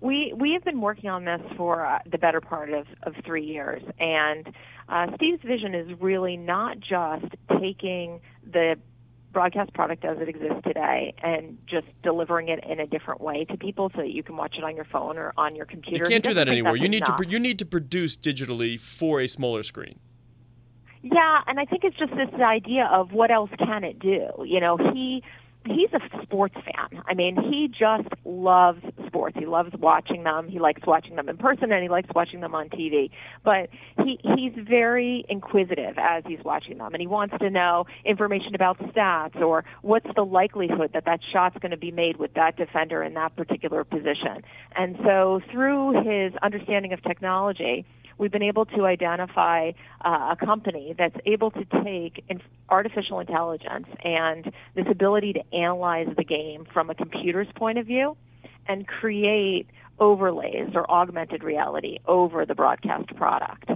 We 0.00 0.34
we 0.36 0.52
have 0.52 0.62
been 0.62 0.82
working 0.82 1.08
on 1.08 1.24
this 1.24 1.40
for 1.56 1.86
uh, 1.86 2.00
the 2.10 2.18
better 2.18 2.40
part 2.40 2.70
of, 2.70 2.86
of 3.04 3.14
three 3.24 3.44
years, 3.44 3.82
and 3.98 4.46
uh, 4.90 5.06
Steve's 5.16 5.42
vision 5.42 5.74
is 5.74 5.88
really 5.98 6.36
not 6.36 6.78
just 6.80 7.34
taking 7.58 8.20
the 8.44 8.76
broadcast 9.36 9.70
product 9.74 10.02
as 10.02 10.16
it 10.18 10.30
exists 10.30 10.62
today 10.64 11.12
and 11.22 11.58
just 11.66 11.86
delivering 12.02 12.48
it 12.48 12.58
in 12.64 12.80
a 12.80 12.86
different 12.86 13.20
way 13.20 13.44
to 13.44 13.54
people 13.58 13.90
so 13.94 14.00
that 14.00 14.12
you 14.12 14.22
can 14.22 14.34
watch 14.34 14.54
it 14.56 14.64
on 14.64 14.74
your 14.74 14.86
phone 14.86 15.18
or 15.18 15.34
on 15.36 15.54
your 15.54 15.66
computer. 15.66 16.04
You 16.04 16.08
can't 16.08 16.24
do 16.24 16.32
that 16.32 16.48
anymore. 16.48 16.74
You 16.74 16.88
need 16.88 17.02
enough. 17.02 17.18
to 17.18 17.28
you 17.28 17.38
need 17.38 17.58
to 17.58 17.66
produce 17.66 18.16
digitally 18.16 18.80
for 18.80 19.20
a 19.20 19.26
smaller 19.26 19.62
screen. 19.62 19.98
Yeah, 21.02 21.42
and 21.46 21.60
I 21.60 21.66
think 21.66 21.84
it's 21.84 21.98
just 21.98 22.12
this 22.12 22.32
idea 22.40 22.88
of 22.90 23.12
what 23.12 23.30
else 23.30 23.50
can 23.58 23.84
it 23.84 23.98
do. 23.98 24.26
You 24.46 24.58
know, 24.58 24.78
he 24.78 25.22
he's 25.66 25.90
a 25.92 26.22
sports 26.22 26.54
fan. 26.54 27.02
I 27.06 27.14
mean, 27.14 27.36
he 27.36 27.68
just 27.68 28.08
loves 28.24 28.82
sports. 29.06 29.36
He 29.38 29.46
loves 29.46 29.70
watching 29.78 30.24
them. 30.24 30.48
He 30.48 30.58
likes 30.58 30.82
watching 30.86 31.16
them 31.16 31.28
in 31.28 31.36
person 31.36 31.72
and 31.72 31.82
he 31.82 31.88
likes 31.88 32.08
watching 32.14 32.40
them 32.40 32.54
on 32.54 32.68
TV. 32.68 33.10
But 33.44 33.68
he 34.04 34.18
he's 34.36 34.52
very 34.56 35.24
inquisitive 35.28 35.96
as 35.98 36.24
he's 36.26 36.42
watching 36.44 36.78
them 36.78 36.92
and 36.92 37.00
he 37.00 37.06
wants 37.06 37.34
to 37.40 37.50
know 37.50 37.86
information 38.04 38.54
about 38.54 38.78
stats 38.78 39.40
or 39.40 39.64
what's 39.82 40.08
the 40.14 40.24
likelihood 40.24 40.90
that 40.94 41.04
that 41.04 41.20
shot's 41.32 41.56
going 41.58 41.70
to 41.70 41.76
be 41.76 41.90
made 41.90 42.16
with 42.18 42.34
that 42.34 42.56
defender 42.56 43.02
in 43.02 43.14
that 43.14 43.34
particular 43.36 43.84
position. 43.84 44.42
And 44.76 44.96
so 45.04 45.40
through 45.50 46.02
his 46.02 46.32
understanding 46.42 46.92
of 46.92 47.02
technology, 47.02 47.84
we've 48.18 48.32
been 48.32 48.42
able 48.42 48.64
to 48.66 48.86
identify 48.86 49.72
uh, 50.04 50.34
a 50.38 50.44
company 50.44 50.94
that's 50.96 51.16
able 51.26 51.50
to 51.50 51.64
take 51.84 52.24
artificial 52.68 53.20
intelligence 53.20 53.86
and 54.02 54.52
this 54.74 54.86
ability 54.90 55.32
to 55.34 55.54
analyze 55.54 56.08
the 56.16 56.24
game 56.24 56.66
from 56.72 56.90
a 56.90 56.94
computer's 56.94 57.48
point 57.54 57.78
of 57.78 57.86
view 57.86 58.16
and 58.68 58.86
create 58.86 59.66
overlays 59.98 60.70
or 60.74 60.90
augmented 60.90 61.42
reality 61.42 61.98
over 62.06 62.44
the 62.44 62.54
broadcast 62.54 63.14
product. 63.16 63.70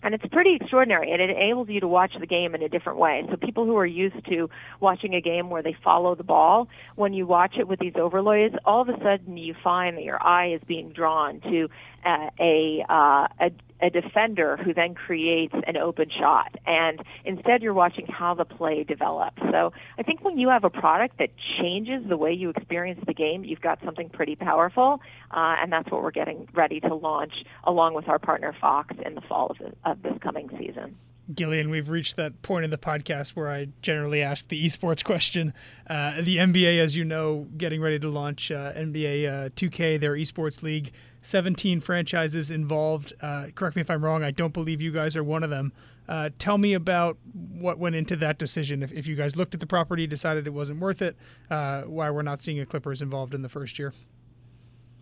And 0.00 0.14
it's 0.14 0.24
pretty 0.30 0.54
extraordinary, 0.54 1.10
it 1.10 1.20
enables 1.20 1.68
you 1.68 1.80
to 1.80 1.88
watch 1.88 2.12
the 2.18 2.26
game 2.26 2.54
in 2.54 2.62
a 2.62 2.68
different 2.68 2.98
way. 2.98 3.24
So 3.28 3.36
people 3.36 3.64
who 3.64 3.76
are 3.76 3.86
used 3.86 4.24
to 4.28 4.48
watching 4.78 5.14
a 5.14 5.20
game 5.20 5.50
where 5.50 5.62
they 5.62 5.76
follow 5.82 6.14
the 6.14 6.22
ball, 6.22 6.68
when 6.94 7.12
you 7.12 7.26
watch 7.26 7.56
it 7.58 7.66
with 7.66 7.80
these 7.80 7.94
overlays, 7.96 8.52
all 8.64 8.82
of 8.82 8.88
a 8.88 8.96
sudden 9.02 9.36
you 9.36 9.54
find 9.62 9.96
that 9.96 10.04
your 10.04 10.22
eye 10.22 10.52
is 10.52 10.60
being 10.66 10.90
drawn 10.90 11.40
to 11.40 11.68
uh, 12.06 12.30
a, 12.38 12.84
uh, 12.88 13.26
a 13.40 13.50
a 13.80 13.90
defender 13.90 14.56
who 14.56 14.74
then 14.74 14.94
creates 14.94 15.54
an 15.66 15.76
open 15.76 16.10
shot. 16.10 16.54
And 16.66 17.00
instead, 17.24 17.62
you're 17.62 17.74
watching 17.74 18.06
how 18.06 18.34
the 18.34 18.44
play 18.44 18.84
develops. 18.84 19.40
So 19.50 19.72
I 19.98 20.02
think 20.02 20.24
when 20.24 20.38
you 20.38 20.48
have 20.48 20.64
a 20.64 20.70
product 20.70 21.18
that 21.18 21.30
changes 21.60 22.02
the 22.08 22.16
way 22.16 22.32
you 22.32 22.50
experience 22.50 23.00
the 23.06 23.14
game, 23.14 23.44
you've 23.44 23.60
got 23.60 23.78
something 23.84 24.08
pretty 24.08 24.36
powerful. 24.36 25.00
Uh, 25.30 25.56
and 25.60 25.72
that's 25.72 25.90
what 25.90 26.02
we're 26.02 26.10
getting 26.10 26.48
ready 26.54 26.80
to 26.80 26.94
launch 26.94 27.32
along 27.64 27.94
with 27.94 28.08
our 28.08 28.18
partner 28.18 28.54
Fox 28.60 28.94
in 29.04 29.14
the 29.14 29.20
fall 29.22 29.50
of, 29.50 29.58
the, 29.58 29.72
of 29.84 30.02
this 30.02 30.14
coming 30.22 30.48
season. 30.58 30.96
Gillian, 31.34 31.68
we've 31.68 31.90
reached 31.90 32.16
that 32.16 32.40
point 32.40 32.64
in 32.64 32.70
the 32.70 32.78
podcast 32.78 33.30
where 33.30 33.48
I 33.48 33.68
generally 33.82 34.22
ask 34.22 34.48
the 34.48 34.64
esports 34.64 35.04
question. 35.04 35.52
Uh, 35.88 36.22
the 36.22 36.38
NBA, 36.38 36.78
as 36.78 36.96
you 36.96 37.04
know, 37.04 37.46
getting 37.56 37.82
ready 37.82 37.98
to 37.98 38.08
launch 38.08 38.50
uh, 38.50 38.72
NBA 38.72 39.28
uh, 39.28 39.48
2K, 39.50 40.00
their 40.00 40.14
esports 40.14 40.62
league. 40.62 40.90
17 41.22 41.80
franchises 41.80 42.50
involved. 42.50 43.12
Uh, 43.20 43.46
correct 43.54 43.76
me 43.76 43.82
if 43.82 43.90
I'm 43.90 44.04
wrong. 44.04 44.22
I 44.22 44.30
don't 44.30 44.52
believe 44.52 44.80
you 44.80 44.92
guys 44.92 45.16
are 45.16 45.24
one 45.24 45.42
of 45.42 45.50
them. 45.50 45.72
Uh, 46.08 46.30
tell 46.38 46.56
me 46.56 46.72
about 46.72 47.18
what 47.52 47.78
went 47.78 47.94
into 47.94 48.16
that 48.16 48.38
decision. 48.38 48.82
If, 48.82 48.92
if 48.92 49.06
you 49.06 49.14
guys 49.14 49.36
looked 49.36 49.52
at 49.54 49.60
the 49.60 49.66
property, 49.66 50.06
decided 50.06 50.46
it 50.46 50.54
wasn't 50.54 50.80
worth 50.80 51.02
it, 51.02 51.16
uh, 51.50 51.82
why 51.82 52.10
we're 52.10 52.22
not 52.22 52.42
seeing 52.42 52.60
a 52.60 52.66
Clippers 52.66 53.02
involved 53.02 53.34
in 53.34 53.42
the 53.42 53.48
first 53.48 53.78
year. 53.78 53.92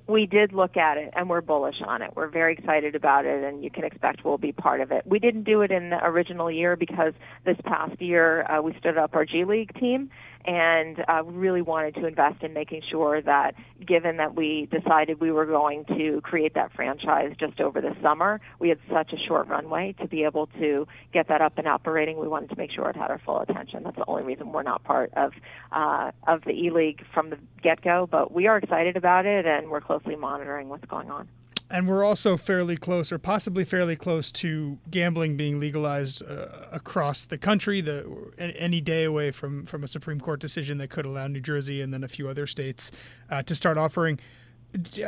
We 0.08 0.26
did 0.26 0.52
look 0.52 0.76
at 0.76 0.98
it 0.98 1.12
and 1.16 1.28
we're 1.28 1.40
bullish 1.40 1.76
on 1.84 2.02
it. 2.02 2.12
We're 2.14 2.28
very 2.28 2.52
excited 2.52 2.94
about 2.94 3.24
it 3.24 3.42
and 3.42 3.64
you 3.64 3.70
can 3.70 3.84
expect 3.84 4.24
we'll 4.24 4.38
be 4.38 4.52
part 4.52 4.80
of 4.80 4.92
it. 4.92 5.06
We 5.06 5.18
didn't 5.18 5.44
do 5.44 5.62
it 5.62 5.70
in 5.70 5.90
the 5.90 6.04
original 6.04 6.50
year 6.50 6.76
because 6.76 7.12
this 7.44 7.56
past 7.64 8.00
year 8.00 8.48
uh, 8.50 8.62
we 8.62 8.76
stood 8.78 8.96
up 8.96 9.14
our 9.14 9.24
G 9.24 9.44
League 9.44 9.74
team 9.78 10.10
and 10.46 11.04
uh, 11.08 11.24
really 11.24 11.60
wanted 11.60 11.94
to 11.96 12.06
invest 12.06 12.42
in 12.42 12.52
making 12.52 12.82
sure 12.88 13.20
that 13.20 13.54
given 13.84 14.16
that 14.18 14.36
we 14.36 14.68
decided 14.70 15.20
we 15.20 15.32
were 15.32 15.44
going 15.44 15.84
to 15.86 16.20
create 16.22 16.54
that 16.54 16.72
franchise 16.72 17.32
just 17.38 17.60
over 17.60 17.80
the 17.80 17.94
summer, 18.00 18.40
we 18.60 18.68
had 18.68 18.78
such 18.92 19.12
a 19.12 19.16
short 19.26 19.48
runway 19.48 19.94
to 20.00 20.06
be 20.06 20.22
able 20.22 20.46
to 20.58 20.86
get 21.12 21.28
that 21.28 21.40
up 21.40 21.58
and 21.58 21.66
operating. 21.66 22.18
We 22.18 22.28
wanted 22.28 22.50
to 22.50 22.56
make 22.56 22.70
sure 22.70 22.88
it 22.88 22.96
had 22.96 23.10
our 23.10 23.20
full 23.24 23.40
attention. 23.40 23.82
That's 23.82 23.96
the 23.96 24.04
only 24.06 24.22
reason 24.22 24.52
we're 24.52 24.62
not 24.62 24.84
part 24.84 25.12
of 25.14 25.32
uh, 25.72 26.12
of 26.26 26.44
the 26.44 26.52
E 26.52 26.70
League 26.70 27.02
from 27.12 27.30
the 27.30 27.38
get 27.62 27.82
go, 27.82 28.06
but 28.08 28.32
we 28.32 28.46
are 28.46 28.56
excited 28.56 28.96
about 28.96 29.26
it 29.26 29.46
and 29.46 29.68
we're 29.68 29.80
closely 29.96 30.16
monitoring 30.16 30.68
what's 30.68 30.84
going 30.86 31.10
on 31.10 31.28
and 31.68 31.88
we're 31.88 32.04
also 32.04 32.36
fairly 32.36 32.76
close, 32.76 33.10
or 33.10 33.18
possibly 33.18 33.64
fairly 33.64 33.96
close, 33.96 34.30
to 34.30 34.78
gambling 34.88 35.36
being 35.36 35.58
legalized 35.58 36.22
uh, 36.22 36.46
across 36.70 37.26
the 37.26 37.36
country. 37.36 37.80
The 37.80 38.06
any 38.38 38.80
day 38.80 39.02
away 39.02 39.32
from 39.32 39.66
from 39.66 39.82
a 39.82 39.88
Supreme 39.88 40.20
Court 40.20 40.38
decision 40.38 40.78
that 40.78 40.90
could 40.90 41.06
allow 41.06 41.26
New 41.26 41.40
Jersey 41.40 41.80
and 41.80 41.92
then 41.92 42.04
a 42.04 42.08
few 42.08 42.28
other 42.28 42.46
states 42.46 42.92
uh, 43.30 43.42
to 43.42 43.56
start 43.56 43.78
offering. 43.78 44.20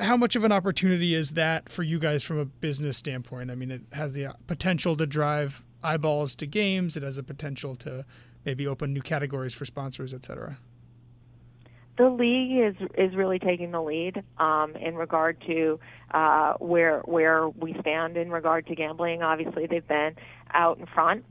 How 0.01 0.17
much 0.17 0.35
of 0.35 0.43
an 0.43 0.51
opportunity 0.51 1.15
is 1.15 1.31
that 1.31 1.69
for 1.69 1.85
you 1.85 2.01
guys 2.01 2.25
from 2.25 2.39
a 2.39 2.45
business 2.45 2.97
standpoint? 2.97 3.53
I 3.53 3.55
mean, 3.55 3.71
it 3.71 3.83
has 3.93 4.13
the 4.13 4.35
potential 4.49 4.97
to 4.97 5.07
drive 5.07 5.63
eyeballs 5.85 6.35
to 6.37 6.47
games. 6.49 6.97
It 6.97 7.05
has 7.05 7.19
a 7.19 7.23
potential 7.23 7.77
to 7.77 8.05
maybe 8.45 8.67
open 8.67 8.93
new 8.93 9.03
categories 9.03 9.55
for 9.55 9.65
sponsors, 9.65 10.13
et 10.13 10.25
cetera 10.25 10.59
the 11.99 12.09
league 12.09 12.59
is 12.59 12.89
is 12.97 13.15
really 13.17 13.39
taking 13.39 13.73
the 13.73 13.83
lead 13.83 14.23
um, 14.39 14.75
in 14.77 14.95
regard 14.95 15.41
to 15.47 15.79
uh, 16.13 16.55
where 16.55 17.01
where 17.01 17.49
we 17.49 17.77
stand 17.81 18.17
in 18.17 18.31
regard 18.31 18.67
to 18.69 18.75
gambling. 18.75 19.23
Obviously, 19.23 19.67
they've 19.67 19.87
been 19.87 20.15
out 20.55 20.79
in 20.79 20.87
front 20.87 21.25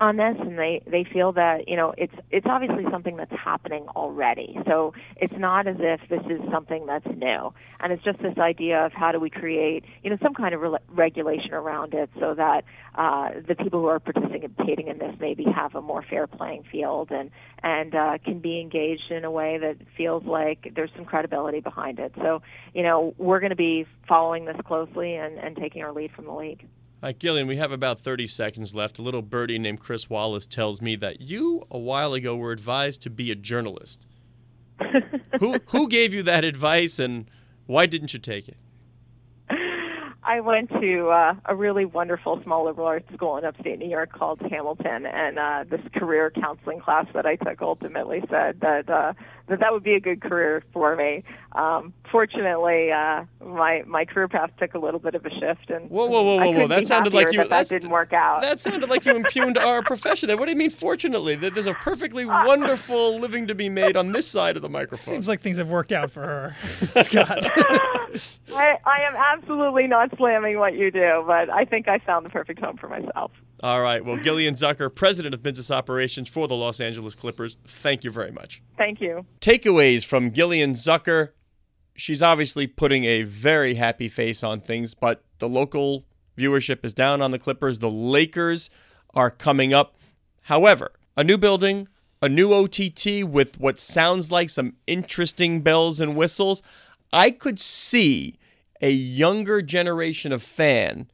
on 0.00 0.16
this 0.16 0.36
and 0.40 0.58
they 0.58 0.82
they 0.86 1.04
feel 1.04 1.32
that 1.32 1.68
you 1.68 1.76
know 1.76 1.94
it's 1.96 2.14
it's 2.30 2.46
obviously 2.48 2.84
something 2.90 3.16
that's 3.16 3.32
happening 3.32 3.86
already. 3.94 4.58
So 4.66 4.94
it's 5.16 5.34
not 5.36 5.66
as 5.66 5.76
if 5.78 6.00
this 6.08 6.22
is 6.30 6.40
something 6.50 6.86
that's 6.86 7.06
new. 7.06 7.52
And 7.80 7.92
it's 7.92 8.02
just 8.04 8.20
this 8.22 8.38
idea 8.38 8.86
of 8.86 8.92
how 8.92 9.12
do 9.12 9.20
we 9.20 9.30
create 9.30 9.84
you 10.02 10.10
know 10.10 10.16
some 10.22 10.34
kind 10.34 10.54
of 10.54 10.60
re- 10.60 10.78
regulation 10.88 11.52
around 11.52 11.94
it 11.94 12.10
so 12.18 12.34
that 12.34 12.64
uh, 12.94 13.30
the 13.46 13.54
people 13.54 13.80
who 13.80 13.86
are 13.86 14.00
participating 14.00 14.88
in 14.88 14.98
this 14.98 15.14
maybe 15.20 15.44
have 15.44 15.74
a 15.74 15.82
more 15.82 16.02
fair 16.08 16.26
playing 16.26 16.64
field 16.70 17.10
and 17.10 17.30
and 17.62 17.94
uh, 17.94 18.18
can 18.24 18.40
be 18.40 18.60
engaged 18.60 19.10
in 19.10 19.24
a 19.24 19.30
way 19.30 19.58
that 19.58 19.76
feels 19.96 20.24
like 20.24 20.72
there's 20.74 20.90
some 20.96 21.04
credibility 21.04 21.60
behind 21.60 21.98
it. 21.98 22.12
So 22.16 22.42
you 22.74 22.82
know 22.82 23.14
we're 23.18 23.40
going 23.40 23.50
to 23.50 23.56
be 23.56 23.86
following 24.08 24.46
this 24.46 24.56
closely 24.66 25.14
and 25.14 25.38
and 25.38 25.56
taking 25.56 25.82
our 25.82 25.92
lead 25.92 26.12
from 26.12 26.24
the 26.24 26.34
league 26.34 26.66
right, 27.08 27.18
Gillian, 27.18 27.46
we 27.46 27.56
have 27.56 27.72
about 27.72 28.00
30 28.00 28.26
seconds 28.26 28.74
left. 28.74 28.98
A 28.98 29.02
little 29.02 29.22
birdie 29.22 29.58
named 29.58 29.80
Chris 29.80 30.08
Wallace 30.08 30.46
tells 30.46 30.80
me 30.80 30.96
that 30.96 31.20
you, 31.20 31.66
a 31.70 31.78
while 31.78 32.14
ago, 32.14 32.36
were 32.36 32.52
advised 32.52 33.02
to 33.02 33.10
be 33.10 33.30
a 33.30 33.34
journalist. 33.34 34.06
who, 35.40 35.58
who 35.66 35.88
gave 35.88 36.14
you 36.14 36.22
that 36.22 36.44
advice 36.44 36.98
and 36.98 37.30
why 37.66 37.86
didn't 37.86 38.12
you 38.12 38.18
take 38.18 38.48
it? 38.48 38.56
I 40.24 40.40
went 40.40 40.70
to 40.70 41.08
uh, 41.08 41.34
a 41.46 41.54
really 41.54 41.84
wonderful 41.84 42.40
small 42.44 42.64
liberal 42.66 42.86
arts 42.86 43.12
school 43.12 43.36
in 43.38 43.44
upstate 43.44 43.78
New 43.80 43.88
York 43.88 44.12
called 44.12 44.40
Hamilton, 44.40 45.04
and 45.06 45.38
uh, 45.38 45.64
this 45.68 45.80
career 45.96 46.30
counseling 46.30 46.80
class 46.80 47.06
that 47.12 47.26
I 47.26 47.34
took 47.36 47.60
ultimately 47.60 48.22
said 48.30 48.60
that 48.60 48.88
uh, 48.88 49.14
that 49.52 49.60
that 49.60 49.70
would 49.70 49.82
be 49.82 49.92
a 49.92 50.00
good 50.00 50.22
career 50.22 50.62
for 50.72 50.96
me. 50.96 51.22
Um, 51.52 51.92
fortunately, 52.10 52.90
uh, 52.90 53.24
my 53.44 53.82
my 53.86 54.06
career 54.06 54.26
path 54.26 54.50
took 54.58 54.72
a 54.72 54.78
little 54.78 54.98
bit 54.98 55.14
of 55.14 55.26
a 55.26 55.30
shift, 55.30 55.68
and 55.68 55.90
whoa, 55.90 56.06
whoa, 56.06 56.22
whoa, 56.22 56.36
whoa, 56.38 56.50
whoa! 56.52 56.66
That 56.68 56.86
sounded 56.86 57.12
like 57.12 57.30
you 57.32 57.38
that, 57.38 57.50
that 57.50 57.68
didn't 57.68 57.90
work 57.90 58.14
out. 58.14 58.40
That 58.40 58.62
sounded 58.62 58.88
like 58.88 59.04
you 59.04 59.14
impugned 59.14 59.58
our 59.58 59.82
profession. 59.82 60.30
What 60.38 60.46
do 60.46 60.52
you 60.52 60.56
mean? 60.56 60.70
Fortunately, 60.70 61.34
that 61.34 61.52
there's 61.52 61.66
a 61.66 61.74
perfectly 61.74 62.24
wonderful 62.26 63.18
living 63.18 63.46
to 63.46 63.54
be 63.54 63.68
made 63.68 63.94
on 63.94 64.12
this 64.12 64.26
side 64.26 64.56
of 64.56 64.62
the 64.62 64.70
microphone. 64.70 65.12
Seems 65.12 65.28
like 65.28 65.42
things 65.42 65.58
have 65.58 65.68
worked 65.68 65.92
out 65.92 66.10
for 66.10 66.22
her, 66.22 66.56
Scott. 67.02 67.40
I, 68.54 68.78
I 68.86 69.02
am 69.02 69.14
absolutely 69.14 69.86
not 69.86 70.16
slamming 70.16 70.58
what 70.58 70.72
you 70.74 70.90
do, 70.90 71.24
but 71.26 71.50
I 71.50 71.66
think 71.66 71.88
I 71.88 71.98
found 71.98 72.24
the 72.24 72.30
perfect 72.30 72.58
home 72.58 72.78
for 72.78 72.88
myself. 72.88 73.32
All 73.62 73.80
right. 73.80 74.04
Well, 74.04 74.16
Gillian 74.16 74.56
Zucker, 74.56 74.92
president 74.92 75.34
of 75.34 75.42
business 75.42 75.70
operations 75.70 76.28
for 76.28 76.48
the 76.48 76.56
Los 76.56 76.80
Angeles 76.80 77.14
Clippers, 77.14 77.56
thank 77.64 78.02
you 78.02 78.10
very 78.10 78.32
much. 78.32 78.60
Thank 78.76 79.00
you. 79.00 79.24
Takeaways 79.40 80.04
from 80.04 80.32
Gillian 80.32 80.72
Zucker. 80.72 81.28
She's 81.94 82.22
obviously 82.22 82.66
putting 82.66 83.04
a 83.04 83.22
very 83.22 83.74
happy 83.74 84.08
face 84.08 84.42
on 84.42 84.60
things, 84.60 84.94
but 84.94 85.22
the 85.38 85.48
local 85.48 86.04
viewership 86.36 86.84
is 86.84 86.92
down 86.92 87.22
on 87.22 87.30
the 87.30 87.38
Clippers. 87.38 87.78
The 87.78 87.90
Lakers 87.90 88.68
are 89.14 89.30
coming 89.30 89.72
up. 89.72 89.96
However, 90.42 90.90
a 91.16 91.22
new 91.22 91.38
building, 91.38 91.86
a 92.20 92.28
new 92.28 92.52
OTT 92.52 93.24
with 93.24 93.60
what 93.60 93.78
sounds 93.78 94.32
like 94.32 94.50
some 94.50 94.74
interesting 94.88 95.60
bells 95.60 96.00
and 96.00 96.16
whistles. 96.16 96.62
I 97.12 97.30
could 97.30 97.60
see 97.60 98.38
a 98.80 98.90
younger 98.90 99.62
generation 99.62 100.32
of 100.32 100.42
fan 100.42 101.08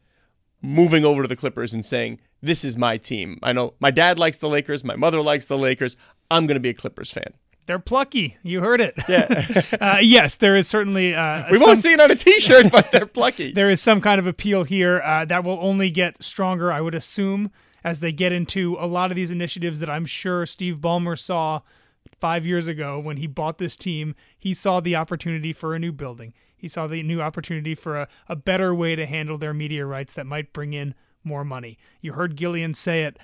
moving 0.62 1.04
over 1.04 1.22
to 1.22 1.28
the 1.28 1.36
Clippers 1.36 1.74
and 1.74 1.84
saying, 1.84 2.20
This 2.40 2.64
is 2.64 2.76
my 2.76 2.96
team. 2.96 3.38
I 3.42 3.52
know 3.52 3.74
my 3.80 3.90
dad 3.90 4.18
likes 4.18 4.38
the 4.38 4.48
Lakers, 4.48 4.84
my 4.84 4.96
mother 4.96 5.20
likes 5.20 5.46
the 5.46 5.58
Lakers. 5.58 5.96
I'm 6.30 6.46
going 6.46 6.56
to 6.56 6.60
be 6.60 6.68
a 6.68 6.74
Clippers 6.74 7.10
fan. 7.10 7.34
They're 7.66 7.78
plucky. 7.78 8.38
You 8.42 8.62
heard 8.62 8.80
it. 8.80 8.94
Yeah. 9.06 9.62
uh, 9.80 9.98
yes, 10.00 10.36
there 10.36 10.56
is 10.56 10.66
certainly. 10.66 11.14
Uh, 11.14 11.44
we 11.50 11.58
won't 11.58 11.80
see 11.80 11.92
it 11.92 12.00
on 12.00 12.10
a 12.10 12.14
T-shirt, 12.14 12.72
but 12.72 12.90
they're 12.90 13.04
plucky. 13.04 13.52
there 13.54 13.68
is 13.68 13.82
some 13.82 14.00
kind 14.00 14.18
of 14.18 14.26
appeal 14.26 14.64
here 14.64 15.02
uh, 15.04 15.26
that 15.26 15.44
will 15.44 15.58
only 15.60 15.90
get 15.90 16.22
stronger, 16.22 16.72
I 16.72 16.80
would 16.80 16.94
assume, 16.94 17.50
as 17.84 18.00
they 18.00 18.10
get 18.10 18.32
into 18.32 18.76
a 18.80 18.86
lot 18.86 19.10
of 19.10 19.16
these 19.16 19.30
initiatives 19.30 19.80
that 19.80 19.90
I'm 19.90 20.06
sure 20.06 20.46
Steve 20.46 20.78
Ballmer 20.78 21.18
saw 21.18 21.60
five 22.18 22.46
years 22.46 22.66
ago 22.66 22.98
when 22.98 23.18
he 23.18 23.26
bought 23.26 23.58
this 23.58 23.76
team. 23.76 24.14
He 24.38 24.54
saw 24.54 24.80
the 24.80 24.96
opportunity 24.96 25.52
for 25.52 25.74
a 25.74 25.78
new 25.78 25.92
building. 25.92 26.32
He 26.56 26.68
saw 26.68 26.86
the 26.86 27.02
new 27.02 27.20
opportunity 27.20 27.74
for 27.74 27.98
a, 27.98 28.08
a 28.28 28.34
better 28.34 28.74
way 28.74 28.96
to 28.96 29.04
handle 29.04 29.36
their 29.36 29.52
media 29.52 29.84
rights 29.84 30.14
that 30.14 30.26
might 30.26 30.54
bring 30.54 30.72
in 30.72 30.94
more 31.28 31.44
money. 31.44 31.78
You 32.00 32.14
heard 32.14 32.36
Gillian 32.36 32.74
say 32.74 33.04
it. 33.04 33.18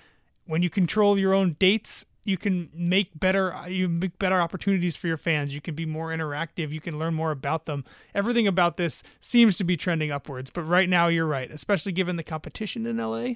When 0.46 0.62
you 0.62 0.70
control 0.70 1.18
your 1.18 1.34
own 1.34 1.56
dates, 1.58 2.04
you 2.24 2.38
can 2.38 2.70
make 2.74 3.18
better 3.18 3.52
uh, 3.52 3.66
you 3.66 3.88
make 3.88 4.18
better 4.18 4.40
opportunities 4.40 4.96
for 4.96 5.06
your 5.06 5.16
fans. 5.16 5.54
You 5.54 5.60
can 5.60 5.74
be 5.74 5.86
more 5.86 6.10
interactive. 6.10 6.70
You 6.72 6.80
can 6.80 6.98
learn 6.98 7.14
more 7.14 7.30
about 7.30 7.66
them. 7.66 7.84
Everything 8.14 8.46
about 8.46 8.76
this 8.76 9.02
seems 9.20 9.56
to 9.56 9.64
be 9.64 9.76
trending 9.76 10.10
upwards. 10.10 10.50
But 10.50 10.62
right 10.62 10.88
now, 10.88 11.08
you're 11.08 11.26
right, 11.26 11.50
especially 11.50 11.92
given 11.92 12.16
the 12.16 12.22
competition 12.22 12.86
in 12.86 12.98
LA 12.98 13.34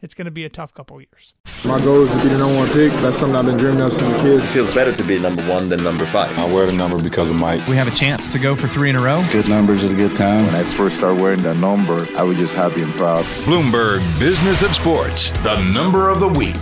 it's 0.00 0.14
going 0.14 0.26
to 0.26 0.30
be 0.30 0.44
a 0.44 0.48
tough 0.48 0.72
couple 0.72 1.00
years. 1.00 1.34
My 1.66 1.80
goal 1.82 2.02
is 2.02 2.10
to 2.12 2.22
be 2.22 2.28
the 2.28 2.38
number 2.38 2.56
one 2.56 2.68
pick. 2.68 2.92
That's 3.00 3.18
something 3.18 3.34
I've 3.34 3.46
been 3.46 3.56
dreaming 3.56 3.80
of 3.80 3.92
since 3.92 4.16
a 4.16 4.22
kid. 4.22 4.40
It 4.40 4.46
feels 4.46 4.72
better 4.74 4.94
to 4.94 5.02
be 5.02 5.18
number 5.18 5.42
one 5.48 5.68
than 5.68 5.82
number 5.82 6.06
five. 6.06 6.36
I 6.38 6.46
wear 6.52 6.66
the 6.66 6.72
number 6.72 7.02
because 7.02 7.30
of 7.30 7.36
Mike. 7.36 7.66
We 7.66 7.74
have 7.76 7.88
a 7.88 7.96
chance 7.96 8.30
to 8.32 8.38
go 8.38 8.54
for 8.54 8.68
three 8.68 8.90
in 8.90 8.96
a 8.96 9.00
row. 9.00 9.24
Good 9.32 9.48
numbers 9.48 9.84
at 9.84 9.90
a 9.90 9.94
good 9.94 10.14
time. 10.16 10.46
When 10.46 10.54
I 10.54 10.62
first 10.62 10.98
started 10.98 11.20
wearing 11.20 11.42
that 11.42 11.56
number, 11.56 12.06
I 12.16 12.22
was 12.22 12.38
just 12.38 12.54
happy 12.54 12.82
and 12.82 12.92
proud. 12.94 13.24
Bloomberg 13.44 13.98
Business 14.20 14.62
of 14.62 14.74
Sports, 14.74 15.30
the 15.42 15.60
number 15.72 16.10
of 16.10 16.20
the 16.20 16.28
week. 16.28 16.54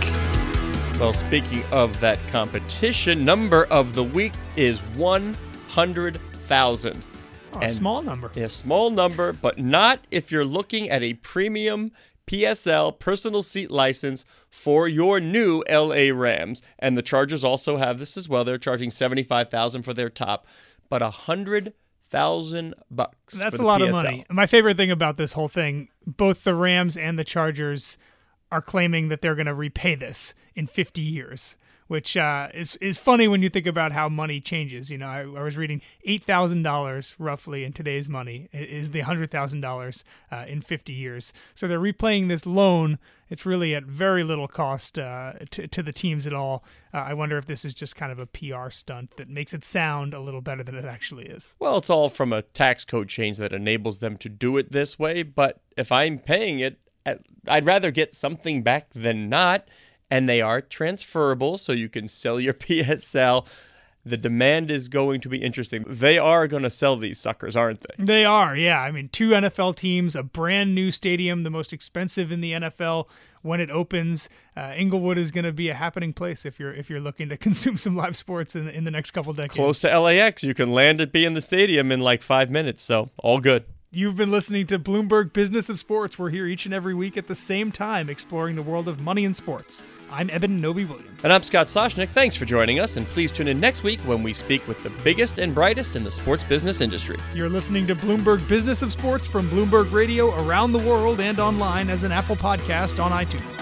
Well, 0.99 1.13
speaking 1.13 1.63
of 1.71 1.99
that 1.99 2.17
competition, 2.31 3.23
number 3.23 3.65
of 3.65 3.93
the 3.93 4.03
week 4.03 4.33
is 4.55 4.79
100,000. 4.95 7.05
Oh, 7.53 7.59
a 7.61 7.69
small 7.69 8.01
number. 8.01 8.31
A 8.35 8.49
small 8.49 8.89
number, 8.89 9.31
but 9.31 9.59
not 9.59 9.99
if 10.09 10.31
you're 10.31 10.43
looking 10.43 10.89
at 10.89 11.03
a 11.03 11.13
premium 11.13 11.91
PSL 12.27 12.99
personal 12.99 13.41
seat 13.41 13.71
license 13.71 14.25
for 14.49 14.87
your 14.87 15.19
new 15.19 15.63
LA 15.69 16.11
Rams. 16.13 16.61
And 16.77 16.97
the 16.97 17.01
Chargers 17.01 17.43
also 17.43 17.77
have 17.77 17.99
this 17.99 18.17
as 18.17 18.29
well. 18.29 18.43
They're 18.43 18.57
charging 18.57 18.91
75,000 18.91 19.83
for 19.83 19.93
their 19.93 20.09
top, 20.09 20.45
but 20.89 21.01
a 21.01 21.09
hundred 21.09 21.73
thousand 22.09 22.75
bucks. 22.91 23.37
That's 23.39 23.59
a 23.59 23.63
lot 23.63 23.81
PSL. 23.81 23.87
of 23.87 23.91
money. 23.91 24.25
My 24.29 24.45
favorite 24.45 24.77
thing 24.77 24.91
about 24.91 25.17
this 25.17 25.33
whole 25.33 25.47
thing, 25.47 25.89
both 26.05 26.43
the 26.43 26.53
Rams 26.53 26.95
and 26.95 27.17
the 27.17 27.23
Chargers 27.23 27.97
are 28.51 28.61
claiming 28.61 29.09
that 29.09 29.21
they're 29.21 29.35
going 29.35 29.47
to 29.47 29.53
repay 29.53 29.95
this 29.95 30.33
in 30.55 30.67
50 30.67 31.01
years 31.01 31.57
which 31.87 32.17
uh, 32.17 32.49
is 32.53 32.75
is 32.77 32.97
funny 32.97 33.27
when 33.27 33.41
you 33.41 33.49
think 33.49 33.67
about 33.67 33.91
how 33.91 34.09
money 34.09 34.39
changes. 34.39 34.91
You 34.91 34.97
know, 34.97 35.07
I, 35.07 35.21
I 35.21 35.43
was 35.43 35.57
reading 35.57 35.81
eight 36.03 36.23
thousand 36.23 36.63
dollars 36.63 37.15
roughly 37.17 37.63
in 37.63 37.73
today's 37.73 38.09
money 38.09 38.49
is 38.51 38.91
the 38.91 39.01
hundred 39.01 39.31
thousand 39.31 39.63
uh, 39.63 39.67
dollars 39.67 40.03
in 40.47 40.61
fifty 40.61 40.93
years. 40.93 41.33
So 41.55 41.67
they're 41.67 41.79
replaying 41.79 42.27
this 42.27 42.45
loan. 42.45 42.99
It's 43.29 43.45
really 43.45 43.75
at 43.75 43.83
very 43.83 44.23
little 44.23 44.47
cost 44.47 44.97
uh, 44.97 45.33
to, 45.51 45.67
to 45.67 45.83
the 45.83 45.91
teams 45.91 46.27
at 46.27 46.33
all. 46.33 46.63
Uh, 46.93 46.99
I 47.07 47.13
wonder 47.13 47.37
if 47.37 47.45
this 47.45 47.65
is 47.65 47.73
just 47.73 47.95
kind 47.95 48.11
of 48.11 48.19
a 48.19 48.25
PR 48.25 48.69
stunt 48.69 49.17
that 49.17 49.29
makes 49.29 49.53
it 49.53 49.65
sound 49.65 50.13
a 50.13 50.21
little 50.21 50.39
better 50.39 50.63
than 50.63 50.75
it 50.75 50.85
actually 50.85 51.25
is. 51.25 51.55
Well, 51.59 51.77
it's 51.77 51.89
all 51.89 52.07
from 52.07 52.31
a 52.31 52.41
tax 52.41 52.85
code 52.85 53.09
change 53.09 53.37
that 53.37 53.51
enables 53.51 53.99
them 53.99 54.17
to 54.19 54.29
do 54.29 54.55
it 54.57 54.71
this 54.71 54.97
way. 54.97 55.23
But 55.23 55.59
if 55.75 55.91
I'm 55.91 56.19
paying 56.19 56.59
it, 56.59 56.79
I'd 57.47 57.65
rather 57.65 57.91
get 57.91 58.13
something 58.13 58.63
back 58.63 58.91
than 58.93 59.29
not 59.29 59.67
and 60.09 60.27
they 60.27 60.41
are 60.41 60.61
transferable, 60.61 61.57
so 61.57 61.71
you 61.71 61.89
can 61.89 62.07
sell 62.07 62.39
your 62.39 62.53
PSL. 62.65 63.45
the 64.05 64.15
demand 64.15 64.71
is 64.71 64.87
going 64.87 65.19
to 65.19 65.27
be 65.27 65.37
interesting. 65.37 65.83
They 65.85 66.17
are 66.17 66.47
going 66.47 66.63
to 66.63 66.69
sell 66.69 66.95
these 66.95 67.19
suckers, 67.19 67.57
aren't 67.57 67.81
they? 67.81 68.05
They 68.05 68.23
are, 68.23 68.55
yeah. 68.55 68.81
I 68.81 68.89
mean, 68.89 69.09
two 69.09 69.31
NFL 69.31 69.75
teams, 69.75 70.15
a 70.15 70.23
brand 70.23 70.73
new 70.73 70.91
stadium, 70.91 71.43
the 71.43 71.49
most 71.49 71.73
expensive 71.73 72.31
in 72.31 72.39
the 72.39 72.53
NFL 72.53 73.09
when 73.41 73.59
it 73.59 73.69
opens. 73.69 74.29
Uh, 74.55 74.73
Inglewood 74.77 75.17
is 75.17 75.31
going 75.31 75.43
to 75.43 75.51
be 75.51 75.67
a 75.67 75.73
happening 75.73 76.13
place 76.13 76.45
if 76.45 76.57
you're 76.57 76.71
if 76.71 76.89
you're 76.89 77.01
looking 77.01 77.27
to 77.29 77.37
consume 77.47 77.75
some 77.75 77.97
live 77.97 78.15
sports 78.15 78.55
in, 78.55 78.69
in 78.69 78.85
the 78.85 78.91
next 78.91 79.11
couple 79.11 79.33
decades. 79.33 79.55
Close 79.55 79.79
to 79.81 79.99
LAX, 79.99 80.41
you 80.41 80.53
can 80.53 80.71
land 80.71 81.01
at 81.01 81.11
be 81.11 81.25
in 81.25 81.33
the 81.33 81.41
stadium 81.41 81.91
in 81.91 81.99
like 81.99 82.21
five 82.21 82.49
minutes, 82.49 82.83
so 82.83 83.09
all 83.17 83.39
good. 83.41 83.65
You've 83.97 84.13
been 84.15 84.29
listening 84.29 84.67
to 84.67 84.77
Bloomberg 84.77 85.33
Business 85.33 85.69
of 85.69 85.79
Sports. 85.79 86.19
We're 86.19 86.29
here 86.29 86.45
each 86.45 86.65
and 86.65 86.73
every 86.75 86.93
week 86.93 87.17
at 87.17 87.25
the 87.25 87.33
same 87.33 87.71
time 87.71 88.11
exploring 88.11 88.55
the 88.55 88.61
world 88.61 88.87
of 88.87 89.01
money 89.01 89.25
and 89.25 89.35
sports. 89.35 89.81
I'm 90.11 90.29
Eben 90.29 90.57
Novy-Williams. 90.57 91.23
And 91.23 91.33
I'm 91.33 91.41
Scott 91.41 91.65
Soshnick. 91.65 92.09
Thanks 92.09 92.35
for 92.35 92.45
joining 92.45 92.79
us, 92.79 92.97
and 92.97 93.07
please 93.07 93.31
tune 93.31 93.47
in 93.47 93.59
next 93.59 93.81
week 93.81 93.99
when 94.01 94.21
we 94.21 94.33
speak 94.33 94.67
with 94.67 94.83
the 94.83 94.91
biggest 95.03 95.39
and 95.39 95.55
brightest 95.55 95.95
in 95.95 96.03
the 96.03 96.11
sports 96.11 96.43
business 96.43 96.79
industry. 96.79 97.17
You're 97.33 97.49
listening 97.49 97.87
to 97.87 97.95
Bloomberg 97.95 98.47
Business 98.47 98.83
of 98.83 98.91
Sports 98.91 99.27
from 99.27 99.49
Bloomberg 99.49 99.91
Radio 99.91 100.29
around 100.45 100.73
the 100.73 100.77
world 100.87 101.19
and 101.19 101.39
online 101.39 101.89
as 101.89 102.03
an 102.03 102.11
Apple 102.11 102.35
podcast 102.35 103.03
on 103.03 103.11
iTunes. 103.11 103.61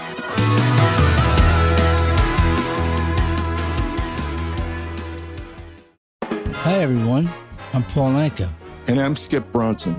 Hi, 6.52 6.74
everyone. 6.74 7.30
I'm 7.72 7.84
Paul 7.84 8.12
Anka. 8.12 8.50
And 8.88 9.00
I'm 9.00 9.16
Skip 9.16 9.50
Bronson. 9.50 9.98